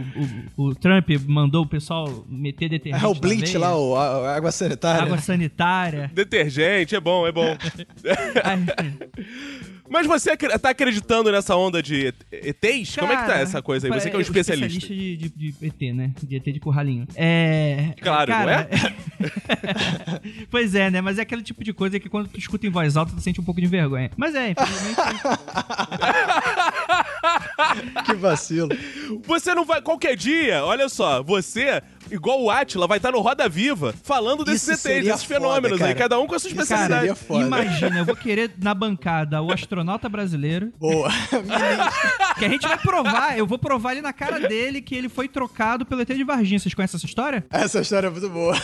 o- 0.55 0.67
o 0.69 0.75
Trump 0.75 1.09
mandou 1.27 1.63
o 1.63 1.67
pessoal 1.67 2.25
meter 2.29 2.69
detergente 2.69 3.03
É 3.03 3.07
o 3.07 3.13
Blint 3.15 3.41
veia, 3.47 3.59
lá, 3.59 3.75
o, 3.75 3.95
a, 3.95 4.29
a 4.31 4.35
água 4.35 4.51
sanitária. 4.51 5.03
água 5.03 5.17
sanitária. 5.17 6.11
Detergente, 6.13 6.95
é 6.95 6.99
bom, 6.99 7.27
é 7.27 7.31
bom. 7.31 7.57
Mas 9.89 10.05
você 10.05 10.35
tá 10.35 10.69
acreditando 10.71 11.31
nessa 11.31 11.55
onda 11.55 11.81
de 11.81 12.13
ETs? 12.29 12.95
Como 12.97 13.11
é 13.11 13.15
que 13.15 13.21
tá 13.21 13.27
cara, 13.29 13.39
essa 13.39 13.61
coisa 13.61 13.87
aí? 13.87 13.93
Você 13.93 14.09
que 14.09 14.15
é 14.15 14.17
um 14.17 14.19
o 14.19 14.21
especialista. 14.21 14.85
de, 14.93 15.15
de- 15.15 15.29
de 15.29 15.55
ET, 15.65 15.95
né? 15.95 16.11
De 16.21 16.35
ET 16.35 16.43
de 16.43 16.59
curralinho. 16.59 17.07
É. 17.15 17.93
Claro, 18.01 18.29
não 18.29 18.37
cara, 18.37 18.69
pois 20.51 20.75
é, 20.75 20.89
né? 20.91 20.99
Mas 20.99 21.17
é 21.17 21.21
aquele 21.21 21.41
tipo 21.41 21.63
de 21.63 21.71
coisa 21.71 21.99
que 22.01 22.09
quando 22.09 22.27
tu 22.27 22.37
escuta 22.37 22.67
em 22.67 22.69
voz 22.69 22.97
alta, 22.97 23.13
tu 23.15 23.21
sente 23.21 23.39
um 23.39 23.43
pouco 23.45 23.61
de 23.61 23.67
vergonha. 23.67 24.11
Mas 24.17 24.35
é, 24.35 24.51
infelizmente. 24.51 24.97
Que 28.05 28.13
vacilo. 28.13 28.69
Você 29.25 29.53
não 29.53 29.65
vai. 29.65 29.81
Qualquer 29.81 30.15
dia, 30.15 30.63
olha 30.63 30.87
só, 30.89 31.21
você, 31.23 31.81
igual 32.11 32.41
o 32.41 32.49
Atila, 32.49 32.87
vai 32.87 32.97
estar 32.97 33.11
no 33.11 33.19
Roda 33.21 33.47
Viva 33.47 33.93
falando 34.03 34.43
desses 34.43 34.67
ETs, 34.69 35.05
desses 35.05 35.23
foda, 35.23 35.39
fenômenos 35.39 35.81
aí, 35.81 35.93
cara. 35.93 35.95
cada 35.95 36.19
um 36.19 36.27
com 36.27 36.35
a 36.35 36.39
sua 36.39 36.49
especialidade. 36.49 37.15
foda. 37.15 37.45
Imagina, 37.45 37.99
eu 37.99 38.05
vou 38.05 38.15
querer 38.15 38.51
na 38.61 38.73
bancada 38.73 39.41
o 39.41 39.51
astronauta 39.51 40.07
brasileiro, 40.09 40.71
Boa. 40.79 41.09
que 42.37 42.45
a 42.45 42.49
gente 42.49 42.67
vai 42.67 42.77
provar, 42.77 43.37
eu 43.37 43.45
vou 43.45 43.57
provar 43.57 43.93
ele 43.93 44.01
na 44.01 44.13
cara 44.13 44.47
dele 44.47 44.81
que 44.81 44.95
ele 44.95 45.09
foi 45.09 45.27
trocado 45.27 45.85
pelo 45.85 46.01
ET 46.01 46.09
de 46.09 46.23
Varginha. 46.23 46.59
Vocês 46.59 46.73
conhecem 46.73 46.97
essa 46.97 47.05
história? 47.05 47.45
Essa 47.49 47.81
história 47.81 48.07
é 48.07 48.09
muito 48.09 48.29
boa. 48.29 48.55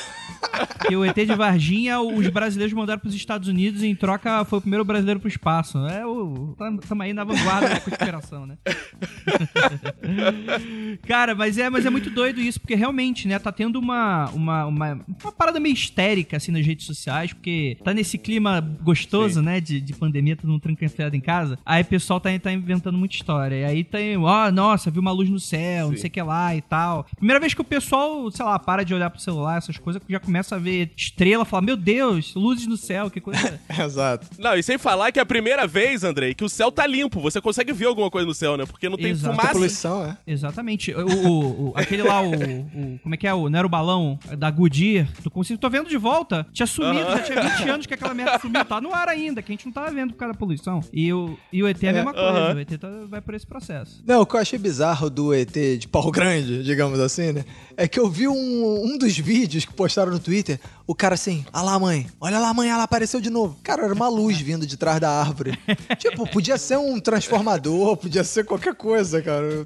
Que 0.88 0.95
o 0.95 1.06
ET 1.06 1.15
de 1.15 1.36
Varginha, 1.36 1.99
os 1.99 2.27
brasileiros 2.27 2.73
mandaram 2.73 2.99
pros 2.99 3.13
Estados 3.13 3.47
Unidos 3.47 3.84
e 3.84 3.88
em 3.88 3.95
troca 3.95 4.43
foi 4.45 4.60
o 4.60 4.62
primeiro 4.62 4.84
brasileiro 4.86 5.19
pro 5.19 5.29
espaço. 5.29 5.77
É 5.88 6.06
o. 6.06 6.56
Estamos 6.82 7.01
aí 7.01 7.13
na 7.13 7.23
vanguarda 7.23 7.69
da 7.69 7.79
conspiração, 7.79 8.45
né? 8.45 8.58
Cara, 11.08 11.36
mas 11.36 11.58
é, 11.58 11.69
mas 11.69 11.86
é 11.86 11.89
muito 11.89 12.10
doido 12.10 12.39
isso, 12.39 12.60
porque 12.60 12.75
realmente, 12.75 13.27
né, 13.27 13.33
tá 13.39 13.52
tendo 13.52 13.78
uma, 13.80 14.30
uma, 14.32 14.65
uma, 14.65 14.93
uma 15.24 15.32
parada 15.32 15.60
meio 15.60 15.74
histérica, 15.74 16.38
assim, 16.38 16.52
nas 16.52 16.65
redes 16.65 16.86
sociais, 16.86 17.34
porque 17.34 17.78
tá 17.84 17.93
nesse 17.93 18.17
clima 18.17 18.60
gostoso, 18.82 19.41
né, 19.41 19.60
de, 19.60 19.80
de 19.82 19.93
pandemia, 19.93 20.36
todo 20.36 20.50
mundo 20.50 20.62
tranquilo 20.62 20.93
em 21.13 21.19
casa. 21.22 21.58
Aí 21.65 21.82
o 21.82 21.86
pessoal 21.86 22.19
tá, 22.19 22.30
tá 22.39 22.52
inventando 22.52 22.98
muita 22.98 23.15
história. 23.15 23.56
E 23.56 23.65
aí 23.65 23.84
tem, 23.84 24.17
ó, 24.17 24.52
nossa, 24.52 24.91
viu 24.91 25.02
uma 25.02 25.12
luz 25.12 25.30
no 25.30 25.39
céu, 25.39 25.88
não 25.88 25.96
Sim. 25.96 26.02
sei 26.02 26.08
o 26.10 26.12
que 26.12 26.22
lá 26.22 26.56
e 26.56 26.62
tal. 26.62 27.06
Primeira 27.15 27.39
vez 27.39 27.54
que 27.54 27.62
o 27.62 27.63
pessoal, 27.63 28.30
sei 28.32 28.46
lá, 28.46 28.58
para 28.60 28.84
de 28.84 28.93
olhar 28.93 29.10
pro 29.10 29.19
celular, 29.19 29.58
essas 29.58 29.78
coisas, 29.78 30.02
já 30.08 30.19
começa 30.19 30.56
a 30.56 30.60
ver 30.60 30.91
estrela, 30.98 31.46
fala, 31.46 31.62
meu 31.62 31.78
Deus, 31.78 32.34
luzes 32.36 32.67
no 32.67 32.78
céu, 32.78 33.10
que 33.10 33.19
coisa. 33.22 33.60
Exato. 33.80 34.28
Não, 34.38 34.56
e 34.56 34.63
sem 34.63 34.78
falar 34.78 35.12
que 35.12 35.19
é 35.19 35.22
a 35.22 35.26
primeira 35.26 35.65
vez, 35.67 36.04
Andrei, 36.04 36.34
que 36.34 36.43
o 36.43 36.50
céu 36.50 36.72
tá 36.72 36.86
limpo. 36.86 37.19
Você 37.22 37.39
consegue 37.41 37.72
ver 37.74 37.86
alguma 37.86 38.10
coisa 38.10 38.28
no 38.28 38.34
céu, 38.34 38.58
né? 38.58 38.65
Porque 38.65 38.89
não 38.89 38.98
tem 38.98 39.12
Exato. 39.12 39.36
Fumaça. 39.36 39.54
poluição, 39.54 40.06
é. 40.06 40.17
Exatamente. 40.28 40.91
O, 40.93 41.06
o- 41.08 41.69
o- 41.69 41.74
aquele 41.76 42.04
lá, 42.04 42.22
o, 42.22 42.32
o- 42.34 43.00
Como 43.02 43.15
é 43.15 43.17
que 43.17 43.22
é? 43.27 43.33
O, 43.33 43.49
não 43.49 43.57
era 43.59 43.67
o 43.67 43.69
balão 43.69 44.17
da 44.38 44.49
Goodyear. 44.51 45.07
Tu 45.21 45.29
consigo, 45.29 45.59
tô 45.59 45.69
vendo 45.69 45.89
de 45.89 45.97
volta. 45.97 46.45
Tinha 46.51 46.65
sumido, 46.67 47.03
já 47.09 47.19
tinha 47.19 47.41
20 47.41 47.69
anos 47.69 47.86
que 47.86 47.93
aquela 47.93 48.13
merda 48.13 48.39
sumiu. 48.39 48.63
Tá 48.65 48.79
no 48.79 48.93
ar 48.93 49.07
ainda, 49.09 49.41
que 49.41 49.51
a 49.51 49.53
gente 49.53 49.65
não 49.65 49.73
tava 49.73 49.91
vendo 49.91 50.13
por 50.13 50.19
causa 50.19 50.33
da 50.33 50.39
poluição. 50.39 50.81
E 50.91 51.12
o, 51.13 51.38
e 51.51 51.62
o 51.63 51.67
ET 51.67 51.81
é 51.83 51.89
a 51.89 51.93
mesma 51.93 52.13
coisa. 52.13 52.55
O 52.55 52.59
ET 52.59 52.77
tá- 52.79 52.89
vai 53.07 53.21
por 53.21 53.33
esse 53.33 53.45
processo. 53.45 54.03
Não, 54.05 54.21
o 54.21 54.25
que 54.25 54.36
eu 54.36 54.39
achei 54.39 54.57
bizarro 54.59 55.09
do 55.09 55.33
ET 55.33 55.53
de 55.79 55.88
pau 55.88 56.09
grande, 56.12 56.63
digamos 56.63 56.99
assim, 56.99 57.31
né? 57.33 57.45
É 57.75 57.88
que 57.88 57.99
eu 57.99 58.09
vi 58.09 58.27
um, 58.27 58.83
um 58.86 58.97
dos 58.97 59.17
vídeos 59.17 59.65
que 59.65 59.73
postaram 59.73 60.12
no 60.12 60.19
Twitter, 60.19 60.59
o 60.86 60.93
cara 60.93 61.15
assim, 61.15 61.45
olha 61.53 61.63
lá, 61.63 61.79
mãe, 61.79 62.07
olha 62.19 62.39
lá, 62.39 62.53
mãe, 62.53 62.69
ela 62.69 62.83
apareceu 62.83 63.19
de 63.19 63.29
novo. 63.29 63.57
Cara, 63.63 63.83
era 63.83 63.93
uma 63.93 64.07
luz 64.09 64.39
vindo 64.39 64.65
de 64.65 64.77
trás 64.77 64.99
da 64.99 65.09
árvore. 65.09 65.57
tipo, 65.97 66.29
podia 66.29 66.57
ser 66.57 66.77
um 66.77 66.99
transformador, 66.99 67.97
podia 67.97 68.23
ser 68.23 68.45
qualquer 68.45 68.75
coisa, 68.75 69.21
cara. 69.21 69.65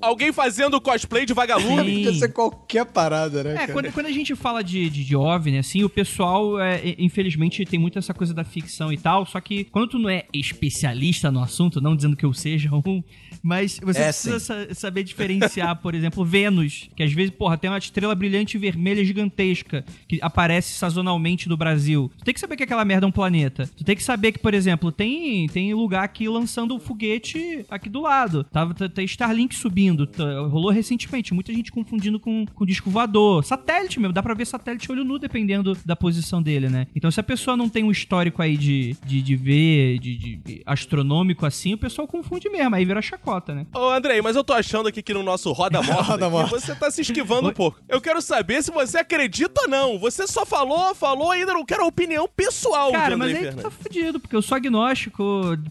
Alguém 0.00 0.32
fazendo 0.32 0.80
cosplay 0.80 1.26
de 1.26 1.32
vagalume. 1.34 1.84
Sim. 1.96 2.04
Podia 2.04 2.12
ser 2.14 2.28
qualquer 2.32 2.86
parada, 2.86 3.42
né, 3.44 3.52
É, 3.54 3.56
cara? 3.58 3.72
quando, 3.72 3.92
quando 3.92 4.06
a 4.06 4.12
gente 4.12 4.34
fala 4.36 4.62
de, 4.62 4.88
de, 4.88 5.04
de 5.04 5.16
OVNI, 5.16 5.58
assim, 5.58 5.82
o 5.84 5.88
pessoal, 5.88 6.60
é, 6.60 6.76
é, 6.90 6.94
infelizmente, 6.98 7.64
tem 7.64 7.78
muito 7.78 7.98
essa 7.98 8.14
coisa 8.14 8.32
da 8.32 8.44
ficção 8.44 8.92
e 8.92 8.96
tal, 8.98 9.26
só 9.26 9.40
que 9.40 9.64
quando 9.64 9.88
tu 9.88 9.98
não 9.98 10.08
é 10.08 10.24
especialista 10.32 11.30
no 11.30 11.42
assunto, 11.42 11.80
não 11.80 11.96
dizendo 11.96 12.16
que 12.16 12.24
eu 12.24 12.32
seja 12.32 12.70
um, 12.72 13.02
mas 13.42 13.78
você 13.82 14.00
É, 14.00 14.04
precisa 14.04 14.38
sa- 14.40 14.74
saber 14.74 15.02
diferenciar, 15.02 15.76
por 15.76 15.94
exemplo, 15.94 16.24
Vênus, 16.24 16.88
que 16.94 17.02
às 17.02 17.12
vezes, 17.12 17.30
porra, 17.30 17.56
tem 17.56 17.70
uma 17.70 17.78
estrela 17.78 18.14
brilhante 18.14 18.58
vermelha 18.58 19.04
gigantesca 19.04 19.84
que 20.06 20.18
aparece 20.22 20.72
sazonalmente 20.74 21.48
no 21.48 21.56
Brasil. 21.56 22.10
Tu 22.18 22.24
tem 22.24 22.34
que 22.34 22.40
saber 22.40 22.56
que 22.56 22.62
aquela 22.62 22.84
merda 22.84 23.06
é 23.06 23.08
um 23.08 23.12
planeta. 23.12 23.68
Tu 23.76 23.84
tem 23.84 23.96
que 23.96 24.02
saber 24.02 24.32
que, 24.32 24.38
por 24.38 24.54
exemplo, 24.54 24.90
tem, 24.92 25.46
tem 25.48 25.72
lugar 25.74 26.04
aqui 26.04 26.28
lançando 26.28 26.74
um 26.74 26.80
foguete 26.80 27.64
aqui 27.70 27.88
do 27.88 28.00
lado. 28.02 28.44
Tá, 28.44 28.66
tá, 28.74 28.88
tá 28.88 29.02
Starlink 29.02 29.54
subindo. 29.54 29.87
Confundindo. 29.96 30.06
T- 30.06 30.22
Rolou 30.48 30.70
recentemente, 30.70 31.34
muita 31.34 31.52
gente 31.52 31.70
confundindo 31.72 32.18
com, 32.20 32.44
com 32.54 32.66
disco 32.66 32.90
voador. 32.90 33.44
Satélite 33.44 33.98
mesmo, 34.00 34.12
dá 34.12 34.22
pra 34.22 34.34
ver 34.34 34.46
satélite 34.46 34.90
olho 34.90 35.04
nu 35.04 35.18
dependendo 35.18 35.76
da 35.84 35.96
posição 35.96 36.42
dele, 36.42 36.68
né? 36.68 36.86
Então 36.94 37.10
se 37.10 37.20
a 37.20 37.22
pessoa 37.22 37.56
não 37.56 37.68
tem 37.68 37.84
um 37.84 37.90
histórico 37.90 38.42
aí 38.42 38.56
de, 38.56 38.96
de, 39.04 39.22
de 39.22 39.36
ver, 39.36 39.98
de, 39.98 40.16
de 40.16 40.62
astronômico 40.66 41.46
assim, 41.46 41.74
o 41.74 41.78
pessoal 41.78 42.06
confunde 42.06 42.48
mesmo, 42.48 42.74
aí 42.74 42.84
vira 42.84 43.00
chacota, 43.02 43.54
né? 43.54 43.66
Ô, 43.74 43.90
Andrei, 43.90 44.20
mas 44.22 44.36
eu 44.36 44.44
tô 44.44 44.52
achando 44.52 44.88
aqui 44.88 45.02
que 45.02 45.14
no 45.14 45.22
nosso 45.22 45.52
Roda 45.52 45.82
Morta, 45.82 46.02
Roda 46.12 46.30
Morta. 46.30 46.58
você 46.58 46.74
tá 46.74 46.90
se 46.90 47.02
esquivando 47.02 47.46
Oi? 47.46 47.52
um 47.52 47.54
pouco. 47.54 47.80
Eu 47.88 48.00
quero 48.00 48.20
saber 48.20 48.62
se 48.62 48.70
você 48.70 48.98
acredita 48.98 49.62
ou 49.62 49.68
não. 49.68 49.98
Você 49.98 50.26
só 50.26 50.44
falou, 50.46 50.94
falou, 50.94 51.30
ainda 51.30 51.52
não 51.52 51.64
quero 51.64 51.82
a 51.82 51.86
opinião 51.86 52.28
pessoal 52.28 52.92
Cara, 52.92 53.16
mas 53.16 53.34
aí 53.34 53.50
tu 53.50 53.56
tá 53.62 53.70
fudido, 53.70 54.20
porque 54.20 54.34
eu 54.36 54.42
sou 54.42 54.56
agnóstico, 54.56 55.22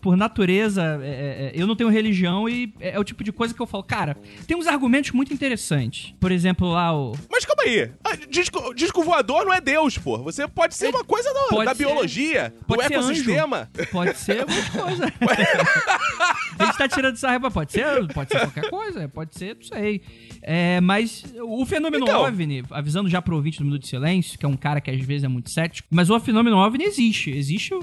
por 0.01 0.15
natureza, 0.17 0.99
é, 1.01 1.51
é, 1.55 1.61
eu 1.61 1.67
não 1.67 1.75
tenho 1.75 1.89
religião 1.89 2.47
e 2.47 2.73
é, 2.79 2.91
é 2.91 2.99
o 2.99 3.03
tipo 3.03 3.23
de 3.23 3.31
coisa 3.31 3.53
que 3.53 3.61
eu 3.61 3.65
falo, 3.67 3.83
cara, 3.83 4.06
tem 4.45 4.55
uns 4.57 4.67
argumentos 4.67 5.11
muito 5.11 5.33
interessantes. 5.33 6.13
Por 6.19 6.31
exemplo, 6.31 6.69
lá 6.71 6.95
o. 6.97 7.13
Mas 7.31 7.45
calma 7.45 7.63
aí. 7.63 7.91
Ah, 8.03 8.15
Disco, 8.29 8.73
disco 8.73 9.03
voador 9.03 9.45
não 9.45 9.53
é 9.53 9.61
Deus, 9.61 9.97
pô. 9.97 10.17
Você 10.19 10.47
pode 10.47 10.75
ser 10.75 10.89
uma 10.89 11.03
coisa 11.03 11.33
da, 11.33 11.39
Pode 11.49 11.65
da 11.65 11.75
ser. 11.75 11.85
biologia, 11.85 12.53
Pode 12.67 12.81
do 12.83 12.87
ser 12.87 12.93
ecossistema. 12.93 13.69
Pode 13.91 14.17
ser 14.17 14.45
de 14.45 14.71
coisa. 14.71 15.05
a 16.59 16.65
gente 16.65 16.77
tá 16.77 16.87
tirando 16.87 17.13
essa 17.15 17.27
raiva, 17.29 17.49
pode 17.51 17.71
ser, 17.71 18.07
pode 18.13 18.29
ser 18.31 18.39
qualquer 18.39 18.69
coisa, 18.69 19.07
pode 19.09 19.35
ser, 19.37 19.55
não 19.55 19.63
sei. 19.63 20.01
É, 20.41 20.79
mas 20.81 21.23
o 21.41 21.65
fenômeno 21.65 22.03
Então. 22.05 22.21
OVNI, 22.23 22.63
avisando 22.71 23.09
já 23.09 23.21
pro 23.21 23.35
ouvinte 23.35 23.59
do 23.59 23.65
Minuto 23.65 23.81
de 23.81 23.87
Silêncio, 23.87 24.37
que 24.37 24.45
é 24.45 24.49
um 24.49 24.57
cara 24.57 24.79
que 24.81 24.89
às 24.89 24.99
vezes 25.01 25.23
é 25.23 25.27
muito 25.27 25.49
cético, 25.49 25.87
mas 25.91 26.09
o 26.09 26.19
fenômeno 26.19 26.57
OVNI 26.57 26.85
existe. 26.85 27.31
Existe 27.31 27.73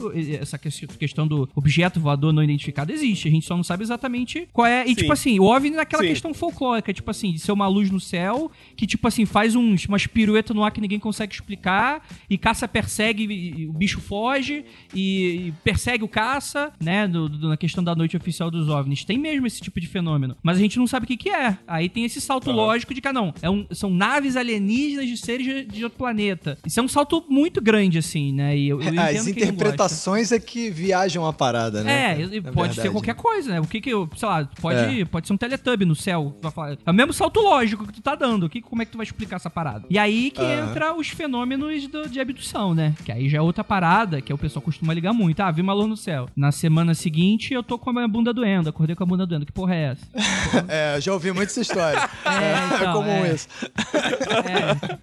essa 0.40 0.58
que- 0.58 0.87
questão 0.98 1.26
do 1.26 1.48
objeto 1.54 2.00
voador 2.00 2.32
não 2.32 2.42
identificado, 2.42 2.92
existe. 2.92 3.28
A 3.28 3.30
gente 3.30 3.46
só 3.46 3.56
não 3.56 3.64
sabe 3.64 3.82
exatamente 3.84 4.48
qual 4.52 4.66
é. 4.66 4.84
E 4.84 4.88
Sim. 4.88 4.94
tipo 4.94 5.12
assim, 5.12 5.38
o 5.38 5.44
OVNI 5.44 5.76
naquela 5.76 6.02
Sim. 6.02 6.08
Questão 6.14 6.35
folclórica, 6.35 6.92
tipo 6.92 7.11
assim, 7.11 7.33
de 7.33 7.38
ser 7.38 7.53
uma 7.53 7.66
luz 7.68 7.90
no 7.90 8.00
céu, 8.00 8.50
que 8.77 8.87
tipo 8.87 9.07
assim, 9.07 9.24
faz 9.27 9.55
uns, 9.55 9.85
umas 9.87 10.07
piruetas 10.07 10.55
no 10.57 10.64
ar 10.64 10.70
que 10.70 10.81
ninguém 10.81 10.98
consegue 10.98 11.35
explicar, 11.35 12.07
e 12.29 12.38
caça 12.38 12.66
persegue, 12.66 13.24
e- 13.27 13.62
e 13.62 13.66
o 13.66 13.72
bicho 13.72 14.00
foge, 14.00 14.64
e, 14.94 15.48
e 15.48 15.55
persegue 15.62 16.05
o 16.05 16.09
caça, 16.09 16.72
né, 16.81 17.07
no- 17.07 17.29
do- 17.29 17.48
na 17.48 17.57
questão 17.57 17.83
da 17.83 17.94
noite 17.94 18.16
oficial 18.16 18.50
dos 18.50 18.68
OVNIs. 18.68 19.05
Tem 19.05 19.18
mesmo 19.18 19.46
esse 19.46 19.61
tipo 19.61 19.81
de 19.81 19.87
fenômeno, 19.87 20.37
mas 20.42 20.57
a 20.57 20.61
gente 20.61 20.79
não 20.79 20.87
sabe 20.87 21.05
o 21.05 21.07
que 21.07 21.16
que 21.16 21.29
é. 21.31 21.59
Aí 21.66 21.88
tem 21.88 22.05
esse 22.05 22.20
salto 22.20 22.50
lógico 22.50 22.94
de 22.94 23.00
que, 23.00 23.09
ah, 23.09 23.12
não, 23.12 23.33
é 23.42 23.50
um- 23.50 23.66
são 23.72 23.90
naves 23.90 24.37
alienígenas 24.37 25.07
de 25.09 25.16
seres 25.16 25.46
de, 25.46 25.64
de 25.64 25.85
outro 25.85 25.98
planeta. 25.98 26.59
Isso 26.66 26.79
é 26.81 26.83
um 26.83 26.88
salto 26.88 27.24
muito 27.29 27.61
grande, 27.61 27.98
assim, 27.98 28.33
né, 28.33 28.57
e 28.57 28.68
eu, 28.68 28.81
eu 28.81 28.88
entendo 28.88 29.00
As 29.00 29.27
interpretações 29.27 30.33
é 30.33 30.38
que 30.38 30.70
viajam 30.70 31.27
a 31.27 31.33
parada, 31.33 31.83
né? 31.83 32.12
É, 32.12 32.40
Na 32.40 32.53
pode 32.53 32.74
ser 32.74 32.83
verdade. 32.83 32.90
qualquer 32.90 33.14
coisa, 33.14 33.50
né? 33.53 33.61
O 33.61 33.66
que 33.66 33.81
que 33.81 33.90
eu, 33.90 34.09
sei 34.16 34.29
lá, 34.29 34.48
pode, 34.61 35.00
É. 35.00 35.05
pode 35.05 35.27
ser 35.27 35.33
um 35.33 35.37
teletubbie 35.37 35.85
no 35.85 35.94
céu. 36.05 36.37
tu 36.40 36.43
vai 36.43 36.53
falar. 36.53 36.77
É 36.87 36.90
o 36.90 36.95
mesmo 36.95 37.12
salto 37.12 37.40
lógico 37.40 37.87
que 37.87 37.93
tu 37.93 38.01
tá 38.03 38.14
dando. 38.14 38.49
Que, 38.49 38.61
como 38.61 38.83
é 38.83 38.85
que 38.85 38.93
tu 38.93 38.99
vai 38.99 39.05
explicar 39.05 39.37
essa 39.37 39.51
parada? 39.51 39.85
E 39.90 39.99
aí 39.99 40.31
que 40.31 40.40
Aham. 40.43 40.71
entra 40.71 40.95
os 40.95 41.09
fenômenos 41.09 41.87
do- 41.88 42.09
de 42.09 42.21
abdução, 42.21 42.75
né? 42.75 42.95
Que 43.05 43.11
aí 43.12 43.29
já 43.29 43.38
é 43.38 43.40
outra 43.40 43.64
parada, 43.64 44.21
que 44.21 44.33
o 44.33 44.38
pessoal 44.38 44.62
costuma 44.62 44.93
ligar 44.95 45.12
muito. 45.12 45.40
Ah, 45.40 45.51
vi 45.51 45.61
uma 45.62 45.73
luz 45.73 45.88
no 45.88 45.97
céu. 45.97 46.29
Na 46.37 46.53
semana 46.53 46.95
seguinte 46.95 47.53
eu 47.55 47.62
tô 47.62 47.79
com 47.79 47.90
a 47.90 47.93
minha 47.93 48.09
bunda 48.09 48.33
doendo, 48.33 48.69
acordei 48.69 48.95
com 48.95 49.03
a 49.03 49.07
bunda 49.07 49.27
doendo. 49.27 49.47
Que 49.47 49.53
porra 49.53 49.75
é 49.75 49.83
essa? 49.93 50.07
É, 50.69 51.01
já 51.01 51.12
ouvi 51.12 51.33
muito 51.33 51.49
essa 51.49 51.61
história. 51.61 52.09
É, 52.25 52.77
então, 52.77 52.93
comum 52.95 53.25
é. 53.25 53.35
isso. 53.35 53.49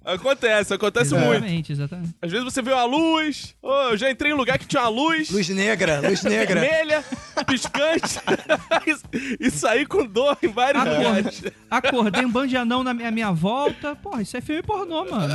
É, 0.06 0.14
Acontece, 0.14 0.74
acontece 0.74 1.14
muito. 1.14 1.32
exatamente, 1.34 1.72
exatamente. 1.72 2.14
Às 2.20 2.30
vezes 2.30 2.44
você 2.44 2.60
vê 2.62 2.72
uma 2.72 2.84
luz. 2.84 3.54
Ô, 3.62 3.72
eu 3.90 3.96
já 3.96 4.10
entrei 4.10 4.32
em 4.32 4.34
lugar 4.34 4.58
que 4.58 4.66
tinha 4.66 4.82
uma 4.82 4.88
luz. 4.88 5.30
Luz 5.30 5.48
negra, 5.48 6.00
luz 6.06 6.22
negra. 6.22 6.60
Vermelha, 6.60 7.04
piscante, 7.46 8.18
e, 9.40 9.46
e 9.46 9.50
saí 9.50 9.86
com 9.86 10.04
dor 10.06 10.36
em 10.42 10.48
vários 10.48 10.82
lugares. 10.84 10.91
Acordei, 11.70 12.24
um 12.24 12.30
bando 12.30 12.48
de 12.48 12.56
anão 12.56 12.82
na 12.82 12.92
minha, 12.92 13.10
minha 13.10 13.32
volta. 13.32 13.94
Porra, 13.96 14.22
isso 14.22 14.36
é 14.36 14.40
filme 14.40 14.62
pornô, 14.62 15.04
mano. 15.04 15.34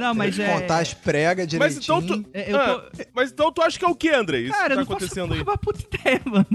Não, 0.00 0.12
mas 0.14 0.38
é. 0.38 0.60
Contar 0.60 0.78
as 0.80 0.92
pregas 0.92 1.46
Mas 1.54 1.78
direitinho. 1.78 1.98
então, 2.04 2.22
tu, 2.22 2.30
É, 2.34 2.52
eu 2.52 2.56
ah, 2.58 2.84
mas 3.14 3.30
então 3.30 3.52
tu 3.52 3.62
acha 3.62 3.78
que 3.78 3.84
é 3.84 3.88
o 3.88 3.94
que, 3.94 4.08
André? 4.08 4.40
Isso 4.40 4.52
Cara, 4.52 4.74
que 4.74 4.80
eu 4.80 4.86
tá 4.86 4.92
acontecendo 4.92 5.34
aí? 5.34 5.40
uma 5.42 5.56
puta 5.56 5.84
ideia, 5.84 6.20
mano. 6.24 6.46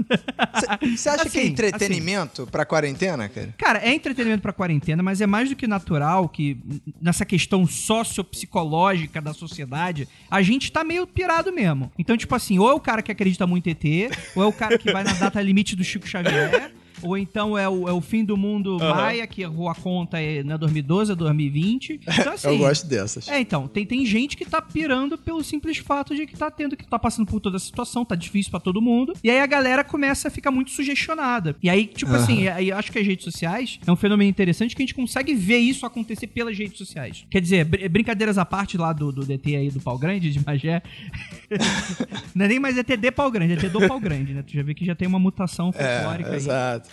Você 0.96 1.08
acha 1.08 1.28
que 1.28 1.38
é 1.38 1.40
Assim, 1.40 1.50
entretenimento 1.50 2.46
pra 2.46 2.66
quarentena, 2.66 3.28
cara? 3.28 3.54
Cara, 3.56 3.78
é 3.78 3.94
entretenimento 3.94 4.42
pra 4.42 4.52
quarentena, 4.52 5.02
mas 5.02 5.20
é 5.20 5.26
mais 5.26 5.48
do 5.48 5.56
que 5.56 5.66
natural 5.66 6.28
que 6.28 6.58
nessa 7.00 7.24
questão 7.24 7.66
sociopsicológica 7.66 9.20
da 9.20 9.32
sociedade, 9.32 10.08
a 10.30 10.42
gente 10.42 10.70
tá 10.70 10.84
meio 10.84 11.06
pirado 11.06 11.52
mesmo. 11.52 11.90
Então, 11.98 12.16
tipo 12.16 12.34
assim, 12.34 12.58
ou 12.58 12.68
é 12.70 12.74
o 12.74 12.80
cara 12.80 13.02
que 13.02 13.10
acredita 13.12 13.46
muito 13.46 13.68
em 13.68 13.72
ET, 13.72 14.12
ou 14.34 14.42
é 14.42 14.46
o 14.46 14.52
cara 14.52 14.76
que 14.78 14.92
vai 14.92 15.02
na 15.04 15.12
data 15.14 15.40
limite 15.40 15.74
do 15.76 15.84
Chico 15.84 16.06
Xavier, 16.06 16.72
ou 17.04 17.16
então 17.18 17.56
é 17.58 17.68
o, 17.68 17.88
é 17.88 17.92
o 17.92 18.00
fim 18.00 18.24
do 18.24 18.36
mundo 18.36 18.78
maia, 18.78 19.26
que 19.26 19.42
errou 19.42 19.68
a 19.68 19.74
conta 19.74 20.20
é, 20.20 20.38
é 20.38 20.42
2012, 20.58 21.12
é 21.12 21.14
2020. 21.14 22.00
Então, 22.02 22.32
assim, 22.34 22.48
Eu 22.48 22.58
gosto 22.58 22.86
dessas. 22.86 23.28
É, 23.28 23.38
então, 23.40 23.66
tem, 23.68 23.84
tem 23.86 24.04
gente 24.06 24.36
que 24.36 24.44
tá 24.44 24.60
pirando 24.62 25.16
pelo 25.18 25.42
simples 25.42 25.78
fato 25.78 26.14
de 26.14 26.26
que 26.26 26.36
tá 26.36 26.50
tendo 26.50 26.76
que 26.76 26.86
tá 26.86 26.98
passando 26.98 27.26
por 27.26 27.40
toda 27.40 27.56
a 27.56 27.60
situação, 27.60 28.04
tá 28.04 28.14
difícil 28.14 28.50
pra 28.50 28.60
todo 28.60 28.80
mundo. 28.80 29.12
E 29.22 29.30
aí 29.30 29.40
a 29.40 29.46
galera 29.46 29.82
começa 29.84 30.28
a 30.28 30.30
ficar 30.30 30.50
muito 30.50 30.70
sugestionada. 30.70 31.56
E 31.62 31.68
aí, 31.70 31.86
tipo 31.86 32.12
assim, 32.12 32.48
aí 32.48 32.70
acho 32.72 32.90
que 32.92 32.98
as 32.98 33.06
redes 33.06 33.24
sociais 33.24 33.78
é 33.86 33.90
um 33.92 33.96
fenômeno 33.96 34.28
interessante 34.30 34.74
que 34.74 34.82
a 34.82 34.86
gente 34.86 34.94
consegue 34.94 35.34
ver 35.34 35.58
isso 35.58 35.84
acontecer 35.86 36.26
pelas 36.28 36.56
redes 36.56 36.78
sociais. 36.78 37.24
Quer 37.30 37.40
dizer, 37.40 37.64
br- 37.64 37.88
brincadeiras 37.88 38.38
à 38.38 38.44
parte 38.44 38.76
lá 38.76 38.92
do, 38.92 39.10
do 39.12 39.24
DT 39.24 39.56
aí 39.56 39.70
do 39.70 39.80
Pau 39.80 39.98
Grande, 39.98 40.30
de 40.30 40.44
Magé. 40.44 40.82
Não 42.34 42.44
é 42.44 42.48
nem 42.48 42.58
mais 42.60 42.76
ET 42.76 42.86
de 42.96 43.10
Pau 43.10 43.30
Grande, 43.30 43.52
é 43.54 43.56
ET 43.56 43.70
do 43.72 43.86
Pau 43.86 44.00
Grande, 44.00 44.32
né? 44.34 44.42
Tu 44.42 44.52
já 44.54 44.62
vê 44.62 44.74
que 44.74 44.84
já 44.84 44.94
tem 44.94 45.06
uma 45.06 45.18
mutação 45.18 45.72
folclórica 45.72 46.30
É, 46.30 46.32
aí. 46.32 46.36
exato. 46.36 46.90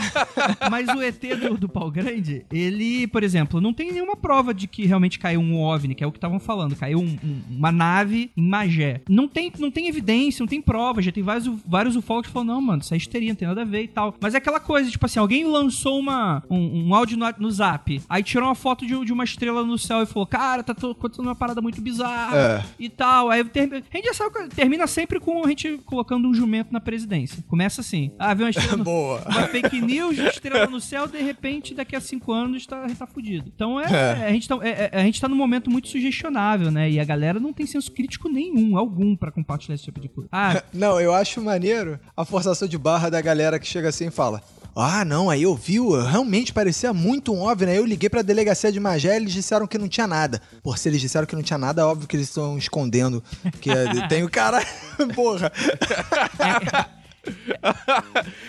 Mas 0.70 0.88
o 0.88 1.02
ET 1.02 1.20
do, 1.40 1.56
do 1.56 1.68
pau 1.68 1.90
grande, 1.90 2.44
ele, 2.52 3.06
por 3.06 3.22
exemplo, 3.22 3.60
não 3.60 3.72
tem 3.72 3.92
nenhuma 3.92 4.16
prova 4.16 4.52
de 4.54 4.66
que 4.66 4.86
realmente 4.86 5.18
caiu 5.18 5.40
um 5.40 5.60
OVNI, 5.60 5.94
que 5.94 6.04
é 6.04 6.06
o 6.06 6.12
que 6.12 6.18
estavam 6.18 6.38
falando. 6.38 6.74
Caiu 6.76 6.98
um- 7.00 7.18
um- 7.24 7.42
uma 7.50 7.72
nave 7.72 8.30
em 8.36 8.42
Magé. 8.42 9.00
Não 9.08 9.28
tem, 9.28 9.52
não 9.58 9.70
tem 9.70 9.88
evidência, 9.88 10.42
não 10.42 10.48
tem 10.48 10.60
prova. 10.60 11.00
Já 11.02 11.12
tem 11.12 11.22
vários, 11.22 11.46
vários 11.66 11.96
ufólogos 11.96 12.28
que 12.28 12.32
falam, 12.32 12.54
não, 12.54 12.60
mano, 12.60 12.82
isso 12.82 12.92
é 12.94 12.96
histeria, 12.96 13.28
não 13.30 13.36
tem 13.36 13.48
nada 13.48 13.62
a 13.62 13.64
ver 13.64 13.82
e 13.82 13.88
tal. 13.88 14.14
Mas 14.20 14.34
é 14.34 14.38
aquela 14.38 14.60
coisa, 14.60 14.90
tipo 14.90 15.04
assim, 15.06 15.18
alguém 15.18 15.44
lançou 15.44 15.98
uma, 15.98 16.42
um, 16.50 16.88
um 16.88 16.94
áudio 16.94 17.16
no, 17.16 17.26
no 17.38 17.50
zap, 17.50 18.00
aí 18.08 18.22
tirou 18.22 18.48
uma 18.48 18.54
foto 18.54 18.86
de, 18.86 19.04
de 19.04 19.12
uma 19.12 19.24
estrela 19.24 19.64
no 19.64 19.78
céu 19.78 20.02
e 20.02 20.06
falou, 20.06 20.26
cara, 20.26 20.62
tá 20.62 20.72
acontecendo 20.72 21.26
uma 21.26 21.34
parada 21.34 21.60
muito 21.60 21.80
bizarra 21.80 22.36
É. 22.36 22.64
e 22.78 22.88
tal. 22.88 23.30
Aí 23.30 23.44
ter- 23.44 23.72
a 23.92 23.96
gente 23.96 24.06
já 24.06 24.14
sabe 24.14 24.48
termina 24.54 24.86
sempre 24.86 25.18
com 25.20 25.44
a 25.44 25.48
gente 25.48 25.78
colocando 25.84 26.28
um 26.28 26.34
jumento 26.34 26.72
na 26.72 26.80
presidência. 26.80 27.42
Começa 27.48 27.80
assim. 27.80 28.10
Ah, 28.18 28.34
viu 28.34 28.44
uma 28.46 28.50
estrela 28.50 28.76
no, 28.76 28.84
Boa. 28.84 29.22
uma 29.28 29.42
fake 29.48 29.80
news, 29.86 30.18
estrela 30.18 30.66
no 30.66 30.80
céu, 30.80 31.06
de 31.06 31.18
repente, 31.18 31.74
daqui 31.74 31.94
a 31.96 32.00
cinco 32.00 32.32
anos, 32.32 32.66
tá, 32.66 32.86
gente 32.86 32.98
tá 32.98 33.06
fudido. 33.06 33.50
Então 33.54 33.80
é, 33.80 33.84
É. 33.86 34.26
A, 34.26 34.30
gente 34.32 34.48
tá, 34.48 34.58
é- 34.62 34.90
é- 34.92 35.00
a 35.00 35.02
gente 35.02 35.20
tá 35.20 35.28
num 35.28 35.36
momento 35.36 35.70
muito 35.70 35.88
sugestionável, 35.88 36.70
né? 36.70 36.90
E 36.90 37.00
a 37.00 37.04
galera 37.04 37.38
não 37.40 37.52
tem 37.52 37.66
senso 37.66 37.90
crítico 37.92 38.28
nenhum, 38.28 38.76
algum, 38.76 39.16
pra 39.16 39.30
compartilhar 39.30 39.74
esse 39.74 39.84
tipo 39.84 40.00
de 40.00 40.08
coisa. 40.08 40.28
Ah, 40.32 40.62
Não, 40.72 41.00
eu 41.00 41.14
acho 41.14 41.40
maneiro 41.42 41.98
a 42.16 42.24
forçação 42.24 42.66
de 42.68 42.76
barra 42.78 43.08
da 43.10 43.20
galera 43.20 43.58
que 43.58 43.66
chega 43.66 43.88
assim 43.88 44.08
e 44.08 44.10
fala. 44.10 44.42
Ah, 44.78 45.06
não, 45.06 45.30
aí 45.30 45.42
eu 45.44 45.54
vi, 45.54 45.78
realmente 46.06 46.52
parecia 46.52 46.92
muito 46.92 47.32
um 47.32 47.40
OVNI. 47.40 47.70
Aí 47.70 47.76
eu 47.78 47.86
liguei 47.86 48.10
pra 48.10 48.20
delegacia 48.20 48.70
de 48.70 48.78
Magé 48.78 49.14
e 49.14 49.16
eles 49.16 49.32
disseram 49.32 49.66
que 49.66 49.78
não 49.78 49.88
tinha 49.88 50.06
nada. 50.06 50.38
Pô, 50.62 50.76
se 50.76 50.86
eles 50.86 51.00
disseram 51.00 51.26
que 51.26 51.34
não 51.34 51.42
tinha 51.42 51.56
nada, 51.58 51.80
é 51.80 51.84
óbvio 51.86 52.06
que 52.06 52.14
eles 52.14 52.28
estão 52.28 52.58
escondendo. 52.58 53.24
Porque 53.42 53.70
tem 54.10 54.22
o 54.22 54.28
cara. 54.28 54.62
Porra. 55.16 55.50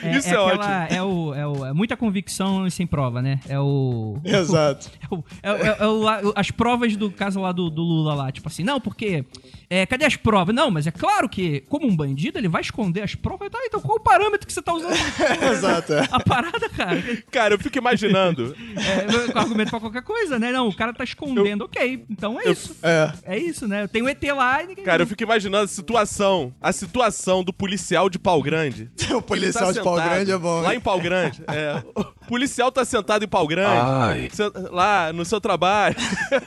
É, 0.03 0.17
Isso 0.17 0.27
é 0.29 0.33
é 0.33 0.45
aquela- 0.45 0.87
É, 0.89 1.01
o, 1.03 1.33
é, 1.33 1.47
o, 1.47 1.65
é 1.65 1.73
muita 1.73 1.95
convicção 1.97 2.65
e 2.67 2.71
sem 2.71 2.85
prova, 2.87 3.21
né? 3.21 3.39
É 3.47 3.59
o. 3.59 4.19
Exato. 4.25 4.89
É, 5.07 5.13
o- 5.15 5.23
é, 5.43 5.49
é- 5.69 5.77
é 5.79 5.87
o 5.87 5.99
lá- 5.99 6.21
as 6.35 6.51
provas 6.51 6.95
do 6.95 7.09
caso 7.11 7.39
lá 7.39 7.51
do, 7.51 7.69
do 7.69 7.81
Lula 7.81 8.13
lá, 8.13 8.31
tipo 8.31 8.47
assim, 8.47 8.63
não, 8.63 8.79
porque. 8.79 9.23
é, 9.69 9.85
cadê 9.85 10.05
as 10.05 10.15
provas? 10.15 10.53
Não, 10.53 10.69
mas 10.69 10.85
é 10.87 10.91
claro 10.91 11.29
que, 11.29 11.61
como 11.69 11.87
um 11.87 11.95
bandido, 11.95 12.37
ele 12.37 12.47
vai 12.47 12.61
esconder 12.61 13.01
as 13.03 13.15
provas. 13.15 13.49
Tá, 13.49 13.59
então 13.65 13.79
qual 13.79 13.97
o 13.97 14.01
parâmetro 14.01 14.45
que 14.45 14.51
você 14.53 14.61
tá 14.61 14.73
usando? 14.73 14.93
Exato. 15.51 15.93
é. 15.93 16.07
A 16.11 16.19
parada, 16.19 16.69
cara. 16.69 17.01
Cara, 17.31 17.53
eu 17.53 17.59
fico 17.59 17.77
imaginando. 17.77 18.55
É, 18.75 19.31
com 19.31 19.39
argumento 19.39 19.69
pra 19.69 19.79
qualquer 19.79 20.01
coisa, 20.01 20.37
né? 20.39 20.51
Não, 20.51 20.67
o 20.67 20.75
cara 20.75 20.93
tá 20.93 21.03
escondendo, 21.03 21.63
ok. 21.65 22.05
Então 22.09 22.39
é 22.39 22.49
isso. 22.51 22.75
É. 22.83 23.11
É 23.23 23.37
isso, 23.37 23.67
né? 23.67 23.87
Tem 23.87 24.01
o 24.01 24.09
ET 24.09 24.21
lá 24.35 24.63
e 24.63 24.67
ninguém. 24.67 24.83
Cara, 24.83 25.03
eu 25.03 25.07
fico 25.07 25.23
imaginando 25.23 25.63
a 25.65 25.67
situação. 25.67 26.53
A 26.61 26.71
situação 26.71 27.43
do 27.43 27.53
policial 27.53 28.09
de 28.09 28.19
pau 28.19 28.41
grande. 28.41 28.89
O 29.15 29.21
policial 29.21 29.69
Ele 29.69 29.73
tá 29.73 29.79
de 29.79 29.83
pau 29.83 29.95
grande 29.95 30.31
é 30.31 30.37
bom. 30.37 30.61
Lá 30.61 30.75
em 30.75 30.79
pau 30.79 30.99
grande. 30.99 31.43
É. 31.47 31.83
policial 32.27 32.71
tá 32.71 32.83
sentado 32.83 33.23
em 33.23 33.27
pau 33.27 33.47
grande, 33.47 33.69
Ai. 33.69 34.29
lá 34.71 35.13
no 35.13 35.23
seu 35.23 35.39
trabalho. 35.39 35.95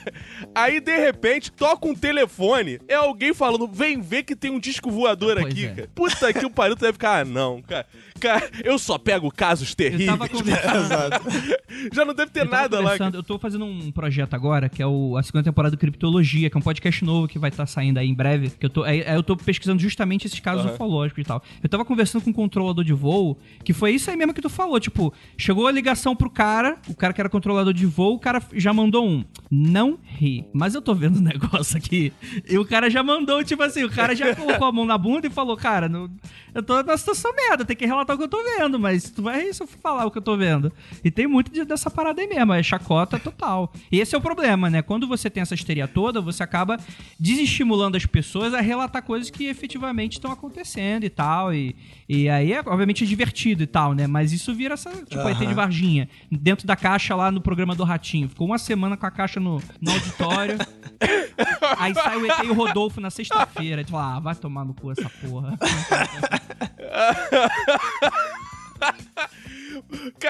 Aí, 0.55 0.81
de 0.81 0.97
repente, 0.99 1.51
toca 1.51 1.87
um 1.87 1.95
telefone, 1.95 2.79
é 2.89 2.95
alguém 2.95 3.33
falando, 3.33 3.67
vem 3.67 4.01
ver 4.01 4.25
que 4.25 4.37
tem 4.37 4.51
um 4.51 4.59
disco 4.61 4.91
voador 4.91 5.37
Pois 5.41 5.47
aqui, 5.47 5.67
é. 5.67 5.69
cara. 5.69 5.91
Puta 5.95 6.33
que 6.33 6.45
o 6.45 6.51
pariu, 6.51 6.77
tu 6.77 6.81
deve 6.81 6.93
ficar, 6.95 7.21
ah, 7.21 7.25
não, 7.25 7.63
cara. 7.63 7.87
Cara, 8.21 8.51
eu 8.63 8.79
só 8.79 8.99
pego 8.99 9.31
casos 9.31 9.71
Eu 9.71 9.77
terríveis. 9.77 10.11
Já 11.93 12.05
não 12.05 12.15
deve 12.15 12.31
ter 12.31 12.45
nada 12.45 12.81
lá. 12.81 12.97
Eu 13.13 13.23
tô 13.23 13.39
fazendo 13.39 13.65
um 13.65 13.91
projeto 13.91 14.35
agora, 14.35 14.69
que 14.69 14.83
é 14.83 14.87
o, 14.87 15.17
a 15.17 15.23
segunda 15.23 15.45
temporada 15.45 15.75
do 15.75 15.79
Criptologia, 15.79 16.51
que 16.51 16.57
é 16.57 16.59
um 16.59 16.63
podcast 16.63 17.03
novo 17.05 17.27
que 17.27 17.39
vai 17.39 17.49
estar 17.49 17.67
saindo 17.67 17.99
aí 17.99 18.09
em 18.09 18.15
breve. 18.15 18.51
Que 18.51 18.67
eu 18.67 18.71
tô, 18.71 18.83
aí, 18.83 19.03
aí 19.03 19.15
eu 19.15 19.23
tô 19.23 19.37
pesquisando 19.37 19.81
justamente 19.81 20.27
esses 20.27 20.39
casos 20.41 20.67
Aham. 20.67 20.75
ufológicos 20.75 21.23
e 21.23 21.27
tal. 21.27 21.43
Eu 21.63 21.69
tava 21.69 21.85
conversando 21.85 22.23
com 22.23 22.31
um 22.31 22.35
controlador 22.51 22.85
de 22.85 22.93
voo, 22.93 23.39
que 23.65 23.73
foi 23.73 23.93
isso 23.93 24.11
aí 24.11 24.17
mesmo 24.17 24.35
que 24.35 24.43
tu 24.43 24.51
falou. 24.51 24.79
Tipo, 24.81 25.15
chegou 25.39 25.69
a 25.69 25.71
ligação 25.71 26.17
pro 26.17 26.29
cara, 26.29 26.77
o 26.89 26.95
cara 26.95 27.13
que 27.13 27.21
era 27.21 27.29
controlador 27.31 27.73
de 27.73 27.87
voo, 27.87 28.15
o 28.17 28.19
cara 28.19 28.43
já 28.53 28.73
mandou 28.73 29.07
um. 29.09 29.25
Não 29.51 29.99
ri. 30.05 30.45
Mas 30.53 30.75
eu 30.75 30.83
tô 30.83 30.93
vendo 30.95 31.19
um 31.19 31.23
negócio 31.23 31.77
aqui. 31.77 32.13
E 32.49 32.59
o 32.59 32.65
cara 32.65 32.91
já 32.91 33.03
mandou, 33.03 33.43
tipo 33.45 33.63
assim, 33.63 33.85
o 33.85 33.91
cara 33.91 34.15
já 34.17 34.35
colocou 34.37 34.67
a 34.67 34.73
mão 34.73 34.85
na 34.85 34.99
bunda 34.99 35.27
e 35.29 35.31
falou, 35.31 35.57
cara, 35.57 35.89
não- 35.89 36.11
eu 36.53 36.63
tô 36.65 36.83
numa 36.83 36.97
situação 36.99 37.33
merda, 37.35 37.65
tem 37.65 37.77
que 37.77 37.87
relatar 37.87 38.17
o 38.17 38.19
que 38.19 38.25
eu 38.25 38.29
tô 38.29 38.43
vendo, 38.43 38.77
mas 38.79 39.09
tu 39.11 39.23
vai 39.23 39.41
rir 39.45 39.55
se 39.55 39.63
eu 39.63 39.69
falar 39.69 40.05
o 40.07 40.11
que 40.11 40.19
eu 40.19 40.23
tô 40.23 40.37
vendo. 40.37 40.73
E 41.05 41.11
tem 41.11 41.29
muito 41.29 41.53
de- 41.53 41.65
dessa 41.65 41.89
parada 41.89 42.21
aí 42.21 42.27
mesmo, 42.27 42.53
é 42.53 42.61
chacota 42.63 43.19
total. 43.21 43.73
E 43.93 44.01
esse 44.01 44.15
é 44.17 44.19
o 44.19 44.21
problema, 44.21 44.69
né? 44.69 44.83
Quando 44.83 45.07
você 45.07 45.31
tem 45.31 45.41
essa 45.43 45.55
histeria 45.55 45.87
toda, 45.87 46.21
você 46.21 46.43
acaba 46.43 46.77
desestimulando 47.19 47.97
as 47.97 48.05
pessoas 48.07 48.53
a 48.55 48.61
relatar 48.61 49.03
coisas 49.05 49.31
que 49.31 49.45
efetivamente 49.47 50.15
estão 50.15 50.33
acontecendo 50.33 51.05
e 51.05 51.11
tal. 51.11 51.55
E, 51.55 51.77
e 52.09 52.29
aí, 52.31 52.53
é, 52.53 52.61
obviamente, 52.61 53.05
é 53.05 53.07
divertido 53.07 53.63
e 53.63 53.67
tal, 53.67 53.93
né? 53.93 54.07
Mas 54.07 54.33
isso 54.33 54.55
vira 54.55 54.75
essa, 54.75 54.91
tipo, 54.91 55.29
ET 55.29 55.39
de 55.39 55.55
Varginha, 55.55 56.09
dentro 56.31 56.67
da 56.67 56.77
caixa 56.77 57.15
lá 57.15 57.31
no 57.31 57.41
programa 57.41 57.75
do 57.75 57.85
Ratinho. 57.85 58.29
Ficou 58.29 58.47
uma 58.47 58.59
semana 58.59 58.97
com 58.97 59.07
a 59.07 59.11
caixa 59.11 59.41
no, 59.41 59.61
no 59.81 59.93
auditório. 59.93 60.59
aí 61.79 61.95
sai 61.95 62.17
o 62.17 62.27
ET 62.27 62.45
e 62.45 62.49
o 62.49 62.55
Rodolfo 62.55 63.01
na 63.01 63.11
sexta-feira. 63.11 63.85
Tipo, 63.85 63.97
ah, 63.97 64.21
vai 64.21 64.35
tomar 64.35 64.65
no 64.65 64.75
cu 64.75 64.93
essa 64.93 65.09
porra. 65.09 65.59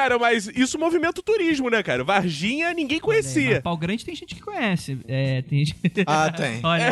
Cara, 0.00 0.18
mas 0.18 0.48
isso 0.54 0.78
movimenta 0.78 1.20
o 1.20 1.22
turismo, 1.22 1.68
né, 1.68 1.82
cara? 1.82 2.02
Varginha 2.02 2.72
ninguém 2.72 2.96
Mas 2.96 3.04
conhecia. 3.04 3.60
Pau 3.60 3.76
Grande 3.76 4.02
tem 4.02 4.14
gente 4.14 4.34
que 4.34 4.40
conhece. 4.40 4.98
É, 5.06 5.42
tem 5.42 5.62
gente... 5.62 5.76
Ah, 6.06 6.32
tem. 6.32 6.58
Olha, 6.64 6.90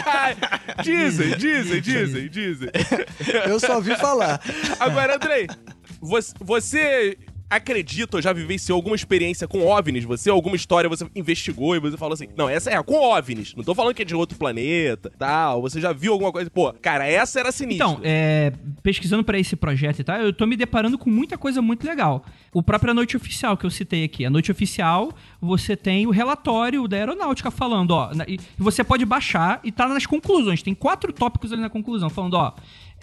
dizem, 0.82 1.36
dizem, 1.36 1.82
dizem, 1.82 2.28
dizem. 2.30 2.70
Eu 3.46 3.60
só 3.60 3.76
ouvi 3.76 3.94
falar. 3.96 4.40
Agora, 4.80 5.16
Andrei, 5.16 5.46
você, 6.40 7.18
ou 8.12 8.22
já 8.22 8.32
vivenciou 8.32 8.76
alguma 8.76 8.96
experiência 8.96 9.46
com 9.46 9.66
OVNIs? 9.66 10.04
Você, 10.04 10.30
alguma 10.30 10.56
história 10.56 10.88
você 10.88 11.06
investigou 11.14 11.76
e 11.76 11.78
você 11.78 11.96
falou 11.96 12.14
assim, 12.14 12.28
não, 12.36 12.48
essa 12.48 12.70
é 12.70 12.82
com 12.82 12.94
OVNIs. 12.94 13.54
Não 13.54 13.64
tô 13.64 13.74
falando 13.74 13.94
que 13.94 14.02
é 14.02 14.04
de 14.04 14.14
outro 14.14 14.36
planeta, 14.38 15.12
tal. 15.18 15.62
Você 15.62 15.80
já 15.80 15.92
viu 15.92 16.12
alguma 16.12 16.32
coisa? 16.32 16.50
Pô, 16.50 16.72
cara, 16.72 17.06
essa 17.06 17.40
era 17.40 17.52
sinistra. 17.52 17.86
Então, 17.86 18.00
é, 18.02 18.52
pesquisando 18.82 19.22
pra 19.24 19.38
esse 19.38 19.56
projeto 19.56 20.00
e 20.00 20.04
tal, 20.04 20.16
eu 20.18 20.32
tô 20.32 20.46
me 20.46 20.56
deparando 20.56 20.98
com 20.98 21.10
muita 21.10 21.38
coisa 21.38 21.62
muito 21.62 21.86
legal. 21.86 22.24
O 22.52 22.62
próprio 22.62 22.90
A 22.90 22.94
Noite 22.94 23.16
Oficial 23.16 23.56
que 23.56 23.66
eu 23.66 23.70
citei 23.70 24.04
aqui. 24.04 24.24
A 24.24 24.30
Noite 24.30 24.50
Oficial, 24.50 25.12
você 25.40 25.76
tem 25.76 26.06
o 26.06 26.10
relatório 26.10 26.86
da 26.88 26.96
aeronáutica 26.96 27.50
falando, 27.50 27.92
ó, 27.92 28.10
e 28.26 28.38
você 28.58 28.82
pode 28.82 29.04
baixar 29.04 29.60
e 29.62 29.70
tá 29.70 29.88
nas 29.88 30.06
conclusões. 30.06 30.62
Tem 30.62 30.74
quatro 30.74 31.12
tópicos 31.12 31.52
ali 31.52 31.62
na 31.62 31.70
conclusão, 31.70 32.08
falando, 32.10 32.34
ó. 32.34 32.52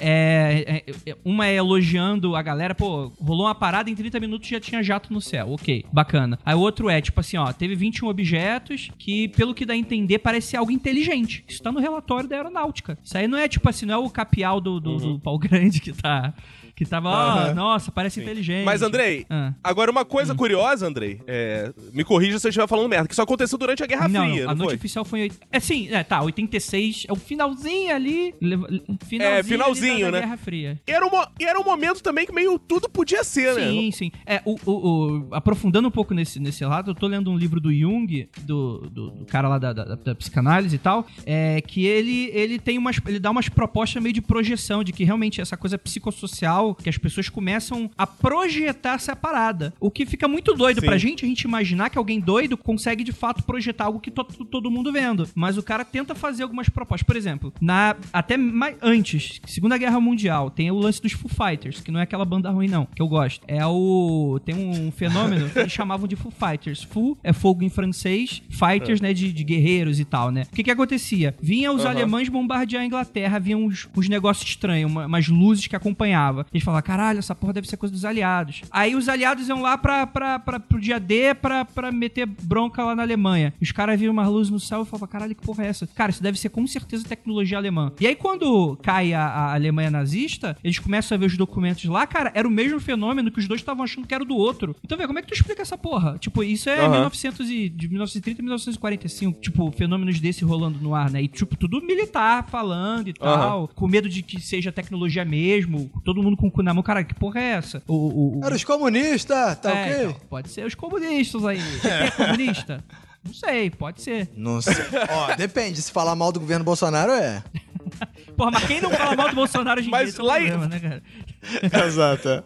É, 0.01 0.83
é, 1.05 1.17
uma 1.23 1.47
é 1.47 1.55
elogiando 1.55 2.35
a 2.35 2.41
galera, 2.41 2.73
pô, 2.73 3.11
rolou 3.19 3.45
uma 3.45 3.55
parada 3.55 3.89
em 3.89 3.95
30 3.95 4.19
minutos 4.19 4.47
já 4.47 4.59
tinha 4.59 4.81
jato 4.81 5.13
no 5.13 5.21
céu, 5.21 5.51
ok, 5.51 5.85
bacana. 5.91 6.39
Aí 6.45 6.55
o 6.55 6.59
outro 6.59 6.89
é, 6.89 6.99
tipo 7.01 7.19
assim, 7.19 7.37
ó, 7.37 7.51
teve 7.53 7.75
21 7.75 8.07
objetos 8.07 8.89
que, 8.97 9.27
pelo 9.29 9.53
que 9.53 9.65
dá 9.65 9.73
a 9.73 9.77
entender, 9.77 10.19
parece 10.19 10.47
ser 10.47 10.57
algo 10.57 10.71
inteligente. 10.71 11.43
Isso 11.47 11.61
tá 11.61 11.71
no 11.71 11.79
relatório 11.79 12.27
da 12.27 12.35
aeronáutica. 12.35 12.97
Isso 13.03 13.17
aí 13.17 13.27
não 13.27 13.37
é, 13.37 13.47
tipo 13.47 13.67
assim, 13.69 13.85
não 13.85 13.95
é 13.95 13.97
o 13.97 14.09
capial 14.09 14.59
do, 14.59 14.79
do, 14.79 14.97
do 14.97 15.19
pau 15.19 15.37
grande 15.39 15.79
que 15.79 15.91
tá. 15.91 16.33
Que 16.81 16.85
tava, 16.87 17.09
ó, 17.09 17.13
Aham. 17.13 17.53
nossa, 17.53 17.91
parece 17.91 18.19
inteligente. 18.19 18.65
Mas, 18.65 18.81
Andrei, 18.81 19.23
Ah. 19.29 19.53
agora 19.63 19.91
uma 19.91 20.03
coisa 20.03 20.33
curiosa, 20.33 20.87
Andrei, 20.87 21.21
é, 21.27 21.71
me 21.93 22.03
corrija 22.03 22.39
se 22.39 22.47
eu 22.47 22.49
estiver 22.49 22.67
falando 22.67 22.89
merda, 22.89 23.07
que 23.07 23.13
isso 23.13 23.21
aconteceu 23.21 23.55
durante 23.55 23.83
a 23.83 23.85
Guerra 23.85 24.07
não, 24.07 24.21
Fria, 24.27 24.39
não, 24.39 24.43
não, 24.45 24.51
a 24.51 24.55
noite 24.55 24.69
foi? 24.69 24.75
oficial 24.77 25.05
foi. 25.05 25.19
em 25.19 25.23
oit- 25.25 25.37
É 25.51 25.59
sim, 25.59 25.89
é, 25.91 26.03
tá, 26.03 26.23
86 26.23 27.05
é 27.07 27.13
o 27.13 27.15
finalzinho 27.15 27.93
ali. 27.95 28.33
leva- 28.41 28.67
Finalzinho, 29.05 29.21
É, 29.21 29.37
ali 29.37 29.47
finalzinho, 29.47 29.99
da, 29.99 30.05
da 30.05 30.11
né? 30.11 30.19
Guerra 30.21 30.37
Fria. 30.37 30.81
E 30.87 30.91
era, 30.91 31.05
um, 31.05 31.11
mo- 31.11 31.27
e 31.39 31.43
era 31.45 31.59
um 31.59 31.63
momento 31.63 32.01
também 32.01 32.25
que 32.25 32.33
meio 32.33 32.57
tudo 32.57 32.89
podia 32.89 33.23
ser, 33.23 33.53
né? 33.53 33.69
Sim, 33.69 33.91
sim. 33.91 34.11
É, 34.25 34.41
o, 34.43 34.55
o- 34.65 34.71
o- 34.71 35.35
aprofundando 35.35 35.87
um 35.87 35.91
pouco 35.91 36.15
nesse, 36.15 36.39
nesse 36.39 36.65
lado, 36.65 36.89
eu 36.89 36.95
tô 36.95 37.05
lendo 37.05 37.29
um 37.29 37.37
livro 37.37 37.61
do 37.61 37.71
Jung, 37.71 38.27
do, 38.41 38.89
do, 38.89 39.11
do 39.11 39.25
cara 39.27 39.47
lá 39.47 39.59
da, 39.59 39.71
da- 39.71 39.93
da 39.93 40.15
psicanálise 40.15 40.77
e 40.77 40.79
tal, 40.79 41.05
é, 41.27 41.61
que 41.61 41.85
ele, 41.85 42.31
ele 42.33 42.57
tem 42.57 42.79
umas. 42.79 42.99
ele 43.05 43.19
dá 43.19 43.29
umas 43.29 43.47
propostas 43.49 44.01
meio 44.01 44.13
de 44.13 44.21
projeção, 44.21 44.83
de 44.83 44.91
que 44.91 45.03
realmente 45.03 45.39
essa 45.39 45.55
coisa 45.55 45.77
psicossocial, 45.77 46.70
que 46.75 46.89
as 46.89 46.97
pessoas 46.97 47.29
começam 47.29 47.89
a 47.97 48.05
projetar 48.07 48.95
essa 48.95 49.15
parada. 49.15 49.73
O 49.79 49.91
que 49.91 50.05
fica 50.05 50.27
muito 50.27 50.53
doido 50.53 50.79
Sim. 50.79 50.85
pra 50.85 50.97
gente, 50.97 51.25
a 51.25 51.27
gente 51.27 51.41
imaginar 51.43 51.89
que 51.89 51.97
alguém 51.97 52.19
doido 52.19 52.57
consegue 52.57 53.03
de 53.03 53.11
fato 53.11 53.43
projetar 53.43 53.85
algo 53.85 53.99
que 53.99 54.09
to- 54.11 54.23
to- 54.23 54.45
todo 54.45 54.71
mundo 54.71 54.91
vendo. 54.91 55.27
Mas 55.35 55.57
o 55.57 55.63
cara 55.63 55.83
tenta 55.85 56.15
fazer 56.15 56.43
algumas 56.43 56.69
propostas. 56.69 57.05
Por 57.05 57.15
exemplo, 57.15 57.53
na 57.61 57.95
até 58.13 58.37
mais 58.37 58.75
antes, 58.81 59.39
Segunda 59.45 59.77
Guerra 59.77 59.99
Mundial, 59.99 60.49
tem 60.49 60.71
o 60.71 60.77
lance 60.79 61.01
dos 61.01 61.11
Foo 61.13 61.29
Fighters, 61.29 61.81
que 61.81 61.91
não 61.91 61.99
é 61.99 62.03
aquela 62.03 62.25
banda 62.25 62.49
ruim 62.49 62.67
não, 62.67 62.85
que 62.85 63.01
eu 63.01 63.07
gosto. 63.07 63.43
É 63.47 63.65
o 63.65 64.39
tem 64.45 64.55
um 64.55 64.91
fenômeno 64.91 65.49
que 65.49 65.59
eles 65.59 65.71
chamavam 65.71 66.07
de 66.07 66.15
Foo 66.15 66.31
Fighters. 66.31 66.83
Foo 66.83 67.17
é 67.23 67.33
fogo 67.33 67.63
em 67.63 67.69
francês, 67.69 68.41
fighters, 68.49 69.01
né, 69.01 69.13
de, 69.13 69.31
de 69.31 69.43
guerreiros 69.43 69.99
e 69.99 70.05
tal, 70.05 70.31
né? 70.31 70.43
O 70.51 70.55
que 70.55 70.63
que 70.63 70.71
acontecia? 70.71 71.35
Vinha 71.41 71.71
os 71.71 71.81
Aham. 71.81 71.89
alemães 71.91 72.29
bombardear 72.29 72.83
a 72.83 72.85
Inglaterra, 72.85 73.37
havia 73.37 73.57
uns, 73.57 73.87
uns 73.95 74.07
negócios 74.09 74.47
estranhos, 74.47 74.89
uma- 74.91 75.05
umas 75.05 75.27
luzes 75.27 75.67
que 75.67 75.75
acompanhavam. 75.75 76.45
Eles 76.53 76.63
falavam, 76.63 76.85
caralho, 76.85 77.19
essa 77.19 77.33
porra 77.33 77.53
deve 77.53 77.67
ser 77.67 77.77
coisa 77.77 77.93
dos 77.93 78.05
aliados. 78.05 78.61
Aí 78.71 78.95
os 78.95 79.07
aliados 79.07 79.47
iam 79.47 79.61
lá 79.61 79.77
pra, 79.77 80.05
pra, 80.05 80.39
pra, 80.39 80.59
pro 80.59 80.79
dia 80.79 80.99
D 80.99 81.33
pra, 81.35 81.63
pra 81.65 81.91
meter 81.91 82.25
bronca 82.25 82.83
lá 82.83 82.95
na 82.95 83.03
Alemanha. 83.03 83.53
E 83.59 83.63
os 83.63 83.71
caras 83.71 83.99
viam 83.99 84.11
umas 84.11 84.27
luzes 84.27 84.51
no 84.51 84.59
céu 84.59 84.83
e 84.83 84.85
falavam, 84.85 85.07
caralho, 85.07 85.35
que 85.35 85.45
porra 85.45 85.65
é 85.65 85.67
essa? 85.67 85.87
Cara, 85.87 86.11
isso 86.11 86.21
deve 86.21 86.37
ser 86.39 86.49
com 86.49 86.65
certeza 86.67 87.05
tecnologia 87.07 87.57
alemã. 87.57 87.91
E 87.99 88.07
aí 88.07 88.15
quando 88.15 88.77
cai 88.83 89.13
a, 89.13 89.23
a 89.23 89.53
Alemanha 89.53 89.89
nazista, 89.89 90.57
eles 90.63 90.79
começam 90.79 91.15
a 91.15 91.19
ver 91.19 91.25
os 91.27 91.37
documentos 91.37 91.85
lá, 91.85 92.05
cara, 92.05 92.31
era 92.35 92.47
o 92.47 92.51
mesmo 92.51 92.79
fenômeno 92.79 93.31
que 93.31 93.39
os 93.39 93.47
dois 93.47 93.61
estavam 93.61 93.83
achando 93.83 94.07
que 94.07 94.13
era 94.13 94.25
do 94.25 94.35
outro. 94.35 94.75
Então, 94.83 94.97
velho, 94.97 95.07
como 95.07 95.19
é 95.19 95.21
que 95.21 95.27
tu 95.29 95.33
explica 95.33 95.61
essa 95.61 95.77
porra? 95.77 96.17
Tipo, 96.19 96.43
isso 96.43 96.69
é 96.69 96.79
Aham. 96.79 96.91
1900 96.91 97.49
e, 97.49 97.69
de 97.69 97.87
1930 97.87 98.41
a 98.41 98.43
1945. 98.43 99.39
Tipo, 99.39 99.71
fenômenos 99.71 100.19
desse 100.19 100.43
rolando 100.43 100.79
no 100.79 100.93
ar, 100.93 101.09
né? 101.09 101.23
E, 101.23 101.27
tipo, 101.27 101.55
tudo 101.55 101.81
militar 101.81 102.47
falando 102.49 103.07
e 103.07 103.13
tal. 103.13 103.67
Com 103.69 103.87
medo 103.87 104.09
de 104.09 104.21
que 104.21 104.39
seja 104.41 104.71
tecnologia 104.71 105.23
mesmo. 105.23 105.89
Todo 106.03 106.21
mundo 106.21 106.37
com 106.41 106.47
o 106.47 106.51
cu 106.51 106.61
na 106.63 106.73
mão. 106.73 106.83
Cara, 106.83 107.03
que 107.03 107.13
porra 107.13 107.39
é 107.39 107.43
essa? 107.51 107.81
O, 107.87 107.93
o, 107.95 108.39
o- 108.39 108.45
Era 108.45 108.55
os 108.55 108.63
comunistas, 108.63 109.57
tá 109.59 109.69
É, 109.71 109.83
ok? 109.83 110.03
então, 110.09 110.15
pode 110.29 110.49
ser 110.49 110.65
os 110.65 110.75
comunistas 110.75 111.45
aí. 111.45 111.59
Você 111.61 111.87
é 111.87 112.11
comunista? 112.11 112.83
Não 113.23 113.33
sei, 113.33 113.69
pode 113.69 114.01
ser. 114.01 114.29
Não 114.35 114.61
sei. 114.61 114.73
Ó, 115.09 115.35
depende. 115.35 115.79
Se 115.81 115.91
falar 115.91 116.15
mal 116.15 116.31
do 116.31 116.39
governo 116.39 116.65
Bolsonaro, 116.65 117.11
é. 117.11 117.43
Porra, 118.35 118.51
mas 118.51 118.63
quem 118.65 118.81
não 118.81 118.89
fala 118.89 119.15
mal 119.15 119.29
do 119.29 119.35
Bolsonaro 119.35 119.79
hoje 119.79 119.89
em 119.89 119.91
Mas 119.91 120.13
dia? 120.15 120.21
é 120.21 120.25
lá 120.25 120.39
em- 120.41 120.47
problema, 120.49 120.67
né, 120.67 120.79
cara? 120.79 121.85
Exato. 121.87 122.43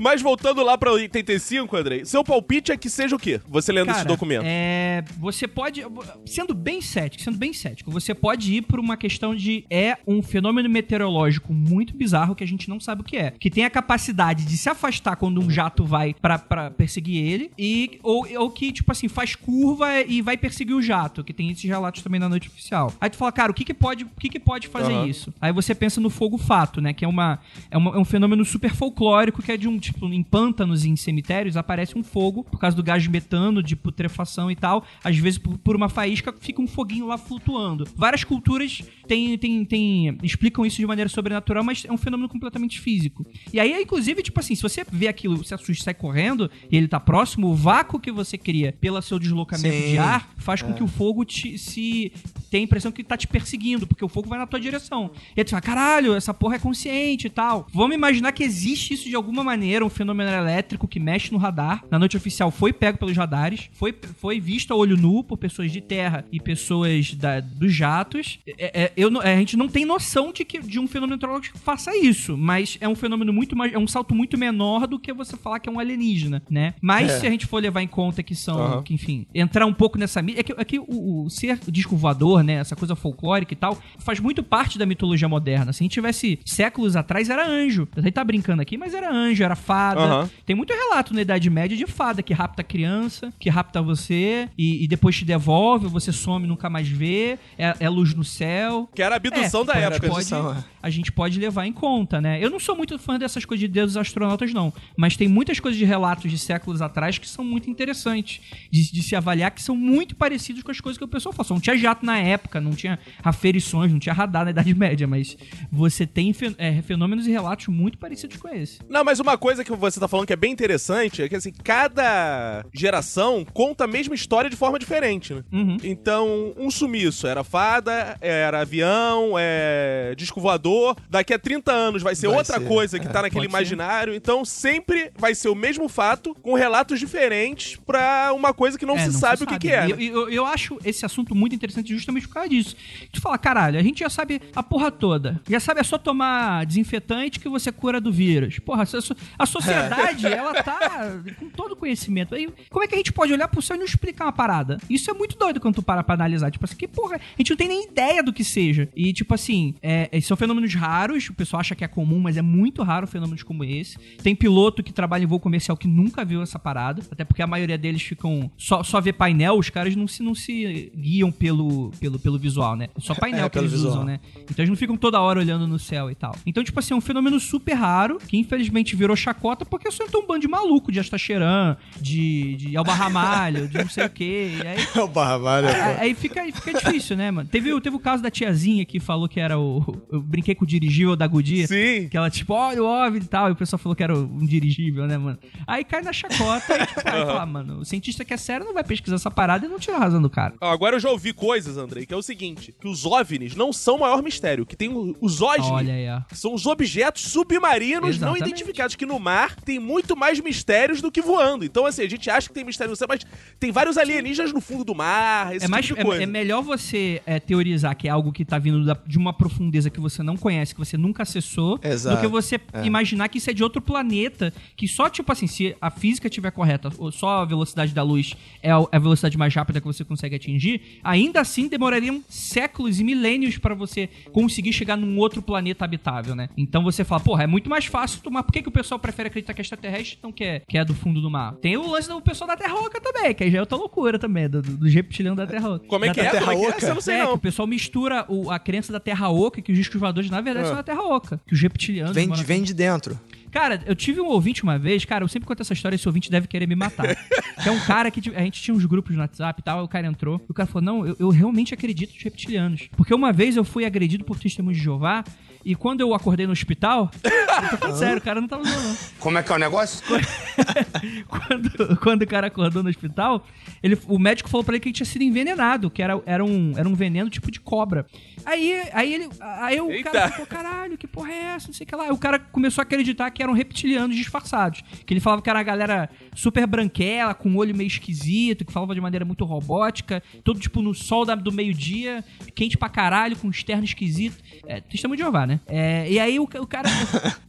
Mas 0.00 0.22
voltando 0.22 0.62
lá 0.64 0.78
pra 0.78 0.90
85, 0.92 1.76
Andrei, 1.76 2.04
seu 2.06 2.24
palpite 2.24 2.72
é 2.72 2.76
que 2.76 2.88
seja 2.88 3.14
o 3.14 3.18
quê? 3.18 3.38
Você 3.46 3.70
lendo 3.70 3.88
esse 3.90 3.98
Cara, 3.98 4.08
documento. 4.08 4.44
É, 4.46 5.04
você 5.18 5.46
pode, 5.46 5.84
sendo 6.24 6.54
bem 6.54 6.80
cético, 6.80 7.22
sendo 7.22 7.36
bem 7.36 7.52
cético, 7.52 7.90
você 7.90 8.14
pode 8.14 8.54
ir 8.54 8.62
por 8.62 8.80
uma 8.80 8.96
questão 8.96 9.34
de 9.34 9.64
é 9.68 9.98
um 10.06 10.22
fenômeno 10.22 10.70
meteorológico 10.70 11.52
muito 11.52 11.94
bizarro 11.94 12.34
que 12.34 12.42
a 12.42 12.46
gente 12.46 12.66
não 12.68 12.80
sabe 12.80 13.02
o 13.02 13.04
que 13.04 13.18
é, 13.18 13.32
que 13.38 13.50
tem 13.50 13.64
a 13.66 13.70
capacidade 13.70 14.46
de 14.46 14.56
se 14.56 14.70
afastar 14.70 15.16
quando 15.16 15.38
um 15.38 15.50
jato 15.50 15.84
vai 15.84 16.14
pra, 16.14 16.38
pra 16.38 16.70
perseguir 16.70 17.22
ele 17.22 17.50
e 17.58 17.98
ou, 18.02 18.26
ou 18.38 18.50
que 18.50 18.72
tipo 18.72 18.90
assim 18.90 19.06
faz 19.06 19.34
curva 19.34 20.00
e 20.00 20.22
vai 20.22 20.38
perseguir 20.38 20.74
o 20.74 20.80
jato, 20.80 21.22
que 21.22 21.34
tem 21.34 21.50
esses 21.50 21.64
relatos 21.64 22.00
também 22.02 22.18
na 22.18 22.28
noite 22.28 22.48
oficial. 22.48 22.90
Aí 22.98 23.10
tu 23.10 23.18
fala, 23.18 23.32
cara, 23.32 23.50
o 23.52 23.54
que 23.54 23.64
que 23.66 23.74
pode, 23.74 24.04
o 24.04 24.10
que 24.18 24.30
que 24.30 24.40
pode 24.40 24.66
fazer 24.68 24.92
Aham. 24.94 25.06
isso? 25.06 25.34
Aí 25.40 25.52
você 25.52 25.74
pensa 25.74 26.00
no 26.00 26.08
fogo 26.08 26.38
fato, 26.38 26.80
né, 26.80 26.94
que 26.94 27.04
é 27.04 27.08
uma 27.08 27.38
é, 27.70 27.76
uma- 27.76 27.94
é 27.94 27.98
um 27.98 28.04
fenômeno 28.04 28.46
super 28.46 28.74
folclórico 28.74 29.42
que 29.42 29.52
é 29.52 29.56
de 29.58 29.68
um 29.68 29.78
tipo 29.92 30.06
em 30.06 30.22
pântanos 30.22 30.84
e 30.84 30.88
em 30.88 30.96
cemitérios 30.96 31.56
aparece 31.56 31.98
um 31.98 32.02
fogo 32.02 32.44
por 32.44 32.58
causa 32.58 32.76
do 32.76 32.82
gás 32.82 33.02
de 33.02 33.10
metano, 33.10 33.62
de 33.62 33.76
putrefação 33.76 34.50
e 34.50 34.56
tal. 34.56 34.84
Às 35.02 35.16
vezes 35.16 35.38
por, 35.38 35.58
por 35.58 35.76
uma 35.76 35.88
faísca 35.88 36.32
fica 36.40 36.60
um 36.60 36.66
foguinho 36.66 37.06
lá 37.06 37.18
flutuando. 37.18 37.86
Várias 37.96 38.24
culturas 38.24 38.82
têm, 39.06 39.36
têm, 39.38 39.64
têm, 39.64 40.18
explicam 40.22 40.64
isso 40.64 40.76
de 40.78 40.86
maneira 40.86 41.08
sobrenatural, 41.08 41.64
mas 41.64 41.84
é 41.84 41.92
um 41.92 41.96
fenômeno 41.96 42.28
completamente 42.28 42.80
físico. 42.80 43.26
E 43.52 43.58
aí, 43.60 43.82
inclusive, 43.82 44.22
tipo 44.22 44.38
assim, 44.40 44.54
se 44.54 44.62
você 44.62 44.84
vê 44.90 45.08
aquilo, 45.08 45.44
se 45.44 45.54
assusta 45.54 45.72
e 45.72 45.84
sai 45.84 45.94
correndo 45.94 46.50
e 46.70 46.76
ele 46.76 46.88
tá 46.88 47.00
próximo, 47.00 47.48
o 47.48 47.54
vácuo 47.54 48.00
que 48.00 48.10
você 48.12 48.38
cria 48.38 48.72
pelo 48.80 49.00
seu 49.02 49.18
deslocamento 49.18 49.74
Sim. 49.76 49.90
de 49.92 49.98
ar 49.98 50.30
faz 50.36 50.62
com 50.62 50.72
que 50.72 50.82
o 50.82 50.86
fogo 50.88 51.24
te- 51.24 51.58
se 51.58 52.12
tem 52.50 52.60
a 52.62 52.64
impressão 52.64 52.90
que 52.92 53.04
tá 53.04 53.16
te 53.16 53.26
perseguindo, 53.26 53.86
porque 53.86 54.04
o 54.04 54.08
fogo 54.08 54.28
vai 54.28 54.38
na 54.38 54.46
tua 54.46 54.58
direção. 54.60 55.10
E 55.36 55.40
aí 55.40 55.44
tu 55.44 55.50
fala, 55.50 55.60
caralho, 55.62 56.14
essa 56.14 56.34
porra 56.34 56.56
é 56.56 56.58
consciente 56.58 57.26
e 57.28 57.30
tal. 57.30 57.66
Vamos 57.72 57.94
imaginar 57.94 58.32
que 58.32 58.42
existe 58.42 58.94
isso 58.94 59.08
de 59.08 59.14
alguma 59.14 59.44
maneira, 59.44 59.84
um 59.84 59.88
fenômeno 59.90 60.30
elétrico 60.30 60.88
que 60.88 60.98
mexe 61.00 61.32
no 61.32 61.38
radar. 61.38 61.84
Na 61.90 61.98
noite 61.98 62.16
oficial 62.16 62.50
foi 62.50 62.72
pego 62.72 62.98
pelos 62.98 63.16
radares, 63.16 63.70
foi, 63.72 63.94
foi 64.18 64.40
visto 64.40 64.72
a 64.72 64.76
olho 64.76 64.96
nu 64.96 65.22
por 65.22 65.36
pessoas 65.38 65.70
de 65.70 65.80
terra 65.80 66.24
e 66.32 66.40
pessoas 66.40 67.14
da, 67.14 67.40
dos 67.40 67.72
jatos. 67.72 68.38
É, 68.58 68.82
é, 68.84 68.92
eu, 68.96 69.20
a 69.20 69.36
gente 69.36 69.56
não 69.56 69.68
tem 69.68 69.84
noção 69.84 70.32
de, 70.32 70.44
que, 70.44 70.58
de 70.60 70.78
um 70.78 70.86
fenômeno 70.88 71.16
meteorológico 71.16 71.56
que 71.58 71.64
faça 71.64 71.96
isso, 71.96 72.36
mas 72.36 72.76
é 72.80 72.88
um 72.88 72.94
fenômeno 72.94 73.32
muito 73.32 73.56
mais. 73.56 73.72
É 73.72 73.78
um 73.78 73.86
salto 73.86 74.14
muito 74.14 74.36
menor 74.36 74.86
do 74.86 74.98
que 74.98 75.12
você 75.12 75.36
falar 75.36 75.60
que 75.60 75.68
é 75.68 75.72
um 75.72 75.78
alienígena, 75.78 76.42
né? 76.50 76.74
Mas 76.80 77.10
É. 77.10 77.20
se 77.20 77.26
a 77.26 77.30
gente 77.30 77.46
for 77.46 77.62
levar 77.62 77.82
em 77.82 77.86
conta 77.88 78.22
que 78.22 78.34
são, 78.34 78.58
Aham. 78.60 78.82
que, 78.82 78.94
enfim, 78.94 79.26
entrar 79.34 79.66
um 79.66 79.74
pouco 79.74 79.98
nessa 79.98 80.20
mídia. 80.20 80.40
É 80.40 80.42
que, 80.42 80.52
é 80.52 80.64
que 80.64 80.78
o, 80.78 81.24
o 81.24 81.30
ser 81.30 81.58
disco 81.70 81.96
voador, 81.96 82.39
né? 82.42 82.54
Essa 82.54 82.76
coisa 82.76 82.94
folclórica 82.94 83.52
e 83.52 83.56
tal, 83.56 83.78
faz 83.98 84.20
muito 84.20 84.42
parte 84.42 84.78
da 84.78 84.86
mitologia 84.86 85.28
moderna. 85.28 85.72
Se 85.72 85.82
a 85.82 85.84
gente 85.84 85.92
tivesse 85.92 86.38
séculos 86.44 86.96
atrás, 86.96 87.28
era 87.30 87.46
anjo. 87.46 87.88
A 87.96 88.00
gente 88.00 88.12
tá 88.12 88.24
brincando 88.24 88.62
aqui, 88.62 88.76
mas 88.76 88.94
era 88.94 89.12
anjo, 89.12 89.42
era 89.42 89.56
fada. 89.56 90.00
Aham. 90.00 90.30
Tem 90.46 90.56
muito 90.56 90.72
relato 90.72 91.14
na 91.14 91.22
Idade 91.22 91.48
Média 91.50 91.76
de 91.76 91.86
fada 91.86 92.22
que 92.22 92.32
rapta 92.32 92.62
a 92.62 92.64
criança, 92.64 93.32
que 93.38 93.48
rapta 93.48 93.80
você 93.82 94.48
e, 94.58 94.84
e 94.84 94.88
depois 94.88 95.16
te 95.16 95.24
devolve, 95.24 95.86
você 95.88 96.12
some 96.12 96.44
e 96.44 96.48
nunca 96.48 96.68
mais 96.70 96.88
vê. 96.88 97.38
É, 97.58 97.74
é 97.80 97.88
luz 97.88 98.14
no 98.14 98.24
céu. 98.24 98.88
Que 98.94 99.02
era 99.02 99.14
a 99.14 99.16
abdução 99.16 99.62
É, 99.62 99.64
da 99.64 99.74
época. 99.74 100.08
pode- 100.08 100.34
é. 100.34 100.64
a 100.82 100.90
gente 100.90 101.12
pode 101.12 101.38
levar 101.38 101.66
em 101.66 101.72
conta, 101.72 102.20
né? 102.20 102.42
Eu 102.42 102.50
não 102.50 102.58
sou 102.60 102.76
muito 102.76 102.98
fã 102.98 103.18
dessas 103.18 103.44
coisas 103.44 103.60
de 103.60 103.68
deuses 103.68 103.96
astronautas, 103.96 104.52
não. 104.52 104.72
Mas 104.96 105.16
tem 105.16 105.28
muitas 105.28 105.58
coisas 105.60 105.78
de 105.78 105.84
relatos 105.84 106.30
de 106.30 106.38
séculos 106.38 106.80
atrás 106.82 107.18
que 107.18 107.28
são 107.28 107.44
muito 107.44 107.68
interessantes. 107.70 108.40
De, 108.70 108.92
de 108.92 109.02
se 109.02 109.14
avaliar 109.16 109.50
que 109.50 109.62
são 109.62 109.76
muito 109.76 110.14
parecidos 110.14 110.62
com 110.62 110.70
as 110.70 110.80
coisas 110.80 110.98
que 110.98 111.04
o 111.04 111.08
pessoal 111.08 111.32
fala. 111.32 111.46
Só 111.46 111.54
Não 111.54 111.60
tinha 111.60 111.76
jato 111.76 112.04
na 112.04 112.18
época, 112.18 112.29
não 112.60 112.72
tinha 112.72 112.98
aferições, 113.22 113.92
não 113.92 113.98
tinha 113.98 114.12
radar 114.12 114.44
na 114.44 114.50
Idade 114.50 114.74
Média, 114.74 115.06
mas 115.06 115.36
você 115.70 116.06
tem 116.06 116.34
é, 116.58 116.82
fenômenos 116.82 117.26
e 117.26 117.30
relatos 117.30 117.68
muito 117.68 117.98
parecidos 117.98 118.36
com 118.36 118.48
esse. 118.48 118.78
Não, 118.88 119.04
mas 119.04 119.20
uma 119.20 119.36
coisa 119.38 119.64
que 119.64 119.72
você 119.72 119.98
tá 120.00 120.08
falando 120.08 120.26
que 120.26 120.32
é 120.32 120.36
bem 120.36 120.52
interessante 120.52 121.22
é 121.22 121.28
que, 121.28 121.36
assim, 121.36 121.52
cada 121.52 122.64
geração 122.72 123.44
conta 123.52 123.84
a 123.84 123.86
mesma 123.86 124.14
história 124.14 124.50
de 124.50 124.56
forma 124.56 124.78
diferente, 124.78 125.34
né? 125.34 125.42
Uhum. 125.52 125.76
Então, 125.82 126.52
um 126.56 126.70
sumiço 126.70 127.26
era 127.26 127.42
fada, 127.44 128.16
era 128.20 128.60
avião, 128.60 129.34
é 129.38 130.14
disco 130.16 130.40
voador. 130.40 130.96
Daqui 131.08 131.32
a 131.32 131.38
30 131.38 131.72
anos 131.72 132.02
vai 132.02 132.14
ser 132.14 132.28
Vai 132.28 132.38
outra 132.38 132.58
ser, 132.58 132.66
coisa 132.66 132.98
que 132.98 133.06
é, 133.06 133.10
tá 133.10 133.22
naquele 133.22 133.48
pode 133.48 133.52
ser. 133.52 133.74
imaginário. 133.74 134.14
Então, 134.14 134.44
sempre 134.44 135.10
vai 135.18 135.34
ser 135.34 135.48
o 135.48 135.54
mesmo 135.54 135.88
fato, 135.88 136.34
com 136.42 136.54
relatos 136.54 136.98
diferentes 136.98 137.76
pra 137.86 138.32
uma 138.34 138.52
coisa 138.52 138.78
que 138.78 138.86
não 138.86 138.96
É, 138.96 139.04
se 139.04 139.12
sabe 139.12 139.44
o 139.44 139.46
que, 139.46 139.58
que 139.58 139.70
é. 139.70 139.88
E 139.88 139.92
né? 139.92 140.02
Eu, 140.02 140.22
eu, 140.22 140.28
eu 140.30 140.46
acho 140.46 140.78
esse 140.84 141.04
assunto 141.04 141.34
muito 141.34 141.54
interessante 141.54 141.92
justamente 141.92 142.19
por 142.26 142.34
causa 142.34 142.48
disso. 142.48 142.76
Tu 143.12 143.20
fala, 143.20 143.38
caralho, 143.38 143.78
a 143.78 143.82
gente 143.82 144.00
já 144.00 144.10
sabe 144.10 144.40
a 144.54 144.62
porra 144.62 144.90
toda. 144.90 145.40
Já 145.48 145.60
sabe, 145.60 145.80
é 145.80 145.82
só 145.84 145.98
tomar 145.98 146.64
desinfetante 146.66 147.38
que 147.40 147.48
você 147.48 147.70
cura 147.72 148.00
do 148.00 148.12
vírus. 148.12 148.58
Porra, 148.58 148.82
a 148.82 148.86
so- 148.86 149.16
a 149.38 149.46
sociedade, 149.46 150.26
ela 150.26 150.62
tá 150.62 151.20
com 151.38 151.48
todo 151.50 151.72
o 151.72 151.76
conhecimento. 151.76 152.34
Aí, 152.34 152.48
como 152.70 152.84
é 152.84 152.88
que 152.88 152.94
a 152.94 152.98
gente 152.98 153.12
pode 153.12 153.32
olhar 153.32 153.48
pro 153.48 153.62
céu 153.62 153.76
e 153.76 153.78
não 153.78 153.86
explicar 153.86 154.24
uma 154.26 154.32
parada? 154.32 154.78
Isso 154.88 155.10
é 155.10 155.14
muito 155.14 155.36
doido 155.38 155.60
quando 155.60 155.76
tu 155.76 155.82
para 155.82 156.02
pra 156.02 156.14
analisar. 156.14 156.50
Tipo 156.50 156.64
assim, 156.64 156.76
que 156.76 156.88
porra, 156.88 157.16
a 157.16 157.20
gente 157.38 157.50
não 157.50 157.56
tem 157.56 157.68
nem 157.68 157.84
ideia 157.88 158.22
do 158.22 158.32
que 158.32 158.44
seja. 158.44 158.88
E, 158.94 159.12
tipo 159.12 159.34
assim, 159.34 159.74
é, 159.82 160.08
é, 160.12 160.20
são 160.20 160.36
fenômenos 160.36 160.74
raros, 160.74 161.28
o 161.28 161.34
pessoal 161.34 161.60
acha 161.60 161.74
que 161.74 161.84
é 161.84 161.88
comum, 161.88 162.18
mas 162.18 162.36
é 162.36 162.42
muito 162.42 162.82
raro 162.82 163.06
fenômenos 163.06 163.42
como 163.42 163.64
esse. 163.64 163.98
Tem 164.22 164.34
piloto 164.34 164.82
que 164.82 164.92
trabalha 164.92 165.24
em 165.24 165.26
voo 165.26 165.40
comercial 165.40 165.76
que 165.76 165.88
nunca 165.88 166.24
viu 166.24 166.42
essa 166.42 166.58
parada, 166.58 167.02
até 167.10 167.24
porque 167.24 167.42
a 167.42 167.46
maioria 167.46 167.78
deles 167.78 168.02
ficam 168.02 168.50
só, 168.56 168.82
só 168.82 169.00
vê 169.00 169.12
painel, 169.12 169.58
os 169.58 169.70
caras 169.70 169.94
não 169.96 170.06
se, 170.06 170.22
não 170.22 170.34
se 170.34 170.92
guiam 170.96 171.30
pelo, 171.30 171.90
pelo, 172.00 172.09
pelo 172.18 172.38
visual, 172.38 172.76
né? 172.76 172.88
É 172.96 173.00
só 173.00 173.14
painel 173.14 173.46
É, 173.46 173.48
que 173.48 173.54
pelo 173.54 173.64
eles 173.64 173.72
visual. 173.72 173.92
usam, 173.94 174.04
né? 174.04 174.20
Então 174.42 174.54
eles 174.58 174.68
não 174.68 174.76
ficam 174.76 174.96
toda 174.96 175.20
hora 175.20 175.38
olhando 175.40 175.66
no 175.66 175.78
céu 175.78 176.10
e 176.10 176.14
tal. 176.14 176.34
Então, 176.44 176.62
tipo 176.64 176.78
assim, 176.78 176.92
é 176.94 176.96
um 176.96 177.00
fenômeno 177.00 177.38
super 177.40 177.74
raro, 177.74 178.18
que 178.18 178.36
infelizmente 178.36 178.94
virou 178.96 179.14
chacota 179.16 179.64
porque 179.64 179.90
só 179.90 180.04
entrou 180.04 180.22
um 180.22 180.26
bando 180.26 180.40
de 180.40 180.48
maluco 180.48 180.90
de 180.92 181.00
Astacheran, 181.00 181.76
de, 182.00 182.56
de 182.56 182.76
Alba 182.76 182.92
Ramalho, 182.94 183.68
de 183.68 183.78
não 183.78 183.88
sei 183.88 184.04
o 184.06 184.10
quê. 184.10 184.52
E 184.62 184.66
aí 184.66 184.78
É 184.94 185.00
o 185.00 185.08
Barbalho, 185.08 185.68
pô. 185.68 185.74
Aí 185.74 186.10
aí 186.10 186.14
fica, 186.14 186.44
fica 186.52 186.72
difícil, 186.78 187.16
né, 187.16 187.30
mano? 187.30 187.48
Teve, 187.48 187.72
o- 187.72 187.80
teve 187.80 187.96
o 187.96 188.00
caso 188.00 188.22
da 188.22 188.30
tiazinha 188.30 188.84
que 188.84 188.98
falou 189.00 189.28
que 189.28 189.38
era 189.40 189.58
o. 189.58 189.84
Eu 190.10 190.20
brinquei 190.20 190.54
com 190.54 190.64
o 190.64 190.68
dirigível 190.68 191.14
da 191.16 191.26
Goodyear. 191.26 191.68
Sim. 191.68 192.08
Que 192.08 192.16
ela, 192.16 192.30
tipo, 192.30 192.52
olha 192.54 192.82
o 192.82 192.86
OVNI 192.86 193.18
e 193.24 193.28
tal. 193.28 193.48
E 193.48 193.52
o 193.52 193.56
pessoal 193.56 193.78
falou 193.78 193.94
que 193.96 194.02
era 194.02 194.16
um 194.16 194.44
dirigível, 194.46 195.06
né, 195.06 195.16
mano? 195.18 195.38
Aí 195.66 195.84
cai 195.84 196.02
na 196.02 196.12
chacota 196.12 196.74
e, 196.76 196.86
tipo, 196.86 197.00
aí 197.04 197.24
fala, 197.26 197.46
mano, 197.46 197.78
o 197.80 197.84
cientista 197.84 198.24
que 198.24 198.34
é 198.34 198.36
sério 198.36 198.64
não 198.66 198.74
vai 198.74 198.84
pesquisar 198.84 199.16
essa 199.16 199.30
parada 199.30 199.66
e 199.66 199.68
não 199.68 199.78
tira 199.78 199.96
a 199.96 200.00
razão 200.00 200.20
do 200.20 200.30
cara. 200.30 200.54
Agora 200.60 200.96
eu 200.96 201.00
já 201.00 201.10
ouvi 201.10 201.32
coisas, 201.32 201.76
Que 202.06 202.14
é 202.14 202.16
o 202.16 202.22
seguinte: 202.22 202.74
que 202.80 202.88
os 202.88 203.04
OVNIs 203.06 203.54
não 203.54 203.72
são 203.72 203.96
o 203.96 204.00
maior 204.00 204.22
mistério. 204.22 204.64
Que 204.66 204.76
tem 204.76 204.90
os 205.20 205.40
OSNI, 205.42 205.70
Olha 205.72 205.94
aí, 205.94 206.08
ó. 206.08 206.20
que 206.28 206.36
são 206.36 206.54
os 206.54 206.66
objetos 206.66 207.22
submarinos 207.22 208.00
não 208.18 208.30
Exatamente. 208.34 208.42
identificados, 208.48 208.96
que 208.96 209.06
no 209.06 209.18
mar 209.18 209.56
tem 209.56 209.78
muito 209.78 210.16
mais 210.16 210.40
mistérios 210.40 211.00
do 211.00 211.10
que 211.10 211.20
voando. 211.20 211.64
Então, 211.64 211.84
assim, 211.86 212.02
a 212.02 212.08
gente 212.08 212.28
acha 212.30 212.48
que 212.48 212.54
tem 212.54 212.64
mistério 212.64 212.90
no 212.90 212.96
céu, 212.96 213.06
mas 213.08 213.20
tem 213.58 213.70
vários 213.72 213.96
alienígenas 213.98 214.52
no 214.52 214.60
fundo 214.60 214.84
do 214.84 214.94
mar, 214.94 215.54
esse 215.54 215.64
É, 215.66 215.68
mais, 215.68 215.84
tipo 215.86 215.96
de 215.96 216.02
é, 216.02 216.04
coisa. 216.04 216.22
é 216.22 216.26
melhor 216.26 216.62
você 216.62 217.20
é, 217.26 217.38
teorizar 217.40 217.94
que 217.96 218.08
é 218.08 218.10
algo 218.10 218.32
que 218.32 218.44
tá 218.44 218.58
vindo 218.58 218.84
da- 218.84 218.98
de 219.06 219.18
uma 219.18 219.32
profundeza 219.32 219.90
que 219.90 220.00
você 220.00 220.22
não 220.22 220.36
conhece, 220.36 220.74
que 220.74 220.78
você 220.80 220.96
nunca 220.96 221.22
acessou, 221.22 221.78
Exato. 221.82 222.16
do 222.16 222.20
que 222.20 222.26
você 222.28 222.60
É. 222.72 222.84
imaginar 222.86 223.28
que 223.28 223.38
isso 223.38 223.50
é 223.50 223.52
de 223.52 223.62
outro 223.62 223.80
planeta, 223.82 224.52
que 224.76 224.86
só, 224.88 225.08
tipo 225.08 225.30
assim, 225.32 225.46
se 225.46 225.76
a 225.80 225.90
física 225.90 226.28
estiver 226.28 226.50
correta, 226.50 226.90
ou 226.98 227.10
só 227.12 227.40
a 227.42 227.44
velocidade 227.44 227.92
da 227.92 228.02
luz 228.02 228.34
é 228.62 228.70
a, 228.70 228.78
é 228.92 228.96
a 228.96 228.98
velocidade 228.98 229.36
mais 229.36 229.54
rápida 229.54 229.80
que 229.80 229.86
você 229.86 230.04
consegue 230.04 230.36
atingir, 230.36 231.00
ainda 231.02 231.40
assim 231.40 231.68
demorariam 231.80 232.22
séculos 232.28 233.00
e 233.00 233.04
milênios 233.04 233.56
pra 233.56 233.74
você 233.74 234.08
conseguir 234.32 234.70
chegar 234.72 234.96
num 234.96 235.16
outro 235.18 235.40
planeta 235.40 235.82
habitável, 235.84 236.34
né? 236.34 236.50
Então 236.56 236.82
você 236.84 237.02
fala, 237.04 237.22
porra, 237.22 237.44
é 237.44 237.46
muito 237.46 237.70
mais 237.70 237.86
fácil 237.86 238.20
tomar. 238.20 238.42
Por 238.42 238.52
que, 238.52 238.60
que 238.62 238.68
o 238.68 238.72
pessoal 238.72 238.98
prefere 239.00 239.28
acreditar 239.28 239.54
que 239.54 239.60
é 239.60 239.62
extraterrestre 239.62 240.18
não 240.22 240.30
que 240.30 240.44
é, 240.44 240.60
que 240.68 240.76
é 240.76 240.84
do 240.84 240.94
fundo 240.94 241.22
do 241.22 241.30
mar? 241.30 241.54
Tem 241.54 241.76
o 241.78 241.90
lance 241.90 242.06
do 242.06 242.20
pessoal 242.20 242.48
da 242.48 242.56
Terra 242.56 242.74
Oca 242.74 243.00
também, 243.00 243.34
que 243.34 243.44
aí 243.44 243.50
já 243.50 243.56
é 243.58 243.60
outra 243.62 243.78
loucura 243.78 244.18
também, 244.18 244.46
do, 244.48 244.60
do, 244.60 244.76
dos 244.76 244.92
reptilianos 244.92 245.38
da 245.38 245.46
Terra 245.46 245.70
Oca. 245.70 245.86
Como 245.86 246.04
é 246.04 246.08
Da 246.08 246.14
que 246.14 246.20
é? 246.20 246.30
Terra 246.30 246.40
Como 246.46 246.52
é 246.52 246.64
é? 246.64 246.68
Oca? 246.68 246.76
Essa 246.76 246.88
eu 246.88 246.94
não 246.94 247.00
sei, 247.00 247.14
é, 247.14 247.20
que 247.20 247.24
não. 247.26 247.34
o 247.34 247.38
pessoal 247.38 247.66
mistura 247.66 248.26
o- 248.28 248.50
a 248.50 248.58
crença 248.58 248.92
da 248.92 249.00
Terra 249.00 249.30
Oca, 249.30 249.62
que 249.62 249.72
os 249.72 249.78
discos 249.78 249.98
voadores, 249.98 250.28
na 250.28 250.40
verdade, 250.42 250.66
Ah. 250.66 250.68
são 250.68 250.76
da 250.76 250.82
Terra 250.82 251.02
Oca. 251.02 251.40
Que 251.46 251.54
os 251.54 251.60
reptilianos. 251.62 252.14
Vem, 252.14 252.28
de- 252.28 252.44
vem 252.44 252.62
de 252.62 252.74
dentro. 252.74 253.18
Cara, 253.50 253.82
eu 253.86 253.94
tive 253.96 254.20
um 254.20 254.26
ouvinte 254.26 254.62
uma 254.62 254.78
vez, 254.78 255.04
cara, 255.04 255.24
eu 255.24 255.28
sempre 255.28 255.46
conto 255.46 255.60
essa 255.60 255.72
história, 255.72 255.96
esse 255.96 256.08
ouvinte 256.08 256.30
deve 256.30 256.46
querer 256.46 256.66
me 256.66 256.76
matar. 256.76 257.16
que 257.62 257.68
é 257.68 257.72
um 257.72 257.80
cara 257.80 258.10
que 258.10 258.20
a 258.34 258.42
gente 258.42 258.62
tinha 258.62 258.74
uns 258.74 258.84
grupos 258.84 259.14
no 259.14 259.20
WhatsApp 259.20 259.60
e 259.60 259.64
tal, 259.64 259.78
aí 259.78 259.84
o 259.84 259.88
cara 259.88 260.06
entrou, 260.06 260.40
e 260.48 260.50
o 260.50 260.54
cara 260.54 260.66
falou: 260.66 260.84
Não, 260.84 261.06
eu, 261.06 261.16
eu 261.18 261.28
realmente 261.30 261.74
acredito 261.74 262.14
nos 262.14 262.22
reptilianos. 262.22 262.88
Porque 262.96 263.14
uma 263.14 263.32
vez 263.32 263.56
eu 263.56 263.64
fui 263.64 263.84
agredido 263.84 264.24
por 264.24 264.38
testemunhos 264.38 264.78
de 264.78 264.84
Jeová. 264.84 265.24
E 265.64 265.74
quando 265.74 266.00
eu 266.00 266.14
acordei 266.14 266.46
no 266.46 266.52
hospital, 266.52 267.10
eu 267.22 267.68
tô 267.70 267.76
falando 267.76 267.98
sério, 267.98 268.18
o 268.18 268.20
cara 268.22 268.40
não 268.40 268.48
tava 268.48 268.64
zoando. 268.64 268.88
não. 268.88 268.96
Como 269.18 269.38
é 269.38 269.42
que 269.42 269.52
é 269.52 269.54
o 269.54 269.58
negócio? 269.58 270.02
quando, 271.28 271.96
quando 272.00 272.22
o 272.22 272.26
cara 272.26 272.46
acordou 272.46 272.82
no 272.82 272.88
hospital, 272.88 273.46
ele, 273.82 273.98
o 274.06 274.18
médico 274.18 274.48
falou 274.48 274.64
pra 274.64 274.74
ele 274.74 274.80
que 274.80 274.88
ele 274.88 274.94
tinha 274.94 275.06
sido 275.06 275.22
envenenado, 275.22 275.90
que 275.90 276.02
era, 276.02 276.20
era, 276.26 276.44
um, 276.44 276.72
era 276.76 276.88
um 276.88 276.94
veneno 276.94 277.28
tipo 277.30 277.50
de 277.50 277.60
cobra. 277.60 278.06
Aí, 278.44 278.82
aí, 278.92 279.14
ele, 279.14 279.28
aí 279.40 279.80
o 279.80 279.90
Eita. 279.90 280.10
cara 280.10 280.28
ficou, 280.30 280.46
caralho, 280.46 280.96
que 280.96 281.06
porra 281.06 281.30
é 281.32 281.44
essa? 281.54 281.68
Não 281.68 281.74
sei 281.74 281.84
o 281.84 281.88
que 281.88 281.96
lá. 281.96 282.04
Aí 282.04 282.10
o 282.10 282.16
cara 282.18 282.38
começou 282.38 282.80
a 282.80 282.84
acreditar 282.84 283.30
que 283.30 283.42
eram 283.42 283.52
reptilianos 283.52 284.16
disfarçados. 284.16 284.82
Que 285.04 285.12
ele 285.12 285.20
falava 285.20 285.42
que 285.42 285.50
era 285.50 285.58
uma 285.58 285.62
galera 285.64 286.08
super 286.34 286.66
branquela, 286.66 287.34
com 287.34 287.50
um 287.50 287.56
olho 287.56 287.74
meio 287.76 287.88
esquisito, 287.88 288.64
que 288.64 288.72
falava 288.72 288.94
de 288.94 289.00
maneira 289.00 289.24
muito 289.24 289.44
robótica, 289.44 290.22
todo 290.42 290.58
tipo 290.58 290.80
no 290.80 290.94
sol 290.94 291.24
da- 291.24 291.34
do 291.34 291.52
meio-dia, 291.52 292.24
quente 292.54 292.76
pra 292.78 292.88
caralho, 292.88 293.36
com 293.36 293.46
um 293.46 293.50
externo 293.50 293.84
esquisito. 293.84 294.36
É, 294.66 294.80
testemunho 294.80 295.16
de 295.16 295.22
Jeová, 295.22 295.46
né? 295.46 295.49
É, 295.66 296.10
e 296.10 296.18
aí 296.18 296.38
o, 296.38 296.44
o 296.44 296.66
cara. 296.66 296.88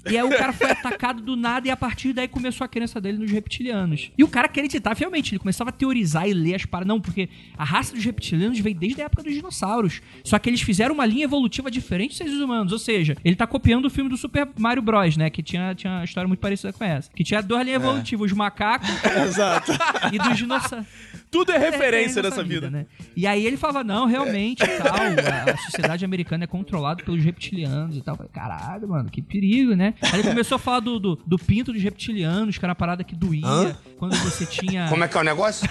e 0.10 0.18
aí 0.18 0.24
o 0.24 0.30
cara 0.30 0.54
foi 0.54 0.72
atacado 0.72 1.22
do 1.22 1.36
nada 1.36 1.68
e 1.68 1.72
a 1.72 1.78
partir 1.78 2.14
daí 2.14 2.28
começou 2.28 2.64
a 2.66 2.68
crença 2.68 3.02
dele 3.02 3.18
nos 3.18 3.32
reptilianos. 3.32 4.12
E 4.18 4.24
o 4.24 4.28
cara 4.28 4.46
acreditava 4.48 4.96
fielmente, 4.96 5.34
ele 5.34 5.40
começava 5.40 5.70
a 5.70 5.74
teorizar 5.74 6.28
e 6.28 6.34
ler 6.34 6.56
as 6.56 6.66
paradas. 6.66 6.88
Não, 6.88 7.02
porque 7.02 7.30
a 7.58 7.64
raça 7.64 7.94
dos 7.94 8.04
reptilianos 8.04 8.60
veio 8.60 8.76
desde 8.76 9.02
a 9.02 9.06
época 9.06 9.24
dos 9.24 9.34
dinossauros. 9.34 10.02
Só 10.24 10.40
que 10.40 10.50
eles 10.50 10.62
fizeram 10.62 10.96
uma 10.96 11.06
linha 11.06 11.26
evolutiva 11.26 11.70
diferente 11.70 12.10
dos 12.10 12.18
seres 12.18 12.34
humanos. 12.34 12.72
Ou 12.72 12.80
seja, 12.80 13.16
ele 13.24 13.36
tá 13.36 13.46
copiando 13.46 13.86
o 13.86 13.90
filme 13.90 14.10
do 14.10 14.18
Super 14.18 14.48
Mario 14.58 14.82
Bros, 14.82 15.18
né? 15.18 15.30
Que 15.30 15.44
tinha, 15.44 15.76
tinha 15.76 15.94
uma 15.94 16.04
história 16.06 16.28
muito 16.28 16.40
parecida 16.40 16.72
com 16.74 16.84
essa. 16.84 17.10
Que 17.12 17.24
tinha 17.24 17.42
duas 17.42 17.64
linhas 17.66 17.82
evolutivas, 17.82 18.32
os 18.32 18.38
macacos 18.38 18.90
Exato. 19.28 19.72
e 20.12 20.18
dos 20.18 20.38
dinossauros. 20.38 20.88
Tudo 21.32 21.52
é 21.54 21.58
referência 21.58 22.20
É, 22.20 22.24
nessa 22.24 22.44
vida. 22.44 22.70
né? 22.70 22.86
E 23.16 23.26
aí 23.26 23.46
ele 23.46 23.56
falava, 23.56 23.84
não, 23.84 24.06
realmente, 24.06 24.62
e 24.64 24.68
tal, 24.68 24.94
a, 24.96 25.52
a 25.54 25.58
sociedade 25.58 26.04
americana 26.04 26.44
é 26.44 26.48
controlada 26.48 27.02
pelos 27.04 27.24
reptilianos 27.24 27.96
e 27.96 28.02
tal. 28.02 28.14
Eu 28.14 28.18
falei, 28.18 28.32
caralho, 28.34 28.90
mano, 28.90 29.10
que 29.10 29.22
perigo, 29.22 29.74
né? 29.74 29.94
Aí 30.02 30.20
ele 30.20 30.28
começou 30.30 30.58
a 30.58 30.60
falar 30.60 30.82
do, 30.82 31.00
do, 31.00 31.16
do 31.26 31.40
pinto 31.40 31.72
dos 31.72 31.82
reptilianos, 31.82 32.58
que 32.58 32.66
era 32.66 32.72
uma 32.72 32.76
parada 32.76 33.04
que 33.04 33.16
doía 33.16 33.48
Hã? 33.48 33.76
quando 33.98 34.16
você 34.18 34.46
tinha 34.46 34.88
Como 34.90 35.04
é 35.04 35.08
que 35.08 35.18
é 35.18 35.22
o 35.22 35.24
negócio? 35.24 35.68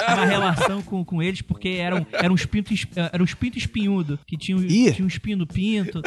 uma 0.00 0.24
relação 0.24 0.80
com, 0.82 1.04
com 1.04 1.22
eles, 1.22 1.42
porque 1.42 1.68
eram, 1.68 2.06
eram 2.12 2.34
uns 2.34 2.46
pintos 2.46 2.86
eram 3.12 3.22
uns 3.24 3.34
pintos 3.34 3.58
espinhudos, 3.62 4.18
que 4.26 4.36
tinham, 4.36 4.60
Ih. 4.62 4.92
tinha 4.92 5.04
um 5.04 5.08
espinho 5.08 5.36
no 5.38 5.46
pinto. 5.46 6.00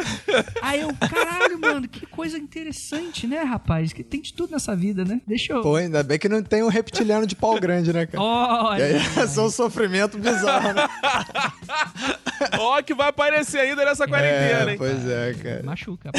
Aí 0.60 0.80
eu, 0.80 0.88
caralho, 0.94 1.58
mano, 1.60 1.88
que 1.88 2.04
coisa 2.06 2.36
interessante, 2.36 3.26
né, 3.26 3.42
rapaz? 3.42 3.92
Que 3.92 4.02
tem 4.02 4.20
de 4.20 4.32
tudo 4.34 4.50
nessa 4.52 4.74
vida, 4.74 5.04
né? 5.04 5.20
Deixa 5.26 5.52
eu. 5.52 5.62
Pô, 5.62 5.76
ainda 5.76 6.02
bem 6.02 6.18
que 6.18 6.28
não 6.28 6.42
tem 6.42 6.62
um 6.62 6.68
reptiliano 6.68 7.26
de 7.26 7.36
pau 7.36 7.58
grande, 7.60 7.92
né, 7.92 8.04
cara? 8.06 8.22
E 8.22 8.26
Olha. 8.26 8.93
aí 9.16 9.22
é 9.24 9.26
só 9.26 9.46
um 9.46 9.50
sofrimento 9.50 10.18
bizarro, 10.18 10.72
né? 10.72 10.82
Ó, 12.58 12.82
que 12.82 12.94
vai 12.94 13.08
aparecer 13.08 13.58
ainda 13.60 13.84
nessa 13.84 14.06
quarentena, 14.06 14.70
É, 14.70 14.72
hein? 14.72 14.78
pois 14.78 15.06
é, 15.08 15.34
cara. 15.34 15.62
Machuca. 15.62 16.10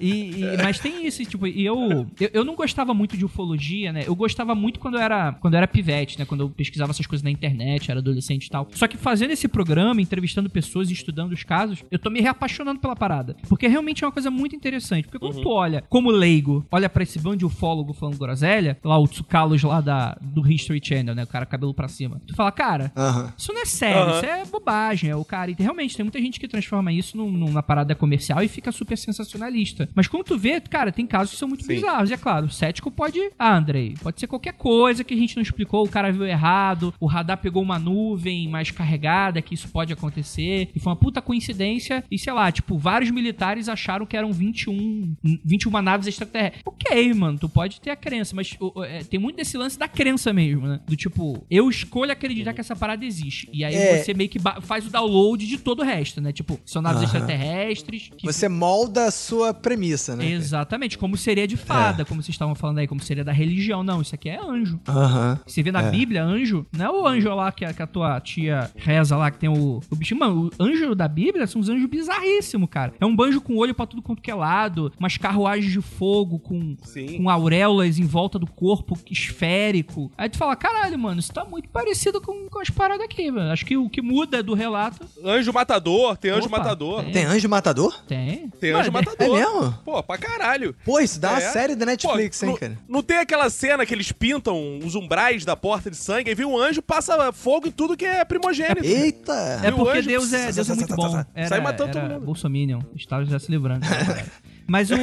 E, 0.00 0.42
e- 0.42 0.56
mas 0.62 0.78
tem 0.78 1.06
isso, 1.06 1.24
tipo, 1.24 1.46
e 1.46 1.64
eu, 1.64 2.06
eu 2.20 2.30
eu 2.32 2.44
não 2.44 2.54
gostava 2.54 2.92
muito 2.92 3.16
de 3.16 3.24
ufologia, 3.24 3.92
né? 3.92 4.02
Eu 4.06 4.14
gostava 4.14 4.54
muito 4.54 4.78
quando 4.80 4.94
eu 4.96 5.00
era 5.00 5.32
quando 5.40 5.54
eu 5.54 5.58
era 5.58 5.66
pivete, 5.68 6.18
né? 6.18 6.24
Quando 6.24 6.40
eu 6.42 6.50
pesquisava 6.50 6.90
essas 6.90 7.06
coisas 7.06 7.22
na 7.22 7.30
internet, 7.30 7.90
era 7.90 8.00
adolescente 8.00 8.46
e 8.46 8.50
tal. 8.50 8.68
Só 8.72 8.86
que 8.86 8.96
fazendo 8.96 9.30
esse 9.30 9.48
programa, 9.48 10.00
entrevistando 10.00 10.50
pessoas 10.50 10.90
e 10.90 10.92
estudando 10.92 11.32
os 11.32 11.42
casos, 11.42 11.82
eu 11.90 11.98
tô 11.98 12.10
me 12.10 12.20
reapaixonando 12.20 12.80
pela 12.80 12.96
parada, 12.96 13.36
porque 13.48 13.66
realmente 13.66 14.04
é 14.04 14.06
uma 14.06 14.12
coisa 14.12 14.30
muito 14.30 14.54
interessante. 14.54 15.04
Porque 15.04 15.18
quando 15.18 15.40
tu 15.40 15.48
olha 15.48 15.82
como 15.88 16.10
leigo, 16.10 16.66
olha 16.70 16.88
pra 16.88 17.02
esse 17.02 17.18
bando 17.18 17.36
de 17.38 17.46
ufólogo 17.46 17.92
falando 17.92 18.18
groselha, 18.18 18.78
lá 18.84 18.98
o 18.98 19.06
Tsukalos 19.06 19.62
lá 19.62 19.80
da 19.80 20.16
do 20.20 20.46
History 20.50 20.80
Channel, 20.82 21.14
né? 21.14 21.22
O 21.22 21.26
cara 21.26 21.46
cabelo 21.46 21.72
pra 21.72 21.88
cima. 21.96 22.20
Tu 22.26 22.34
fala, 22.34 22.52
cara, 22.52 22.92
Aham. 22.96 23.32
isso 23.36 23.52
não 23.52 23.62
é 23.62 23.64
sério, 23.66 24.02
Aham. 24.02 24.16
isso 24.16 24.26
é 24.26 24.44
bobagem. 24.44 25.10
É 25.10 25.16
o 25.16 25.24
cara. 25.24 25.50
E 25.50 25.56
realmente, 25.58 25.96
tem 25.96 26.04
muita 26.04 26.20
gente 26.20 26.38
que 26.38 26.46
transforma 26.48 26.92
isso 26.92 27.16
num- 27.16 27.30
numa 27.30 27.62
parada 27.62 27.94
comercial 27.94 28.42
e 28.42 28.48
fica 28.48 28.70
super 28.72 28.96
sensacionalista. 28.96 29.88
Mas 29.94 30.06
quando 30.06 30.24
tu 30.24 30.38
vê, 30.38 30.60
cara, 30.60 30.92
tem 30.92 31.06
casos 31.06 31.32
que 31.32 31.38
são 31.38 31.48
muito 31.48 31.64
Sim. 31.64 31.74
bizarros. 31.74 32.10
E 32.10 32.14
é 32.14 32.16
claro, 32.16 32.46
o 32.46 32.50
cético 32.50 32.90
pode. 32.90 33.18
Ah, 33.38 33.56
Andrei, 33.56 33.94
pode 34.02 34.20
ser 34.20 34.26
qualquer 34.26 34.52
coisa 34.54 35.02
que 35.04 35.14
a 35.14 35.16
gente 35.16 35.36
não 35.36 35.42
explicou, 35.42 35.84
o 35.84 35.88
cara 35.88 36.12
viu 36.12 36.24
errado, 36.26 36.92
o 37.00 37.06
radar 37.06 37.38
pegou 37.38 37.62
uma 37.62 37.78
nuvem 37.78 38.48
mais 38.48 38.70
carregada, 38.70 39.40
que 39.42 39.54
isso 39.54 39.68
pode 39.68 39.92
acontecer. 39.92 40.70
E 40.74 40.78
foi 40.80 40.90
uma 40.90 40.96
puta 40.96 41.20
coincidência. 41.22 42.04
E 42.10 42.18
sei 42.18 42.32
lá, 42.32 42.50
tipo, 42.52 42.76
vários 42.78 43.10
militares 43.10 43.68
acharam 43.68 44.06
que 44.06 44.16
eram 44.16 44.32
21, 44.32 45.14
21 45.44 45.82
naves 45.82 46.06
extraterrestres. 46.06 46.62
Ok, 46.64 47.14
mano, 47.14 47.38
tu 47.38 47.48
pode 47.48 47.80
ter 47.80 47.90
a 47.90 47.96
crença, 47.96 48.34
mas 48.34 48.54
o- 48.60 48.84
é, 48.84 49.02
tem 49.04 49.18
muito 49.20 49.36
desse 49.36 49.56
lance 49.56 49.78
da 49.78 49.88
crença 49.88 50.32
mesmo, 50.32 50.66
né? 50.66 50.80
Do 50.86 50.96
tipo, 50.96 51.44
eu 51.50 51.68
escolho 51.86 52.12
acreditar 52.12 52.52
que 52.52 52.60
essa 52.60 52.74
parada 52.76 53.04
existe. 53.04 53.48
E 53.52 53.64
aí 53.64 53.74
É. 53.74 54.02
você 54.02 54.12
meio 54.14 54.28
que 54.28 54.38
faz 54.62 54.86
o 54.86 54.90
download 54.90 55.46
de 55.46 55.58
todo 55.58 55.80
o 55.80 55.84
resto, 55.84 56.20
né? 56.20 56.32
Tipo, 56.32 56.58
são 56.64 56.82
naves 56.82 57.02
Aham. 57.02 57.04
extraterrestres. 57.06 58.10
Que 58.16 58.26
Você 58.26 58.48
molda 58.48 59.06
a 59.06 59.10
sua 59.10 59.54
premissa, 59.54 60.16
né? 60.16 60.26
Exatamente, 60.30 60.98
como 60.98 61.16
seria 61.16 61.46
de 61.46 61.56
fada, 61.56 62.04
como 62.04 62.22
vocês 62.22 62.34
estavam 62.34 62.54
falando 62.54 62.78
aí, 62.78 62.86
como 62.86 63.00
seria 63.00 63.24
da 63.24 63.32
religião. 63.32 63.82
Não, 63.82 64.02
isso 64.02 64.14
aqui 64.14 64.28
é 64.28 64.38
anjo. 64.40 64.80
Aham. 64.88 65.38
Você 65.46 65.62
vê 65.62 65.70
na 65.72 65.82
É. 65.82 65.90
Bíblia, 65.90 66.24
anjo, 66.24 66.66
não 66.72 66.84
é 66.84 66.90
o 66.90 67.06
anjo 67.06 67.28
lá 67.34 67.50
que 67.52 67.64
a, 67.64 67.72
que 67.72 67.82
a 67.82 67.86
tua 67.86 68.20
tia 68.20 68.70
reza 68.76 69.16
lá, 69.16 69.30
que 69.30 69.38
tem 69.38 69.48
o, 69.48 69.80
o 69.90 69.96
bichinho. 69.96 70.20
Mano, 70.20 70.50
o 70.58 70.62
anjo 70.62 70.94
da 70.94 71.06
Bíblia 71.08 71.46
são 71.46 71.60
uns 71.60 71.68
anjos 71.68 71.88
bizarríssimos, 71.88 72.68
cara. 72.70 72.92
É 73.00 73.06
um 73.06 73.14
banjo 73.14 73.40
com 73.40 73.56
olho 73.56 73.74
pra 73.74 73.86
tudo 73.86 74.02
quanto 74.02 74.20
que 74.22 74.30
é 74.30 74.34
lado, 74.34 74.92
umas 74.98 75.16
carruagens 75.16 75.72
de 75.72 75.80
fogo 75.80 76.38
com, 76.38 76.76
Sim. 76.82 77.18
com 77.18 77.30
auréolas 77.30 77.98
em 77.98 78.04
volta 78.04 78.38
do 78.38 78.46
corpo 78.46 78.96
esférico. 79.10 80.10
Aí 80.16 80.28
tu 80.28 80.36
fala, 80.38 80.56
caralho, 80.56 80.98
mano, 80.98 81.20
isso 81.20 81.32
tá 81.32 81.44
muito 81.44 81.68
parecido 81.76 82.20
com, 82.20 82.48
com 82.48 82.58
as 82.60 82.70
paradas 82.70 83.04
aqui, 83.04 83.30
velho. 83.30 83.50
Acho 83.52 83.64
que 83.66 83.76
o 83.76 83.88
que 83.88 84.00
muda 84.02 84.42
do 84.42 84.54
relato 84.54 85.06
Anjo 85.24 85.52
matador, 85.52 86.16
tem 86.16 86.30
anjo 86.30 86.46
Opa, 86.46 86.58
matador. 86.58 87.02
tem. 87.04 87.12
Tem 87.12 87.24
anjo 87.24 87.48
matador? 87.48 88.02
tem. 88.06 88.48
Tem 88.60 88.72
Mano, 88.72 88.80
anjo 88.82 88.88
É 88.88 88.92
matador. 88.92 89.36
mesmo? 89.38 89.78
Pô, 89.84 90.02
pra 90.02 90.18
caralho. 90.18 90.74
Pô, 90.84 90.98
isso 91.00 91.20
dá 91.20 91.30
uma 91.30 91.38
É. 91.42 91.50
série 91.52 91.74
da 91.74 91.86
Netflix, 91.86 92.38
Pô, 92.40 92.46
hein, 92.46 92.50
não, 92.52 92.58
cara? 92.58 92.78
Não 92.88 93.02
tem 93.02 93.18
aquela 93.18 93.48
cena 93.50 93.84
que 93.84 93.92
eles 93.94 94.10
pintam 94.12 94.78
os 94.78 94.94
umbrais 94.94 95.44
da 95.44 95.54
porta 95.56 95.90
de 95.90 95.96
sangue, 95.96 96.30
aí 96.30 96.34
vem 96.34 96.46
um 96.46 96.56
anjo, 96.58 96.80
passa 96.82 97.30
fogo 97.32 97.68
em 97.68 97.70
tudo 97.70 97.96
que 97.96 98.04
é 98.04 98.24
primogênito. 98.24 98.84
Eita! 98.84 99.60
É 99.62 99.68
E 99.68 99.72
porque 99.72 99.98
anjo 99.98 100.08
Deus 100.08 100.32
é, 100.32 100.52
Deus 100.52 100.70
é 100.70 100.74
muito 100.74 100.94
bom. 100.96 101.24
Era, 101.34 101.48
Sai 101.48 101.60
matando 101.60 101.90
era 101.90 102.00
todo 102.00 102.12
mundo. 102.14 102.24
Bolsominion. 102.26 102.80
Estava 102.94 103.24
já 103.24 103.38
se 103.38 103.50
livrando. 103.50 103.84
Mas 104.66 104.90
o. 104.90 104.96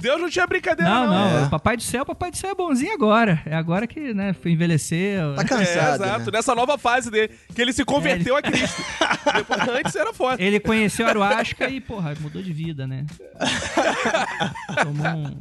Deus 0.00 0.20
não 0.20 0.30
tinha 0.30 0.46
brincadeira, 0.46 0.88
Não, 0.90 1.06
não. 1.06 1.30
não. 1.40 1.46
É. 1.46 1.48
Papai 1.48 1.76
do 1.76 1.82
Céu, 1.82 2.02
o 2.02 2.06
Papai 2.06 2.30
do 2.30 2.36
Céu 2.36 2.50
é 2.50 2.54
bonzinho 2.54 2.92
agora. 2.94 3.42
É 3.44 3.54
agora 3.56 3.86
que, 3.86 4.14
né, 4.14 4.32
foi 4.32 4.52
envelhecer. 4.52 5.18
Tá 5.34 5.42
É, 5.42 5.44
cansado, 5.44 6.04
exato. 6.04 6.24
né? 6.26 6.30
Nessa 6.32 6.54
nova 6.54 6.78
fase 6.78 7.10
dele, 7.10 7.32
que 7.54 7.60
ele 7.60 7.72
se 7.72 7.84
converteu 7.84 8.36
a 8.36 8.42
Cristo. 8.42 8.80
Depois, 9.34 9.68
antes 9.68 9.96
era 9.96 10.12
foda. 10.12 10.40
Ele 10.42 10.60
conheceu 10.60 11.04
a 11.06 11.10
Aruasca 11.10 11.68
e, 11.68 11.80
porra, 11.80 12.14
mudou 12.20 12.40
de 12.42 12.52
vida, 12.52 12.86
né? 12.86 13.04
Tomou 14.82 15.06
um. 15.06 15.38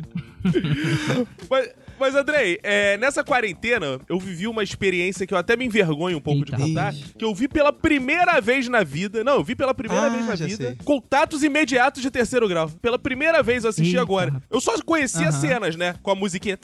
Mas, 1.50 1.70
mas 2.00 2.16
Andrei, 2.16 2.60
é, 2.64 2.98
nessa 2.98 3.24
quarentena, 3.24 4.00
eu 4.10 4.20
vivi 4.20 4.48
uma 4.48 4.64
experiência 4.64 5.26
que 5.26 5.34
eu 5.34 5.38
até 5.38 5.56
me 5.56 5.66
envergonho 5.66 6.18
um 6.18 6.22
pouco 6.22 6.42
Eita. 6.42 6.56
de 6.58 6.62
contar. 6.64 6.94
Que 7.18 7.24
eu 7.26 7.34
vi 7.34 7.48
pela 7.48 7.72
primeira 7.74 8.40
vez 8.40 8.68
na 8.68 8.84
vida. 8.84 9.24
Não, 9.24 9.36
eu 9.36 9.44
vi 9.44 9.56
pela 9.56 9.74
primeira 9.74 10.08
Ah, 10.08 10.10
vez 10.10 10.26
na 10.28 10.36
vida. 10.36 10.66
sei. 10.68 10.76
Contatos 10.84 11.44
imediatos 11.44 12.02
de 12.02 12.10
terceiro 12.12 12.48
grau. 12.48 12.70
Pela 12.82 13.00
primeira 13.00 13.42
vez 13.44 13.64
eu 13.64 13.70
assisti 13.70 13.92
Eita. 13.92 14.02
agora. 14.02 14.42
Eu 14.50 14.62
só 14.62 14.80
conhecia 14.84 15.32
cenas, 15.32 15.76
né? 15.76 15.96
Com 16.02 16.12
a 16.12 16.16
musiquinha. 16.16 16.58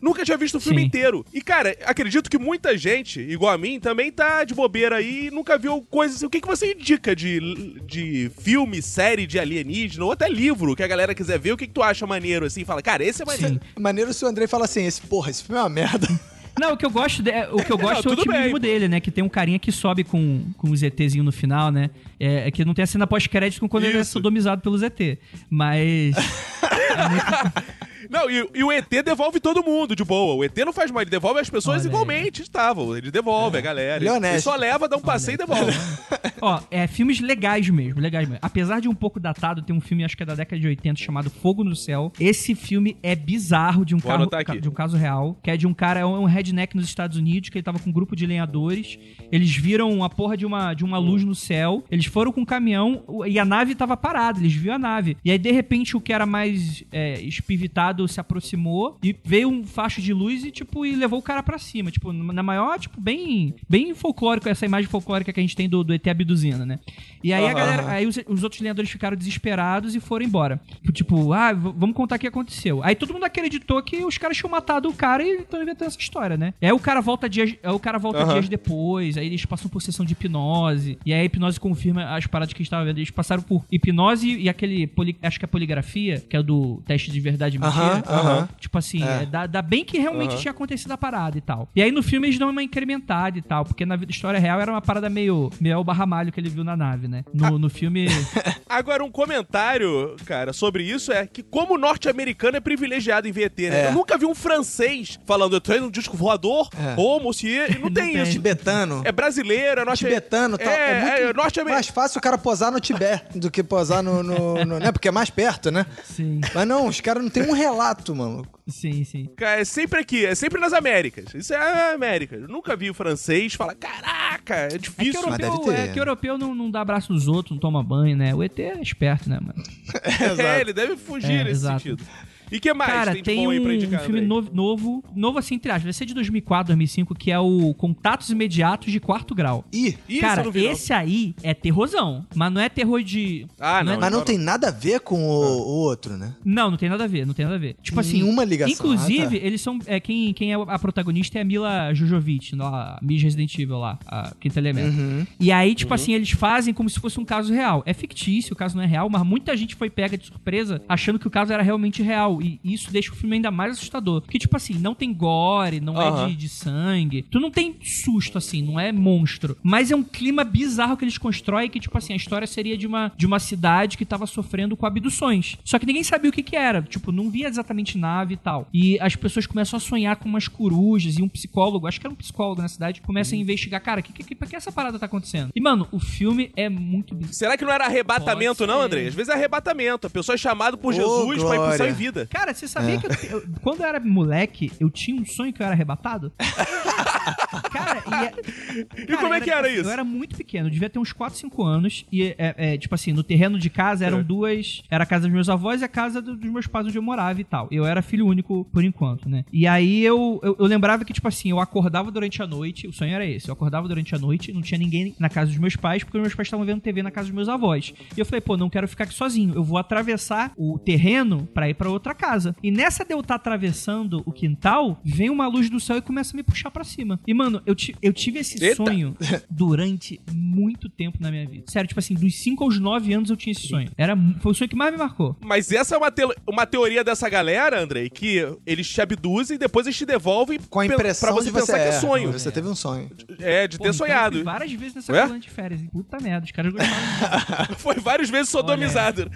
Nunca 0.00 0.24
tinha 0.24 0.36
visto 0.36 0.56
o 0.56 0.60
filme 0.60 0.80
Sim. 0.82 0.86
inteiro. 0.86 1.24
E, 1.32 1.40
cara, 1.40 1.76
acredito 1.84 2.28
que 2.30 2.38
muita 2.38 2.76
gente, 2.76 3.20
igual 3.20 3.52
a 3.52 3.58
mim, 3.58 3.80
também 3.80 4.12
tá 4.12 4.44
de 4.44 4.54
bobeira 4.54 4.96
aí 4.96 5.26
e 5.26 5.30
nunca 5.30 5.56
viu 5.58 5.80
coisas. 5.82 6.22
O 6.22 6.30
que, 6.30 6.40
que 6.40 6.46
você 6.46 6.72
indica 6.72 7.14
de, 7.16 7.80
de 7.86 8.30
filme, 8.40 8.80
série 8.82 9.26
de 9.26 9.38
alienígena, 9.38 10.04
ou 10.04 10.12
até 10.12 10.28
livro 10.28 10.76
que 10.76 10.82
a 10.82 10.86
galera 10.88 11.14
quiser 11.14 11.38
ver? 11.38 11.52
O 11.52 11.56
que, 11.56 11.66
que 11.66 11.72
tu 11.72 11.82
acha 11.82 12.06
maneiro 12.06 12.46
assim? 12.46 12.64
Fala, 12.64 12.82
cara, 12.82 13.02
esse 13.04 13.22
é 13.22 13.24
mais. 13.24 13.40
Sim. 13.40 13.58
Maneiro 13.78 14.12
se 14.12 14.24
o 14.24 14.28
Andrei 14.28 14.46
fala 14.46 14.64
assim, 14.66 14.84
esse, 14.84 15.00
porra, 15.02 15.30
esse 15.30 15.42
filme 15.42 15.58
é 15.58 15.62
uma 15.62 15.68
merda. 15.68 16.06
Não, 16.58 16.72
o 16.72 16.76
que 16.76 16.86
eu 16.86 16.90
gosto, 16.90 17.22
de- 17.22 17.30
o 17.52 17.62
que 17.62 17.70
eu 17.70 17.76
gosto 17.78 18.04
Não, 18.06 18.12
é 18.12 18.14
o 18.14 18.16
bem, 18.16 18.24
otimismo 18.30 18.50
pô. 18.52 18.58
dele, 18.58 18.88
né? 18.88 18.98
Que 18.98 19.10
tem 19.10 19.22
um 19.22 19.28
carinha 19.28 19.58
que 19.58 19.70
sobe 19.70 20.02
com, 20.04 20.40
com 20.56 20.70
o 20.70 20.74
ZTzinho 20.76 21.22
no 21.22 21.30
final, 21.30 21.70
né? 21.70 21.90
É, 22.18 22.48
é 22.48 22.50
que 22.50 22.64
não 22.64 22.72
tem 22.72 22.82
a 22.82 22.86
cena 22.86 23.06
pós-crédito 23.06 23.60
com 23.60 23.68
quando 23.68 23.84
ele 23.84 23.98
é 23.98 24.00
Isso. 24.00 24.12
sodomizado 24.12 24.62
pelo 24.62 24.78
ZT. 24.78 25.18
Mas. 25.50 26.14
Não, 28.10 28.30
e, 28.30 28.48
e 28.54 28.64
o 28.64 28.72
ET 28.72 28.88
devolve 28.88 29.40
todo 29.40 29.62
mundo 29.62 29.94
de 29.94 30.04
boa. 30.04 30.34
O 30.34 30.44
ET 30.44 30.56
não 30.58 30.72
faz 30.72 30.90
mal, 30.90 31.02
ele 31.02 31.10
devolve 31.10 31.40
as 31.40 31.50
pessoas 31.50 31.82
Olha 31.82 31.88
igualmente 31.88 32.42
estavam. 32.42 32.96
Ele 32.96 33.10
devolve 33.10 33.58
a 33.58 33.60
galera. 33.60 33.96
Ele 34.02 34.08
é 34.08 34.12
honesto. 34.12 34.44
só 34.44 34.56
leva, 34.56 34.88
dá 34.88 34.96
um 34.96 35.00
passeio 35.00 35.34
e 35.34 35.38
devolve. 35.38 35.72
Ó, 36.40 36.60
é 36.70 36.86
filmes 36.86 37.20
legais 37.20 37.68
mesmo, 37.70 38.00
legais 38.00 38.28
mesmo. 38.28 38.40
Apesar 38.42 38.80
de 38.80 38.88
um 38.88 38.94
pouco 38.94 39.18
datado, 39.18 39.62
tem 39.62 39.74
um 39.74 39.80
filme, 39.80 40.04
acho 40.04 40.16
que 40.16 40.22
é 40.22 40.26
da 40.26 40.34
década 40.34 40.60
de 40.60 40.66
80, 40.66 41.00
chamado 41.00 41.30
Fogo 41.30 41.64
no 41.64 41.74
Céu. 41.74 42.12
Esse 42.20 42.54
filme 42.54 42.96
é 43.02 43.14
bizarro 43.14 43.84
de 43.84 43.94
um, 43.94 44.00
carro, 44.00 44.26
de 44.60 44.68
um 44.68 44.72
caso 44.72 44.96
real, 44.96 45.36
que 45.42 45.50
é 45.50 45.56
de 45.56 45.66
um 45.66 45.74
cara, 45.74 46.00
é 46.00 46.06
um 46.06 46.24
redneck 46.24 46.76
nos 46.76 46.84
Estados 46.84 47.16
Unidos, 47.16 47.48
que 47.48 47.58
ele 47.58 47.62
tava 47.62 47.78
com 47.78 47.90
um 47.90 47.92
grupo 47.92 48.14
de 48.14 48.26
lenhadores. 48.26 48.98
Eles 49.32 49.54
viram 49.56 50.04
a 50.04 50.10
porra 50.10 50.36
de 50.36 50.44
uma, 50.44 50.74
de 50.74 50.84
uma 50.84 50.98
luz 50.98 51.24
no 51.24 51.34
céu. 51.34 51.84
Eles 51.90 52.06
foram 52.06 52.32
com 52.32 52.42
um 52.42 52.44
caminhão 52.44 53.04
e 53.26 53.38
a 53.38 53.44
nave 53.44 53.74
tava 53.74 53.96
parada, 53.96 54.38
eles 54.38 54.52
viram 54.52 54.74
a 54.74 54.78
nave. 54.78 55.16
E 55.24 55.30
aí, 55.30 55.38
de 55.38 55.50
repente, 55.50 55.96
o 55.96 56.00
que 56.00 56.12
era 56.12 56.26
mais 56.26 56.84
é, 56.92 57.20
espivitado 57.20 57.95
se 58.08 58.20
aproximou 58.20 58.98
e 59.02 59.14
veio 59.24 59.48
um 59.48 59.64
facho 59.64 60.00
de 60.02 60.12
luz 60.12 60.44
e, 60.44 60.50
tipo, 60.50 60.84
e 60.84 60.94
levou 60.94 61.18
o 61.18 61.22
cara 61.22 61.42
pra 61.42 61.58
cima. 61.58 61.90
Tipo, 61.90 62.12
na 62.12 62.42
maior, 62.42 62.78
tipo, 62.78 63.00
bem, 63.00 63.54
bem 63.68 63.94
folclórico, 63.94 64.48
essa 64.48 64.66
imagem 64.66 64.88
folclórica 64.90 65.32
que 65.32 65.40
a 65.40 65.42
gente 65.42 65.56
tem 65.56 65.68
do, 65.68 65.82
do 65.84 65.94
ET 65.94 66.06
abduzindo, 66.06 66.66
né? 66.66 66.78
E 67.22 67.32
aí 67.32 67.44
a 67.44 67.46
Aham. 67.46 67.54
galera, 67.54 67.90
aí 67.90 68.06
os, 68.06 68.18
os 68.28 68.42
outros 68.42 68.60
lenhadores 68.60 68.90
ficaram 68.90 69.16
desesperados 69.16 69.94
e 69.94 70.00
foram 70.00 70.24
embora. 70.26 70.60
Tipo, 70.92 71.32
ah, 71.32 71.52
vamos 71.52 71.94
contar 71.96 72.16
o 72.16 72.18
que 72.18 72.26
aconteceu. 72.26 72.82
Aí 72.82 72.94
todo 72.94 73.12
mundo 73.12 73.24
acreditou 73.24 73.82
que 73.82 74.04
os 74.04 74.18
caras 74.18 74.36
tinham 74.36 74.50
matado 74.50 74.88
o 74.88 74.94
cara 74.94 75.22
e 75.22 75.38
estão 75.42 75.62
inventando 75.62 75.88
essa 75.88 75.98
história, 75.98 76.36
né? 76.36 76.54
E 76.60 76.66
aí 76.66 76.72
o 76.72 76.78
cara 76.78 77.00
volta 77.00 77.28
dias, 77.28 77.54
aí 77.62 77.72
o 77.72 77.78
cara 77.78 77.98
volta 77.98 78.22
Aham. 78.22 78.32
dias 78.34 78.48
depois, 78.48 79.16
aí 79.16 79.26
eles 79.26 79.44
passam 79.44 79.68
por 79.70 79.80
sessão 79.82 80.04
de 80.04 80.12
hipnose, 80.12 80.98
e 81.04 81.12
aí 81.12 81.20
a 81.20 81.24
hipnose 81.24 81.58
confirma 81.60 82.04
as 82.16 82.26
paradas 82.26 82.52
que 82.52 82.60
a 82.60 82.62
gente 82.62 82.70
tava 82.70 82.84
vendo. 82.84 82.98
Eles 82.98 83.10
passaram 83.10 83.42
por 83.42 83.64
hipnose 83.70 84.36
e 84.36 84.48
aquele, 84.48 84.86
poli- 84.86 85.16
acho 85.22 85.38
que 85.38 85.44
é 85.44 85.48
poligrafia, 85.48 86.20
que 86.20 86.36
é 86.36 86.42
do 86.42 86.82
teste 86.86 87.10
de 87.10 87.20
verdade 87.20 87.56
e 87.56 87.60
mentira. 87.60 87.84
Aham, 87.86 88.02
aham. 88.08 88.48
Tipo 88.60 88.78
assim, 88.78 89.02
É. 89.02 89.22
é, 89.22 89.26
dá, 89.26 89.46
dá 89.46 89.62
bem 89.62 89.84
que 89.84 89.98
realmente 89.98 90.32
Aham. 90.32 90.40
tinha 90.40 90.50
acontecido 90.50 90.92
a 90.92 90.98
parada 90.98 91.36
e 91.38 91.40
tal. 91.40 91.68
E 91.74 91.82
aí 91.82 91.90
no 91.90 92.02
filme 92.02 92.26
eles 92.28 92.38
dão 92.38 92.50
uma 92.50 92.62
incrementada 92.62 93.38
e 93.38 93.42
tal, 93.42 93.64
porque 93.64 93.84
na 93.86 93.96
história 94.08 94.38
real 94.38 94.60
era 94.60 94.70
uma 94.70 94.80
parada 94.82 95.08
meio, 95.08 95.50
meio 95.60 95.78
o 95.78 95.84
barramalho 95.84 96.32
que 96.32 96.40
ele 96.40 96.48
viu 96.48 96.64
na 96.64 96.76
nave, 96.76 97.08
né? 97.08 97.24
No, 97.32 97.58
no 97.58 97.68
filme. 97.70 98.06
Agora, 98.68 99.04
um 99.04 99.10
comentário, 99.10 100.16
cara, 100.24 100.52
sobre 100.52 100.82
isso 100.84 101.12
é 101.12 101.26
que 101.26 101.42
como 101.42 101.74
o 101.74 101.78
norte-americano 101.78 102.56
é 102.56 102.60
privilegiado 102.60 103.28
em 103.28 103.32
VT, 103.32 103.70
né? 103.70 103.84
É. 103.84 103.86
Eu 103.88 103.92
nunca 103.92 104.16
vi 104.18 104.26
um 104.26 104.34
francês 104.34 105.18
falando, 105.26 105.54
eu 105.56 105.60
tô 105.60 105.72
indo 105.72 105.82
num 105.82 105.90
disco 105.90 106.16
voador, 106.16 106.68
É. 106.78 106.94
ou 106.96 107.20
monsieur, 107.22 107.70
e 107.70 107.74
não, 107.78 107.86
Não 107.86 107.92
tem 107.92 108.12
tem. 108.12 108.22
isso. 108.22 108.32
Tibetano. 108.32 109.02
É 109.04 109.12
brasileiro, 109.12 109.80
é 109.80 109.84
norte 109.84 110.04
Tibetano, 110.04 110.58
tal. 110.58 110.66
É, 110.68 110.90
É, 110.90 111.00
muito 111.00 111.12
é, 111.12 111.32
norte-americano. 111.32 111.70
mais 111.74 111.86
fácil 111.88 112.18
o 112.18 112.22
cara 112.22 112.36
posar 112.36 112.70
no 112.72 112.80
Tibete 112.80 113.38
do 113.38 113.50
que 113.50 113.62
posar 113.62 114.02
no, 114.02 114.22
no, 114.22 114.64
no- 114.64 114.78
né? 114.78 114.90
Porque 114.92 115.08
é 115.08 115.10
mais 115.12 115.30
perto, 115.30 115.70
né? 115.70 115.86
Sim, 116.04 116.40
Mas 116.54 116.66
não, 116.66 116.86
os 116.88 117.00
caras 117.00 117.22
não 117.22 117.30
tem 117.30 117.42
um 117.44 117.52
relato, 117.52 117.75
mano. 118.14 118.46
sim, 118.68 119.04
sim. 119.04 119.26
Cara, 119.36 119.60
É 119.60 119.64
sempre 119.64 120.00
aqui, 120.00 120.24
é 120.24 120.34
sempre 120.34 120.60
nas 120.60 120.72
Américas. 120.72 121.32
Isso 121.34 121.52
é 121.54 121.56
a 121.56 121.94
América. 121.94 122.36
Eu 122.36 122.48
nunca 122.48 122.74
vi 122.76 122.90
o 122.90 122.94
francês 122.94 123.54
falar, 123.54 123.74
caraca, 123.74 124.54
é 124.54 124.66
É 124.66 124.68
que 124.70 124.78
difícil. 124.78 125.22
Mas 125.28 125.38
europeu, 125.40 125.50
deve 125.66 125.76
ter. 125.82 125.90
é 125.90 125.92
que 125.92 125.98
europeu 126.00 126.38
não, 126.38 126.54
não 126.54 126.70
dá 126.70 126.80
abraço 126.80 127.12
nos 127.12 127.28
outros, 127.28 127.52
não 127.52 127.58
toma 127.58 127.82
banho, 127.82 128.16
né? 128.16 128.34
O 128.34 128.42
ET 128.42 128.58
é 128.58 128.80
esperto, 128.80 129.28
né, 129.28 129.38
mano? 129.40 129.62
É, 130.42 130.60
ele 130.60 130.72
deve 130.72 130.96
fugir 130.96 131.32
É, 131.32 131.44
nesse 131.44 131.50
exato. 131.60 131.80
sentido. 131.82 132.04
E 132.50 132.60
que 132.60 132.72
mais 132.72 132.90
Cara, 132.92 133.12
tem 133.12 133.22
de 133.22 133.24
tem 133.24 133.44
bom 133.44 133.50
aí 133.50 133.60
pra 133.60 133.70
um 133.70 133.74
indicar, 133.74 134.00
filme 134.00 134.20
Andrei? 134.20 134.28
novo, 134.28 134.50
novo, 134.52 135.04
novo 135.14 135.38
assim, 135.38 135.54
entre 135.56 135.70
aspas, 135.70 135.84
vai 135.84 135.92
ser 135.92 136.06
de 136.06 136.14
2004, 136.14 136.66
2005, 136.68 137.14
que 137.14 137.30
é 137.32 137.38
o 137.38 137.74
Contatos 137.74 138.30
Imediatos 138.30 138.92
de 138.92 139.00
Quarto 139.00 139.34
Grau. 139.34 139.64
Ih, 139.72 139.96
Cara, 140.20 140.44
não 140.44 140.52
não. 140.52 140.60
esse 140.60 140.92
aí 140.92 141.34
é 141.42 141.52
terrorzão, 141.54 142.24
mas 142.34 142.52
não 142.52 142.60
é 142.60 142.68
terror 142.68 143.02
de... 143.02 143.46
Ah, 143.58 143.82
não. 143.82 143.92
é- 143.92 143.96
mas 143.98 144.12
não 144.12 144.22
tem 144.24 144.38
nada 144.38 144.68
a 144.68 144.70
ver 144.70 145.00
com 145.00 145.16
o, 145.20 145.32
o 145.42 145.68
outro, 145.82 146.16
né? 146.16 146.34
Não, 146.44 146.70
não 146.70 146.76
tem 146.78 146.88
nada 146.88 147.04
a 147.04 147.06
ver, 147.06 147.26
não 147.26 147.34
tem 147.34 147.44
nada 147.44 147.56
a 147.56 147.60
ver. 147.60 147.76
Tipo 147.82 148.00
assim, 148.00 148.22
Nenhuma 148.22 148.44
ligação. 148.44 148.72
Inclusive, 148.72 149.36
Ah, 149.36 149.40
tá. 149.40 149.46
eles 149.46 149.60
são. 149.60 149.78
É, 149.86 149.98
quem, 150.00 150.32
quem 150.32 150.52
é 150.52 150.56
a 150.56 150.78
protagonista 150.78 151.38
é 151.38 151.42
a 151.42 151.44
Mila 151.44 151.92
Jojovic, 151.94 152.52
a 152.60 152.98
Miss 153.02 153.22
Resident 153.22 153.54
Evil 153.58 153.78
lá, 153.78 153.98
a 154.06 154.32
quinta 154.40 154.58
elemento. 154.58 154.96
Uhum. 154.96 155.26
E 155.40 155.50
aí, 155.52 155.74
tipo 155.74 155.92
assim, 155.92 156.12
eles 156.14 156.30
fazem 156.30 156.72
como 156.72 156.88
se 156.88 156.98
fosse 157.00 157.18
um 157.20 157.24
caso 157.24 157.52
real. 157.52 157.82
É 157.86 157.92
fictício, 157.92 158.52
o 158.52 158.56
caso 158.56 158.76
não 158.76 158.82
é 158.82 158.86
real, 158.86 159.08
mas 159.10 159.22
muita 159.24 159.56
gente 159.56 159.74
foi 159.74 159.90
pega 159.90 160.16
de 160.16 160.26
surpresa 160.26 160.80
achando 160.88 161.18
que 161.18 161.26
o 161.26 161.30
caso 161.30 161.52
era 161.52 161.62
realmente 161.62 162.02
real. 162.02 162.35
E 162.42 162.60
isso 162.64 162.90
deixa 162.90 163.12
o 163.12 163.16
filme 163.16 163.36
ainda 163.36 163.50
mais 163.50 163.72
assustador. 163.72 164.20
Porque, 164.22 164.38
tipo 164.38 164.56
assim, 164.56 164.74
não 164.74 164.94
tem 164.94 165.12
gore, 165.12 165.80
não 165.80 166.00
é 166.00 166.08
Aham. 166.08 166.28
de, 166.28 166.36
de 166.36 166.48
sangue. 166.48 167.22
Tu 167.30 167.40
não 167.40 167.50
tem 167.50 167.76
susto, 167.82 168.38
assim, 168.38 168.62
não 168.62 168.78
é 168.78 168.92
monstro. 168.92 169.56
Mas 169.62 169.90
é 169.90 169.96
um 169.96 170.02
clima 170.02 170.44
bizarro 170.44 170.96
que 170.96 171.04
eles 171.04 171.18
constroem 171.18 171.68
que, 171.68 171.80
tipo 171.80 171.96
assim, 171.96 172.12
a 172.12 172.16
história 172.16 172.46
seria 172.46 172.76
de 172.76 172.86
uma, 172.86 173.12
de 173.16 173.26
uma 173.26 173.38
cidade 173.38 173.96
que 173.96 174.04
tava 174.04 174.26
sofrendo 174.26 174.76
com 174.76 174.86
abduções. 174.86 175.56
Só 175.64 175.78
que 175.78 175.86
ninguém 175.86 176.02
sabia 176.04 176.30
o 176.30 176.32
que 176.32 176.42
que 176.42 176.56
era. 176.56 176.82
Tipo, 176.82 177.12
não 177.12 177.30
via 177.30 177.48
exatamente 177.48 177.98
nave 177.98 178.34
e 178.34 178.36
tal. 178.36 178.68
E 178.72 178.98
as 179.00 179.16
pessoas 179.16 179.46
começam 179.46 179.76
a 179.76 179.80
sonhar 179.80 180.16
com 180.16 180.28
umas 180.28 180.48
corujas 180.48 181.18
e 181.18 181.22
um 181.22 181.28
psicólogo, 181.28 181.86
acho 181.86 182.00
que 182.00 182.06
era 182.06 182.12
um 182.12 182.16
psicólogo 182.16 182.62
na 182.62 182.68
cidade, 182.68 183.00
começa 183.00 183.34
a 183.34 183.38
investigar, 183.38 183.80
cara, 183.82 184.02
que, 184.02 184.12
que, 184.12 184.22
que, 184.24 184.34
por 184.34 184.48
que 184.48 184.56
essa 184.56 184.72
parada 184.72 184.98
tá 184.98 185.06
acontecendo? 185.06 185.50
E, 185.54 185.60
mano, 185.60 185.86
o 185.92 185.98
filme 185.98 186.50
é 186.56 186.68
muito 186.68 187.14
bizarro. 187.14 187.34
Será 187.34 187.56
que 187.56 187.64
não 187.64 187.72
era 187.72 187.86
arrebatamento, 187.86 188.66
não, 188.66 188.78
ser. 188.78 188.84
Andrei? 188.86 189.08
Às 189.08 189.14
vezes 189.14 189.28
é 189.32 189.34
arrebatamento. 189.36 190.06
A 190.06 190.10
pessoa 190.10 190.34
é 190.34 190.38
chamada 190.38 190.76
por 190.76 190.92
Ô, 190.92 190.92
Jesus 190.92 191.42
pra 191.42 191.54
ir 191.54 191.58
pro 191.58 191.68
céu 191.68 191.76
glória. 191.76 191.90
em 191.90 191.94
vida. 191.94 192.25
Cara, 192.30 192.52
você 192.54 192.66
sabia 192.68 192.98
que 192.98 193.06
eu, 193.06 193.10
eu- 193.40 193.44
quando 193.62 193.80
eu 193.80 193.86
era 193.86 194.00
moleque, 194.00 194.70
eu 194.80 194.90
tinha 194.90 195.20
um 195.20 195.24
sonho 195.24 195.52
que 195.52 195.60
eu 195.62 195.66
era 195.66 195.74
arrebatado? 195.74 196.32
cara, 197.72 198.02
e, 198.06 198.24
é- 198.24 199.12
E 199.12 199.16
como 199.16 199.34
é 199.34 199.40
que 199.40 199.50
era 199.50 199.68
tipo, 199.68 199.80
isso? 199.80 199.88
Eu 199.88 199.92
era 199.92 200.04
muito 200.04 200.36
pequeno, 200.36 200.66
eu 200.66 200.70
devia 200.70 200.88
ter 200.90 200.98
uns 200.98 201.12
4, 201.12 201.38
5 201.38 201.62
anos. 201.62 202.04
E, 202.12 202.34
é, 202.38 202.54
é, 202.74 202.78
tipo 202.78 202.94
assim, 202.94 203.12
no 203.12 203.22
terreno 203.22 203.58
de 203.58 203.70
casa 203.70 204.04
eram 204.04 204.18
É. 204.20 204.22
duas. 204.22 204.82
Era 204.90 205.04
a 205.04 205.06
casa 205.06 205.24
dos 205.26 205.32
meus 205.32 205.48
avós 205.48 205.80
e 205.80 205.84
a 205.84 205.88
casa 205.88 206.20
do- 206.22 206.36
dos 206.36 206.50
meus 206.50 206.66
pais 206.66 206.86
onde 206.86 206.96
eu 206.98 207.02
morava 207.02 207.40
e 207.40 207.44
tal. 207.44 207.68
Eu 207.70 207.84
era 207.86 208.02
filho 208.02 208.26
único 208.26 208.64
por 208.72 208.84
enquanto, 208.84 209.28
né? 209.28 209.44
E 209.52 209.66
aí 209.66 210.02
eu, 210.04 210.40
eu, 210.42 210.56
eu 210.58 210.66
lembrava 210.66 211.04
que, 211.04 211.12
tipo 211.12 211.26
assim, 211.28 211.50
eu 211.50 211.60
acordava 211.60 212.10
durante 212.10 212.42
a 212.42 212.46
noite. 212.46 212.86
O 212.86 212.92
sonho 212.92 213.12
era 213.14 213.24
esse. 213.26 213.48
Eu 213.48 213.52
acordava 213.54 213.88
durante 213.88 214.14
a 214.14 214.18
noite, 214.18 214.52
não 214.52 214.62
tinha 214.62 214.78
ninguém 214.78 215.14
na 215.18 215.28
casa 215.28 215.50
dos 215.50 215.58
meus 215.58 215.76
pais, 215.76 216.02
porque 216.04 216.18
meus 216.18 216.34
pais 216.34 216.46
estavam 216.46 216.64
vendo 216.66 216.80
TV 216.80 217.02
na 217.02 217.10
casa 217.10 217.26
dos 217.28 217.34
meus 217.34 217.48
avós. 217.48 217.92
E 218.16 218.20
eu 218.20 218.24
falei, 218.26 218.40
pô, 218.40 218.56
não 218.56 218.70
quero 218.70 218.86
ficar 218.88 219.04
aqui 219.04 219.14
sozinho. 219.14 219.54
Eu 219.54 219.64
vou 219.64 219.78
atravessar 219.78 220.52
o 220.56 220.78
terreno 220.78 221.48
pra 221.54 221.68
ir 221.68 221.74
pra 221.74 221.88
outra 221.90 222.14
casa. 222.16 222.56
E 222.62 222.70
nessa 222.70 223.04
de 223.04 223.12
eu 223.14 223.20
estar 223.20 223.36
atravessando 223.36 224.22
o 224.26 224.32
quintal, 224.32 225.00
vem 225.04 225.30
uma 225.30 225.46
luz 225.46 225.70
do 225.70 225.78
céu 225.78 225.96
e 225.98 226.02
começa 226.02 226.34
a 226.34 226.36
me 226.36 226.42
puxar 226.42 226.70
pra 226.70 226.82
cima. 226.84 227.20
E, 227.26 227.32
mano, 227.34 227.62
eu, 227.64 227.74
eu 228.02 228.12
tive 228.12 228.40
esse 228.40 228.62
Eita. 228.62 228.76
sonho 228.76 229.16
durante 229.50 230.20
muito 230.32 230.88
tempo 230.88 231.18
na 231.20 231.30
minha 231.30 231.46
vida. 231.46 231.64
Sério, 231.68 231.86
tipo 231.88 231.98
assim, 232.00 232.14
dos 232.14 232.34
5 232.36 232.64
aos 232.64 232.78
9 232.78 233.12
anos 233.14 233.30
eu 233.30 233.36
tinha 233.36 233.52
esse 233.52 233.66
sonho. 233.68 233.90
Era, 233.96 234.16
foi 234.40 234.52
o 234.52 234.54
sonho 234.54 234.68
que 234.68 234.76
mais 234.76 234.92
me 234.92 234.98
marcou. 234.98 235.36
Mas 235.44 235.70
essa 235.72 235.94
é 235.94 235.98
uma, 235.98 236.10
te- 236.10 236.26
uma 236.48 236.66
teoria 236.66 237.04
dessa 237.04 237.28
galera, 237.28 237.80
Andrei, 237.80 238.08
que 238.10 238.46
eles 238.66 238.88
te 238.88 239.00
abduzem 239.00 239.56
e 239.56 239.58
depois 239.58 239.86
eles 239.86 239.96
te 239.96 240.06
devolvem 240.06 240.58
Com 240.70 240.80
a 240.80 240.86
impressão 240.86 241.28
pra 241.28 241.34
você 241.34 241.46
de 241.46 241.52
você 241.52 241.60
pensar 241.72 241.78
que 241.78 241.84
é 241.84 241.88
é, 241.88 242.00
sonho. 242.00 242.32
Você 242.32 242.50
teve 242.50 242.68
um 242.68 242.74
sonho. 242.74 243.10
É, 243.40 243.66
de 243.68 243.78
ter 243.78 243.78
Porra, 243.78 243.78
então 243.78 243.86
eu 243.88 243.94
sonhado. 243.94 244.34
fui 244.36 244.44
várias 244.44 244.72
vezes 244.72 244.94
nessa 244.94 245.12
Ué? 245.12 245.20
colônia 245.22 245.40
de 245.42 245.50
férias. 245.50 245.80
hein? 245.82 245.88
Puta 245.92 246.18
merda, 246.20 246.44
os 246.44 246.52
caras 246.52 246.72
gostavam. 246.72 247.76
Foi 247.78 247.94
várias 247.96 248.30
vezes 248.30 248.48
sodomizado. 248.48 249.30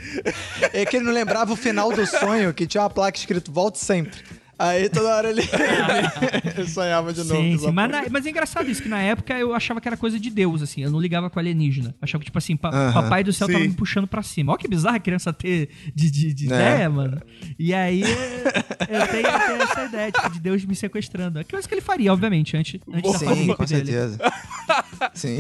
É 0.73 0.85
que 0.85 0.97
ele 0.97 1.05
não 1.05 1.13
lembrava 1.13 1.53
o 1.53 1.57
final 1.57 1.93
do 1.93 2.05
sonho, 2.07 2.53
que 2.55 2.67
tinha 2.71 2.83
uma 2.83 2.91
placa 2.91 3.19
escrito 3.19 3.53
volte 3.53 3.79
sempre. 3.79 4.19
Aí 4.63 4.91
toda 4.91 5.09
hora 5.17 5.31
ele, 5.31 5.41
ele 6.55 6.69
sonhava 6.69 7.15
de 7.15 7.21
novo. 7.21 7.35
Sim, 7.41 7.57
sim. 7.57 7.71
Mas, 7.73 7.91
na- 7.91 8.05
mas 8.11 8.27
é 8.27 8.29
engraçado 8.29 8.71
isso, 8.71 8.83
que 8.83 8.91
na 8.91 9.01
época 9.01 9.33
eu 9.39 9.55
achava 9.55 9.81
que 9.81 9.89
era 9.89 9.97
coisa 9.97 10.21
de 10.21 10.29
Deus, 10.29 10.61
assim. 10.61 10.83
Eu 10.83 10.91
não 10.91 11.01
ligava 11.01 11.31
com 11.31 11.39
alienígena. 11.39 11.95
Achava 12.03 12.21
que, 12.21 12.27
tipo 12.27 12.37
assim, 12.37 12.59
pa- 12.59 12.69
Aham. 12.69 12.93
papai 12.93 13.25
do 13.25 13.33
céu 13.33 13.47
tava 13.49 13.59
Sim. 13.59 13.69
me 13.69 13.75
puxando 13.75 14.07
pra 14.07 14.23
cima. 14.23 14.53
Olha 14.53 14.59
que 14.61 14.69
bizarra 14.69 14.97
a 14.97 15.01
criança 15.01 15.33
ter 15.33 15.71
de, 15.95 16.11
de, 16.11 16.35
de 16.35 16.45
É. 16.45 16.49
ideia, 16.49 16.91
mano. 16.91 17.23
E 17.59 17.73
aí 17.73 18.03
eu 18.03 19.07
tenho, 19.09 19.27
eu 19.27 19.41
tenho 19.47 19.63
essa 19.63 19.85
ideia, 19.87 20.13
tipo, 20.13 20.29
de 20.31 20.41
Deus 20.41 20.63
me 20.67 20.77
sequestrando. 20.77 21.39
É 21.39 21.45
coisa 21.45 21.67
que 21.67 21.73
ele 21.73 21.81
faria, 21.81 22.13
obviamente, 22.13 22.55
antes, 22.55 22.79
antes 22.93 23.13
da 23.13 23.19
Sim, 23.35 23.47
com 23.55 23.65
dele. 23.65 23.67
certeza. 23.87 24.19
Sim. 25.15 25.39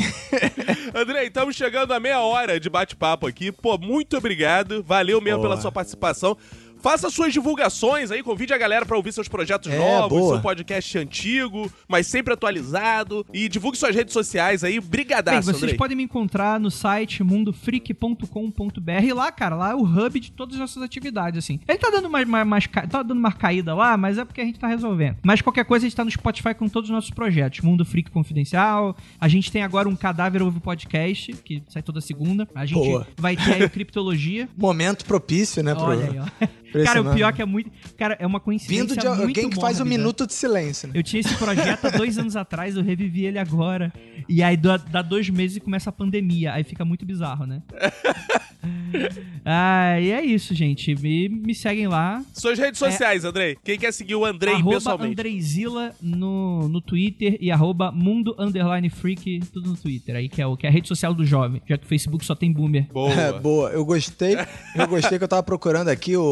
Andrei, 0.96 1.26
estamos 1.26 1.54
chegando 1.56 1.92
a 1.92 2.00
meia 2.00 2.20
hora 2.20 2.58
de 2.58 2.70
bate-papo 2.70 3.26
aqui. 3.26 3.52
Pô, 3.52 3.76
muito 3.76 4.16
obrigado. 4.16 4.82
Valeu 4.82 5.20
mesmo 5.20 5.40
Boa. 5.40 5.50
pela 5.50 5.60
sua 5.60 5.70
participação. 5.70 6.38
Faça 6.80 7.10
suas 7.10 7.32
divulgações 7.32 8.10
aí, 8.10 8.22
convide 8.22 8.52
a 8.54 8.58
galera 8.58 8.86
pra 8.86 8.96
ouvir 8.96 9.12
seus 9.12 9.28
projetos 9.28 9.70
É, 9.72 9.78
novos, 9.78 10.18
boa. 10.18 10.34
seu 10.34 10.42
podcast 10.42 10.98
antigo, 10.98 11.70
mas 11.88 12.06
sempre 12.06 12.32
atualizado. 12.34 13.24
E 13.32 13.48
divulgue 13.48 13.76
suas 13.78 13.94
redes 13.94 14.12
sociais 14.12 14.64
aí. 14.64 14.80
Bem, 14.80 14.88
Brigadaço, 14.88 15.46
vocês 15.50 15.62
Andrei. 15.62 15.76
podem 15.76 15.96
me 15.96 16.02
encontrar 16.04 16.58
no 16.60 16.70
site 16.70 17.22
mundofreak.com.br 17.22 19.14
lá, 19.14 19.32
cara, 19.32 19.56
lá 19.56 19.70
é 19.70 19.74
o 19.74 19.82
hub 19.84 20.18
de 20.20 20.30
todas 20.32 20.54
as 20.54 20.60
nossas 20.60 20.82
atividades, 20.82 21.38
assim. 21.44 21.60
Ele 21.68 21.78
tá 21.78 21.90
dando 21.90 22.08
mais, 22.08 22.26
mais, 22.26 22.46
mais 22.46 22.66
tá 22.66 23.02
dando 23.02 23.18
uma 23.18 23.32
caída 23.32 23.74
lá, 23.74 23.96
mas 23.96 24.18
é 24.18 24.24
porque 24.24 24.40
a 24.40 24.44
gente 24.44 24.58
tá 24.58 24.66
resolvendo. 24.66 25.16
Mas 25.22 25.40
qualquer 25.40 25.64
coisa, 25.64 25.84
a 25.86 25.88
gente 25.88 25.96
tá 25.96 26.04
no 26.04 26.10
Spotify 26.10 26.54
com 26.54 26.68
todos 26.68 26.88
os 26.90 26.94
nossos 26.94 27.10
projetos. 27.10 27.60
Mundo 27.60 27.84
Freak 27.84 28.10
Confidencial, 28.10 28.96
a 29.20 29.28
gente 29.28 29.50
tem 29.50 29.62
agora 29.62 29.88
um 29.88 29.96
Cadáver 29.96 30.42
Ovo 30.42 30.60
Podcast, 30.60 31.32
que 31.44 31.62
sai 31.68 31.82
toda 31.82 32.00
segunda. 32.00 32.48
A 32.54 32.64
gente 32.66 32.78
Boa. 32.78 33.06
vai 33.18 33.36
ter 33.36 33.54
aí 33.54 33.64
o 33.64 33.70
Criptologia. 33.70 34.48
Momento 34.56 35.04
propício, 35.04 35.62
né? 35.62 35.74
pro- 35.74 35.84
Olha 35.84 36.04
aí, 36.10 36.18
ó. 36.18 36.69
Cara, 36.84 37.02
o 37.02 37.14
pior 37.14 37.32
que 37.32 37.42
é 37.42 37.44
muito... 37.44 37.70
Cara, 37.96 38.16
é 38.20 38.26
uma 38.26 38.40
coincidência 38.40 38.82
Vindo 38.84 38.96
de 39.00 39.06
muito 39.08 39.20
alguém 39.22 39.50
que 39.50 39.56
faz 39.60 39.76
um 39.76 39.84
mórbida. 39.84 39.98
minuto 39.98 40.26
de 40.26 40.32
silêncio, 40.34 40.88
né? 40.88 40.94
Eu 40.96 41.02
tinha 41.02 41.20
esse 41.20 41.34
projeto 41.36 41.84
há 41.86 41.90
dois 41.90 42.18
anos 42.18 42.36
atrás, 42.36 42.76
eu 42.76 42.82
revivi 42.82 43.24
ele 43.26 43.38
agora. 43.38 43.92
E 44.28 44.42
aí 44.42 44.56
dá, 44.56 44.76
dá 44.76 45.02
dois 45.02 45.28
meses 45.28 45.56
e 45.56 45.60
começa 45.60 45.90
a 45.90 45.92
pandemia. 45.92 46.52
Aí 46.52 46.64
fica 46.64 46.84
muito 46.84 47.04
bizarro, 47.04 47.46
né? 47.46 47.62
ah, 49.44 49.98
e 50.00 50.10
é 50.10 50.22
isso, 50.24 50.54
gente. 50.54 50.94
Me, 50.94 51.28
me 51.28 51.54
seguem 51.54 51.88
lá. 51.88 52.22
Suas 52.32 52.58
redes 52.58 52.78
sociais, 52.78 53.24
Andrei. 53.24 53.56
Quem 53.64 53.78
quer 53.78 53.92
seguir 53.92 54.14
o 54.14 54.24
Andrei 54.24 54.54
É. 54.54 54.56
arroba 54.56 54.76
pessoalmente? 54.76 55.12
Andreizila 55.12 55.94
no, 56.00 56.68
no 56.68 56.80
Twitter 56.80 57.36
e 57.40 57.50
arroba 57.50 57.90
Mundo 57.90 58.34
Underline 58.38 58.88
Freak, 58.90 59.40
tudo 59.52 59.70
no 59.70 59.76
Twitter. 59.76 60.16
Aí 60.16 60.28
que 60.28 60.40
é, 60.42 60.46
o, 60.46 60.56
que 60.56 60.66
é 60.66 60.68
a 60.68 60.72
rede 60.72 60.88
social 60.88 61.14
do 61.14 61.24
jovem, 61.24 61.62
já 61.66 61.78
que 61.78 61.84
o 61.84 61.88
Facebook 61.88 62.24
só 62.24 62.34
tem 62.34 62.52
boomer. 62.52 62.86
Boa. 62.92 63.12
É, 63.12 63.32
boa. 63.40 63.70
Eu 63.70 63.84
gostei. 63.84 64.36
Eu 64.74 64.86
gostei 64.88 65.18
que 65.18 65.24
eu 65.24 65.28
tava 65.28 65.42
procurando 65.42 65.88
aqui 65.88 66.16
o- 66.16 66.22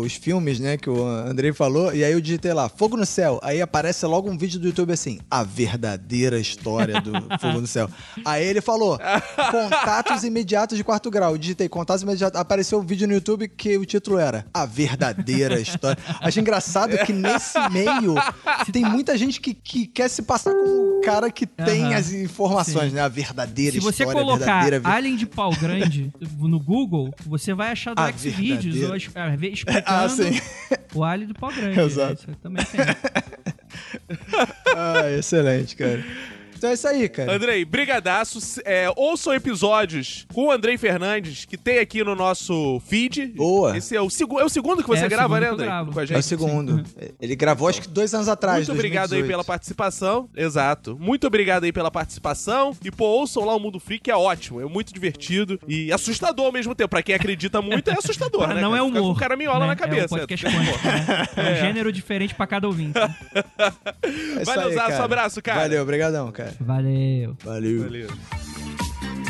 os 0.00 0.14
filmes, 0.14 0.58
né, 0.60 0.76
que 0.76 0.88
o 0.90 1.04
Andrei 1.06 1.52
falou, 1.52 1.94
e 1.94 2.04
aí 2.04 2.12
eu 2.12 2.20
digitei 2.20 2.52
lá, 2.52 2.68
Fogo 2.68 2.96
no 2.96 3.06
Céu. 3.06 3.38
Aí 3.42 3.60
aparece 3.60 4.04
logo 4.06 4.30
um 4.30 4.36
vídeo 4.36 4.58
do 4.60 4.66
YouTube 4.68 4.92
assim, 4.92 5.18
a 5.30 5.42
verdadeira 5.42 6.38
história 6.38 7.00
do 7.00 7.12
Fogo 7.40 7.60
no 7.60 7.66
Céu. 7.66 7.88
Aí 8.24 8.44
ele 8.44 8.60
falou, 8.60 8.98
contatos 9.50 10.24
imediatos 10.24 10.76
de 10.76 10.84
quarto 10.84 11.10
grau. 11.10 11.32
Eu 11.32 11.38
digitei 11.38 11.68
contatos 11.68 12.02
imediatos. 12.02 12.38
Apareceu 12.40 12.78
um 12.80 12.84
vídeo 12.84 13.06
no 13.06 13.14
YouTube 13.14 13.48
que 13.48 13.76
o 13.76 13.84
título 13.84 14.18
era 14.18 14.46
A 14.52 14.64
Verdadeira 14.66 15.60
História. 15.60 15.98
Achei 16.20 16.40
engraçado 16.40 16.96
que 17.04 17.12
nesse 17.12 17.58
meio 17.70 18.14
tem 18.72 18.84
muita 18.84 19.16
gente 19.16 19.40
que, 19.40 19.54
que 19.54 19.86
quer 19.86 20.08
se 20.08 20.22
passar 20.22 20.52
como 20.52 20.98
o 20.98 21.00
cara 21.02 21.30
que 21.30 21.46
tem 21.46 21.84
Aham. 21.86 21.96
as 21.96 22.12
informações, 22.12 22.92
né? 22.92 23.00
A 23.00 23.08
verdadeira 23.08 23.72
Se 23.72 23.80
você 23.80 24.02
história, 24.02 24.20
a 24.20 24.24
colocar 24.24 24.62
verdadeira 24.62 24.94
Alien 24.96 25.16
de 25.16 25.26
pau 25.26 25.50
grande 25.54 26.12
no 26.38 26.58
Google, 26.60 27.10
você 27.26 27.54
vai 27.54 27.70
achar 27.72 27.94
do 27.94 28.02
Xvideos 28.18 28.76
ou 28.88 28.94
é, 29.14 29.36
ver- 29.36 29.52
explicando 29.68 30.04
Ah, 30.04 30.08
sim. 30.08 30.40
o 30.94 31.04
Alien 31.04 31.28
do 31.28 31.34
pau 31.34 31.50
grande. 31.52 31.78
Exato. 31.80 32.24
né? 32.26 32.32
Isso 32.32 32.40
também 32.42 32.64
tem. 32.64 32.80
Ah, 34.76 35.10
excelente, 35.18 35.76
cara. 35.76 36.02
Então 36.58 36.70
é 36.70 36.74
isso 36.74 36.88
aí, 36.88 37.08
cara. 37.08 37.32
Andrei, 37.32 37.64
brigadaço. 37.64 38.60
É, 38.64 38.88
ouçam 38.96 39.32
episódios 39.32 40.26
com 40.34 40.46
o 40.46 40.50
Andrei 40.50 40.76
Fernandes, 40.76 41.44
que 41.44 41.56
tem 41.56 41.78
aqui 41.78 42.02
no 42.02 42.14
nosso 42.16 42.80
feed. 42.86 43.28
Boa. 43.28 43.76
Esse 43.76 43.94
é 43.96 44.00
o, 44.00 44.10
segu 44.10 44.38
é 44.40 44.44
o 44.44 44.48
segundo 44.48 44.82
que 44.82 44.88
você 44.88 45.04
É 45.04 45.06
o 45.06 45.10
grava, 45.10 45.38
né, 45.40 45.50
Andrei? 45.50 45.68
Com 45.68 45.98
a 45.98 46.02
É 46.02 46.04
o 46.04 46.06
gente. 46.06 46.22
segundo. 46.24 46.82
Ele 47.20 47.36
gravou 47.36 47.68
acho 47.68 47.80
que 47.82 47.88
dois 47.88 48.12
anos 48.12 48.28
atrás. 48.28 48.66
Muito 48.68 48.72
obrigado 48.72 49.12
aí 49.12 49.20
2018. 49.20 49.28
pela 49.30 49.44
participação. 49.44 50.28
Exato. 50.36 50.96
Muito 51.00 51.26
obrigado 51.26 51.64
aí 51.64 51.72
pela 51.72 51.90
participação. 51.90 52.76
E, 52.84 52.90
pô, 52.90 53.04
ouçam 53.06 53.44
lá 53.44 53.54
o 53.54 53.60
Mundo 53.60 53.78
Freak, 53.78 54.02
que 54.04 54.10
é 54.10 54.16
ótimo. 54.16 54.60
É 54.60 54.64
muito 54.64 54.92
divertido 54.92 55.58
e 55.68 55.92
assustador 55.92 56.46
ao 56.46 56.52
mesmo 56.52 56.74
tempo. 56.74 56.88
Pra 56.88 57.02
quem 57.02 57.14
acredita 57.14 57.62
muito, 57.62 57.88
é 57.88 57.92
assustador, 57.92 58.44
Pra 58.44 58.54
né? 58.54 58.60
não 58.60 58.70
cara? 58.72 58.82
é 58.82 58.86
Fica 58.86 58.98
humor. 59.00 59.14
com 59.14 59.20
caraminhola 59.20 59.60
né? 59.60 59.66
na 59.66 59.72
É 59.72 59.74
um 59.74 59.76
cabeça. 59.78 60.08
podcast 60.08 60.46
né? 60.46 60.52
É 61.36 61.52
um 61.52 61.56
gênero 61.56 61.92
diferente 61.92 62.34
pra 62.34 62.46
cada 62.46 62.66
ouvinte. 62.66 62.98
É 62.98 64.44
Valeu, 64.44 64.68
aí, 64.68 64.74
Zaço, 64.74 64.88
cara. 64.90 65.04
abraço, 65.04 65.42
cara. 65.42 65.60
Valeu, 65.60 65.82
obrigadão, 65.82 66.32
cara. 66.32 66.47
Valeu. 66.60 67.36
Valeu. 67.44 67.82
Valeu. 67.82 68.08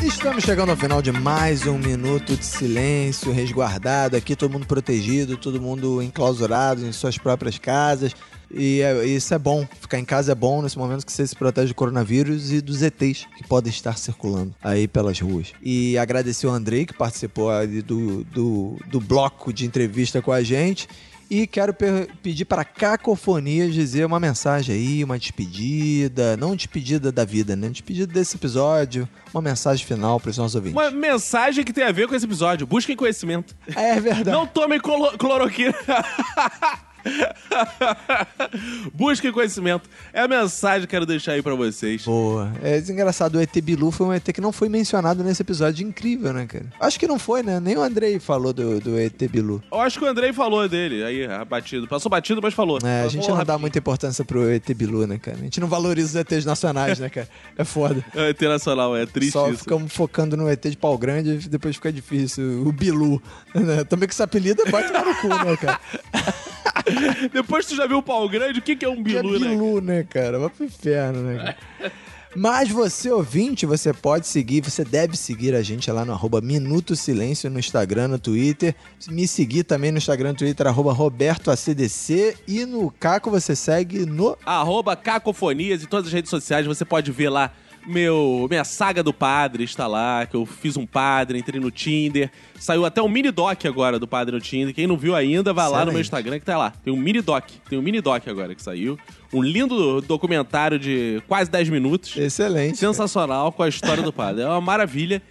Estamos 0.03 0.43
chegando 0.45 0.69
ao 0.69 0.77
final 0.77 1.01
de 1.01 1.11
mais 1.11 1.65
um 1.67 1.77
minuto 1.77 2.35
de 2.37 2.45
silêncio, 2.45 3.33
resguardado 3.33 4.15
aqui, 4.15 4.33
todo 4.35 4.51
mundo 4.51 4.65
protegido, 4.65 5.35
todo 5.35 5.61
mundo 5.61 6.01
enclausurado 6.01 6.85
em 6.85 6.91
suas 6.93 7.17
próprias 7.17 7.57
casas. 7.57 8.13
E 8.51 8.81
é- 8.81 9.05
isso 9.05 9.33
é 9.33 9.37
bom, 9.37 9.67
ficar 9.79 9.99
em 9.99 10.05
casa 10.05 10.31
é 10.31 10.35
bom 10.35 10.61
nesse 10.61 10.77
momento 10.77 11.05
que 11.05 11.11
você 11.11 11.27
se 11.27 11.35
protege 11.35 11.67
do 11.67 11.75
coronavírus 11.75 12.51
e 12.51 12.61
dos 12.61 12.81
ETs 12.81 13.27
que 13.37 13.43
podem 13.47 13.69
estar 13.69 13.97
circulando 13.97 14.55
aí 14.63 14.87
pelas 14.87 15.19
ruas. 15.19 15.51
E 15.61 15.97
agradecer 15.97 16.47
o 16.47 16.49
Andrei 16.49 16.85
que 16.85 16.93
participou 16.93 17.51
ali 17.51 17.81
do, 17.81 18.23
do, 18.23 18.77
do 18.89 18.99
bloco 19.01 19.51
de 19.53 19.65
entrevista 19.65 20.21
com 20.21 20.31
a 20.31 20.41
gente. 20.41 20.87
E 21.29 21.45
quero 21.45 21.73
pe- 21.75 22.07
pedir 22.23 22.45
para 22.45 22.65
Cacofonias 22.65 23.71
dizer 23.73 24.03
uma 24.03 24.19
mensagem 24.19 24.73
aí, 24.73 25.03
uma 25.03 25.19
despedida, 25.19 26.35
não 26.35 26.55
despedida 26.55 27.11
da 27.11 27.23
vida, 27.23 27.55
né? 27.55 27.69
Despedida 27.69 28.11
desse 28.11 28.35
episódio, 28.35 29.07
uma 29.31 29.41
mensagem 29.41 29.85
final 29.85 30.19
para 30.19 30.31
os 30.31 30.37
nossos 30.39 30.55
ouvintes. 30.55 30.75
Uma 30.75 30.89
mensagem 30.89 31.63
que 31.63 31.71
tem 31.71 31.83
a 31.83 31.91
ver 31.91 32.07
com 32.07 32.15
esse 32.15 32.25
episódio. 32.25 32.65
Busquem 32.65 32.95
conhecimento. 32.95 33.55
É 33.75 33.99
verdade. 33.99 34.31
Não 34.31 34.47
tomem 34.47 34.79
cloroquina. 34.79 35.75
Busquem 38.93 39.31
conhecimento. 39.31 39.89
É 40.13 40.21
a 40.21 40.27
mensagem 40.27 40.81
que 40.81 40.87
quero 40.87 41.05
deixar 41.05 41.33
aí 41.33 41.41
pra 41.41 41.55
vocês. 41.55 42.03
Boa. 42.03 42.51
É 42.61 42.77
engraçado, 42.79 43.35
o 43.35 43.41
ET 43.41 43.55
Bilu 43.61 43.91
foi 43.91 44.07
um 44.07 44.13
ET 44.13 44.23
que 44.23 44.41
não 44.41 44.51
foi 44.51 44.69
mencionado 44.69 45.23
nesse 45.23 45.41
episódio. 45.41 45.87
Incrível, 45.87 46.33
né, 46.33 46.45
cara? 46.45 46.65
Acho 46.79 46.99
que 46.99 47.07
não 47.07 47.19
foi, 47.19 47.43
né? 47.43 47.59
Nem 47.59 47.77
o 47.77 47.81
Andrei 47.81 48.19
falou 48.19 48.51
do, 48.53 48.79
do 48.79 48.99
ET 48.99 49.17
Bilu. 49.29 49.63
Eu 49.71 49.79
acho 49.79 49.99
que 49.99 50.05
o 50.05 50.07
Andrei 50.07 50.33
falou 50.33 50.67
dele. 50.67 51.03
Aí, 51.03 51.25
ah, 51.25 51.45
batido. 51.45 51.87
Passou 51.87 52.09
batido, 52.09 52.41
mas 52.41 52.53
falou. 52.53 52.79
É, 52.83 53.03
a 53.03 53.07
gente 53.07 53.27
não 53.27 53.43
dá 53.43 53.57
muita 53.57 53.79
importância 53.79 54.25
pro 54.25 54.49
ET 54.49 54.67
Bilu, 54.73 55.07
né, 55.07 55.17
cara? 55.17 55.37
A 55.37 55.43
gente 55.43 55.59
não 55.59 55.67
valoriza 55.67 56.07
os 56.07 56.15
ETs 56.15 56.45
nacionais, 56.45 56.99
né, 56.99 57.09
cara? 57.09 57.27
É 57.57 57.63
foda. 57.63 58.03
É 58.15 58.29
internacional, 58.29 58.95
é 58.95 59.05
triste 59.05 59.33
Só 59.33 59.49
isso. 59.49 59.59
ficamos 59.59 59.93
focando 59.93 60.35
no 60.35 60.49
ET 60.49 60.65
de 60.65 60.77
pau 60.77 60.97
grande 60.97 61.45
e 61.45 61.49
depois 61.49 61.75
fica 61.75 61.91
difícil. 61.91 62.63
O 62.65 62.71
Bilu. 62.71 63.21
Né? 63.53 63.83
Também 63.83 64.07
que 64.07 64.13
esse 64.13 64.23
apelido 64.23 64.63
tomar 64.63 65.05
no 65.05 65.15
cu, 65.15 65.27
né, 65.27 65.57
cara? 65.57 65.79
Depois 67.33 67.65
que 67.65 67.73
tu 67.73 67.77
já 67.77 67.87
viu 67.87 67.97
o 67.97 68.03
pau 68.03 68.27
grande, 68.29 68.59
o 68.59 68.61
que, 68.61 68.75
que 68.75 68.85
é 68.85 68.89
um 68.89 69.03
Que 69.03 69.17
é 69.17 69.21
bilu, 69.21 69.39
né? 69.39 69.49
Bilu, 69.49 69.81
né, 69.81 70.03
cara? 70.03 70.39
Vai 70.39 70.49
pro 70.49 70.65
inferno, 70.65 71.21
né, 71.21 71.55
cara? 71.79 71.91
Mas 72.35 72.69
você, 72.69 73.09
ouvinte, 73.11 73.65
você 73.65 73.91
pode 73.91 74.27
seguir, 74.27 74.61
você 74.61 74.85
deve 74.85 75.17
seguir 75.17 75.55
a 75.55 75.63
gente 75.63 75.91
lá 75.91 76.05
no 76.05 76.13
arroba 76.13 76.39
Minuto 76.39 76.95
Silêncio 76.95 77.49
no 77.49 77.57
Instagram, 77.57 78.09
no 78.09 78.19
Twitter. 78.19 78.75
Me 79.09 79.27
seguir 79.27 79.63
também 79.63 79.91
no 79.91 79.97
Instagram, 79.97 80.29
no 80.29 80.35
Twitter, 80.35 80.67
arroba 80.67 80.93
RobertoACDC. 80.93 82.37
E 82.47 82.65
no 82.65 82.91
Caco 82.91 83.31
você 83.31 83.55
segue 83.55 84.05
no... 84.05 84.37
Arroba 84.45 84.95
Cacofonias 84.95 85.81
em 85.81 85.87
todas 85.87 86.07
as 86.07 86.13
redes 86.13 86.29
sociais. 86.29 86.67
Você 86.67 86.85
pode 86.85 87.11
ver 87.11 87.29
lá 87.29 87.51
meu, 87.85 88.47
minha 88.49 88.63
saga 88.63 89.01
do 89.01 89.13
padre 89.13 89.63
está 89.63 89.87
lá, 89.87 90.25
que 90.25 90.35
eu 90.35 90.45
fiz 90.45 90.77
um 90.77 90.85
padre, 90.85 91.39
entrei 91.39 91.59
no 91.59 91.71
Tinder. 91.71 92.31
Saiu 92.59 92.85
até 92.85 93.01
um 93.01 93.07
mini 93.09 93.31
doc 93.31 93.65
agora 93.65 93.97
do 93.97 94.07
padre 94.07 94.35
no 94.35 94.41
Tinder. 94.41 94.73
Quem 94.73 94.87
não 94.87 94.97
viu 94.97 95.15
ainda, 95.15 95.53
vai 95.53 95.69
lá 95.69 95.85
no 95.85 95.91
meu. 95.91 96.01
Instagram 96.01 96.39
que 96.39 96.45
tá 96.45 96.57
lá. 96.57 96.71
Tem 96.83 96.93
um 96.93 96.97
mini 96.97 97.21
doc. 97.21 97.45
Tem 97.69 97.77
um 97.77 97.81
mini 97.81 98.01
doc 98.01 98.27
agora 98.27 98.53
que 98.53 98.61
saiu. 98.61 98.97
Um 99.33 99.41
lindo 99.41 100.01
documentário 100.01 100.79
de 100.79 101.21
quase 101.27 101.49
10 101.49 101.69
minutos. 101.69 102.15
Excelente. 102.17 102.77
Sensacional 102.77 103.51
com 103.51 103.63
a 103.63 103.69
história 103.69 104.03
do 104.03 104.11
padre. 104.11 104.43
É 104.43 104.47
uma 104.47 104.61
maravilha. 104.61 105.21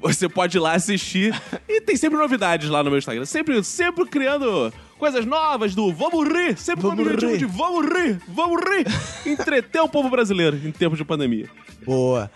Você 0.00 0.28
pode 0.28 0.56
ir 0.56 0.60
lá 0.60 0.74
assistir. 0.74 1.34
E 1.68 1.80
tem 1.80 1.96
sempre 1.96 2.18
novidades 2.18 2.68
lá 2.68 2.82
no 2.82 2.90
meu 2.90 2.98
Instagram. 2.98 3.24
Sempre, 3.24 3.62
sempre 3.64 4.04
criando 4.06 4.72
coisas 5.00 5.24
novas 5.24 5.74
do 5.74 5.92
Vamos 5.92 6.28
Rir. 6.28 6.56
Sempre 6.58 6.82
com 6.82 6.88
o 6.88 6.90
Vamos 6.90 7.06
objetivo 7.06 7.32
rir. 7.32 7.38
de 7.38 7.46
Vamos 7.46 7.86
Rir, 7.86 8.20
Vamos 8.28 8.60
Rir. 8.62 8.86
Entreter 9.26 9.80
o 9.80 9.88
povo 9.88 10.10
brasileiro 10.10 10.56
em 10.56 10.70
tempos 10.70 10.98
de 10.98 11.04
pandemia. 11.04 11.48
Boa. 11.84 12.30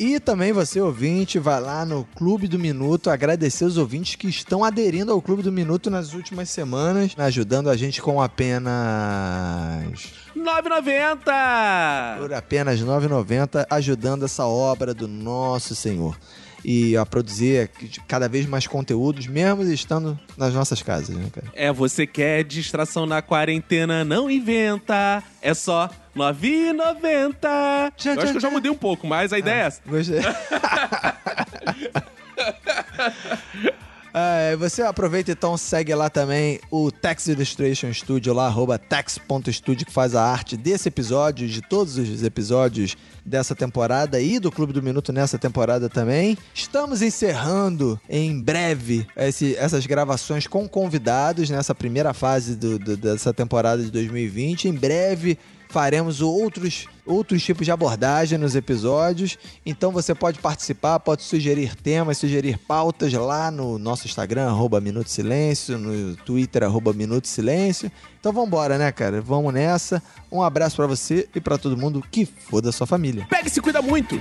E 0.00 0.20
também 0.20 0.52
você, 0.52 0.80
ouvinte, 0.80 1.40
vai 1.40 1.60
lá 1.60 1.84
no 1.84 2.04
Clube 2.16 2.46
do 2.46 2.56
Minuto, 2.56 3.10
agradecer 3.10 3.64
os 3.64 3.76
ouvintes 3.76 4.14
que 4.14 4.28
estão 4.28 4.62
aderindo 4.62 5.10
ao 5.10 5.20
Clube 5.20 5.42
do 5.42 5.50
Minuto 5.50 5.90
nas 5.90 6.14
últimas 6.14 6.50
semanas, 6.50 7.14
ajudando 7.18 7.68
a 7.68 7.76
gente 7.76 8.00
com 8.00 8.22
apenas... 8.22 8.72
9,90! 10.36 12.18
Por 12.18 12.32
apenas 12.32 12.78
R$ 12.78 12.86
9,90, 12.86 13.66
ajudando 13.68 14.24
essa 14.24 14.46
obra 14.46 14.94
do 14.94 15.08
nosso 15.08 15.74
Senhor. 15.74 16.16
E 16.64 16.96
a 16.96 17.06
produzir 17.06 17.70
cada 18.08 18.28
vez 18.28 18.44
mais 18.46 18.66
conteúdos, 18.66 19.26
mesmo 19.26 19.62
estando 19.64 20.18
nas 20.36 20.52
nossas 20.52 20.82
casas, 20.82 21.16
né, 21.16 21.28
cara? 21.32 21.46
É, 21.54 21.72
você 21.72 22.06
quer 22.06 22.42
distração 22.44 23.06
na 23.06 23.22
quarentena, 23.22 24.04
não 24.04 24.30
inventa. 24.30 25.22
É 25.40 25.54
só 25.54 25.88
9,90. 26.16 27.38
Tchá, 27.40 27.44
Eu 27.44 27.92
acho 27.92 27.92
tchá, 27.96 28.14
que 28.16 28.36
eu 28.36 28.40
já 28.40 28.40
tchá. 28.40 28.50
mudei 28.50 28.70
um 28.70 28.76
pouco, 28.76 29.06
mas 29.06 29.32
a 29.32 29.38
ideia 29.38 29.62
é 29.62 29.66
essa. 29.66 29.80
Gostei. 29.86 30.20
É, 34.14 34.56
você 34.56 34.82
aproveita 34.82 35.30
então, 35.30 35.56
segue 35.56 35.94
lá 35.94 36.08
também 36.08 36.58
o 36.70 36.90
Tex 36.90 37.28
Illustration 37.28 37.92
Studio 37.92 38.32
lá, 38.32 38.46
arroba 38.46 38.78
tex.studio, 38.78 39.86
que 39.86 39.92
faz 39.92 40.14
a 40.14 40.24
arte 40.24 40.56
desse 40.56 40.88
episódio, 40.88 41.46
de 41.46 41.60
todos 41.60 41.98
os 41.98 42.22
episódios 42.22 42.96
dessa 43.28 43.54
temporada 43.54 44.20
e 44.20 44.40
do 44.40 44.50
Clube 44.50 44.72
do 44.72 44.82
Minuto 44.82 45.12
nessa 45.12 45.38
temporada 45.38 45.88
também. 45.88 46.36
Estamos 46.54 47.02
encerrando 47.02 48.00
em 48.08 48.40
breve 48.40 49.06
esse- 49.16 49.54
essas 49.56 49.86
gravações 49.86 50.46
com 50.46 50.68
convidados 50.68 51.50
nessa 51.50 51.74
primeira 51.74 52.12
fase 52.14 52.56
do- 52.56 52.78
do- 52.78 52.96
dessa 52.96 53.32
temporada 53.32 53.82
de 53.82 53.90
2020. 53.90 54.68
Em 54.68 54.72
breve 54.72 55.38
faremos 55.68 56.20
outros, 56.20 56.86
outros 57.06 57.42
tipos 57.42 57.64
de 57.64 57.70
abordagem 57.70 58.38
nos 58.38 58.54
episódios. 58.56 59.38
Então 59.64 59.90
você 59.92 60.14
pode 60.14 60.38
participar, 60.38 60.98
pode 61.00 61.22
sugerir 61.22 61.74
temas, 61.76 62.18
sugerir 62.18 62.58
pautas 62.58 63.12
lá 63.12 63.50
no 63.50 63.78
nosso 63.78 64.06
Instagram, 64.06 64.48
arroba 64.48 64.80
Minuto 64.80 65.08
Silêncio, 65.08 65.78
no 65.78 66.16
Twitter, 66.16 66.62
arroba 66.64 66.92
Minuto 66.92 67.28
Silêncio. 67.28 67.90
Então 68.18 68.32
vambora, 68.32 68.78
né, 68.78 68.90
cara? 68.90 69.20
Vamos 69.20 69.52
nessa. 69.52 70.02
Um 70.30 70.42
abraço 70.42 70.76
pra 70.76 70.86
você 70.86 71.28
e 71.34 71.40
pra 71.40 71.58
todo 71.58 71.76
mundo 71.76 72.02
que 72.10 72.26
foda 72.26 72.72
sua 72.72 72.86
família. 72.86 73.26
Pega 73.28 73.48
e 73.48 73.50
se 73.50 73.60
cuida 73.60 73.82
muito! 73.82 74.18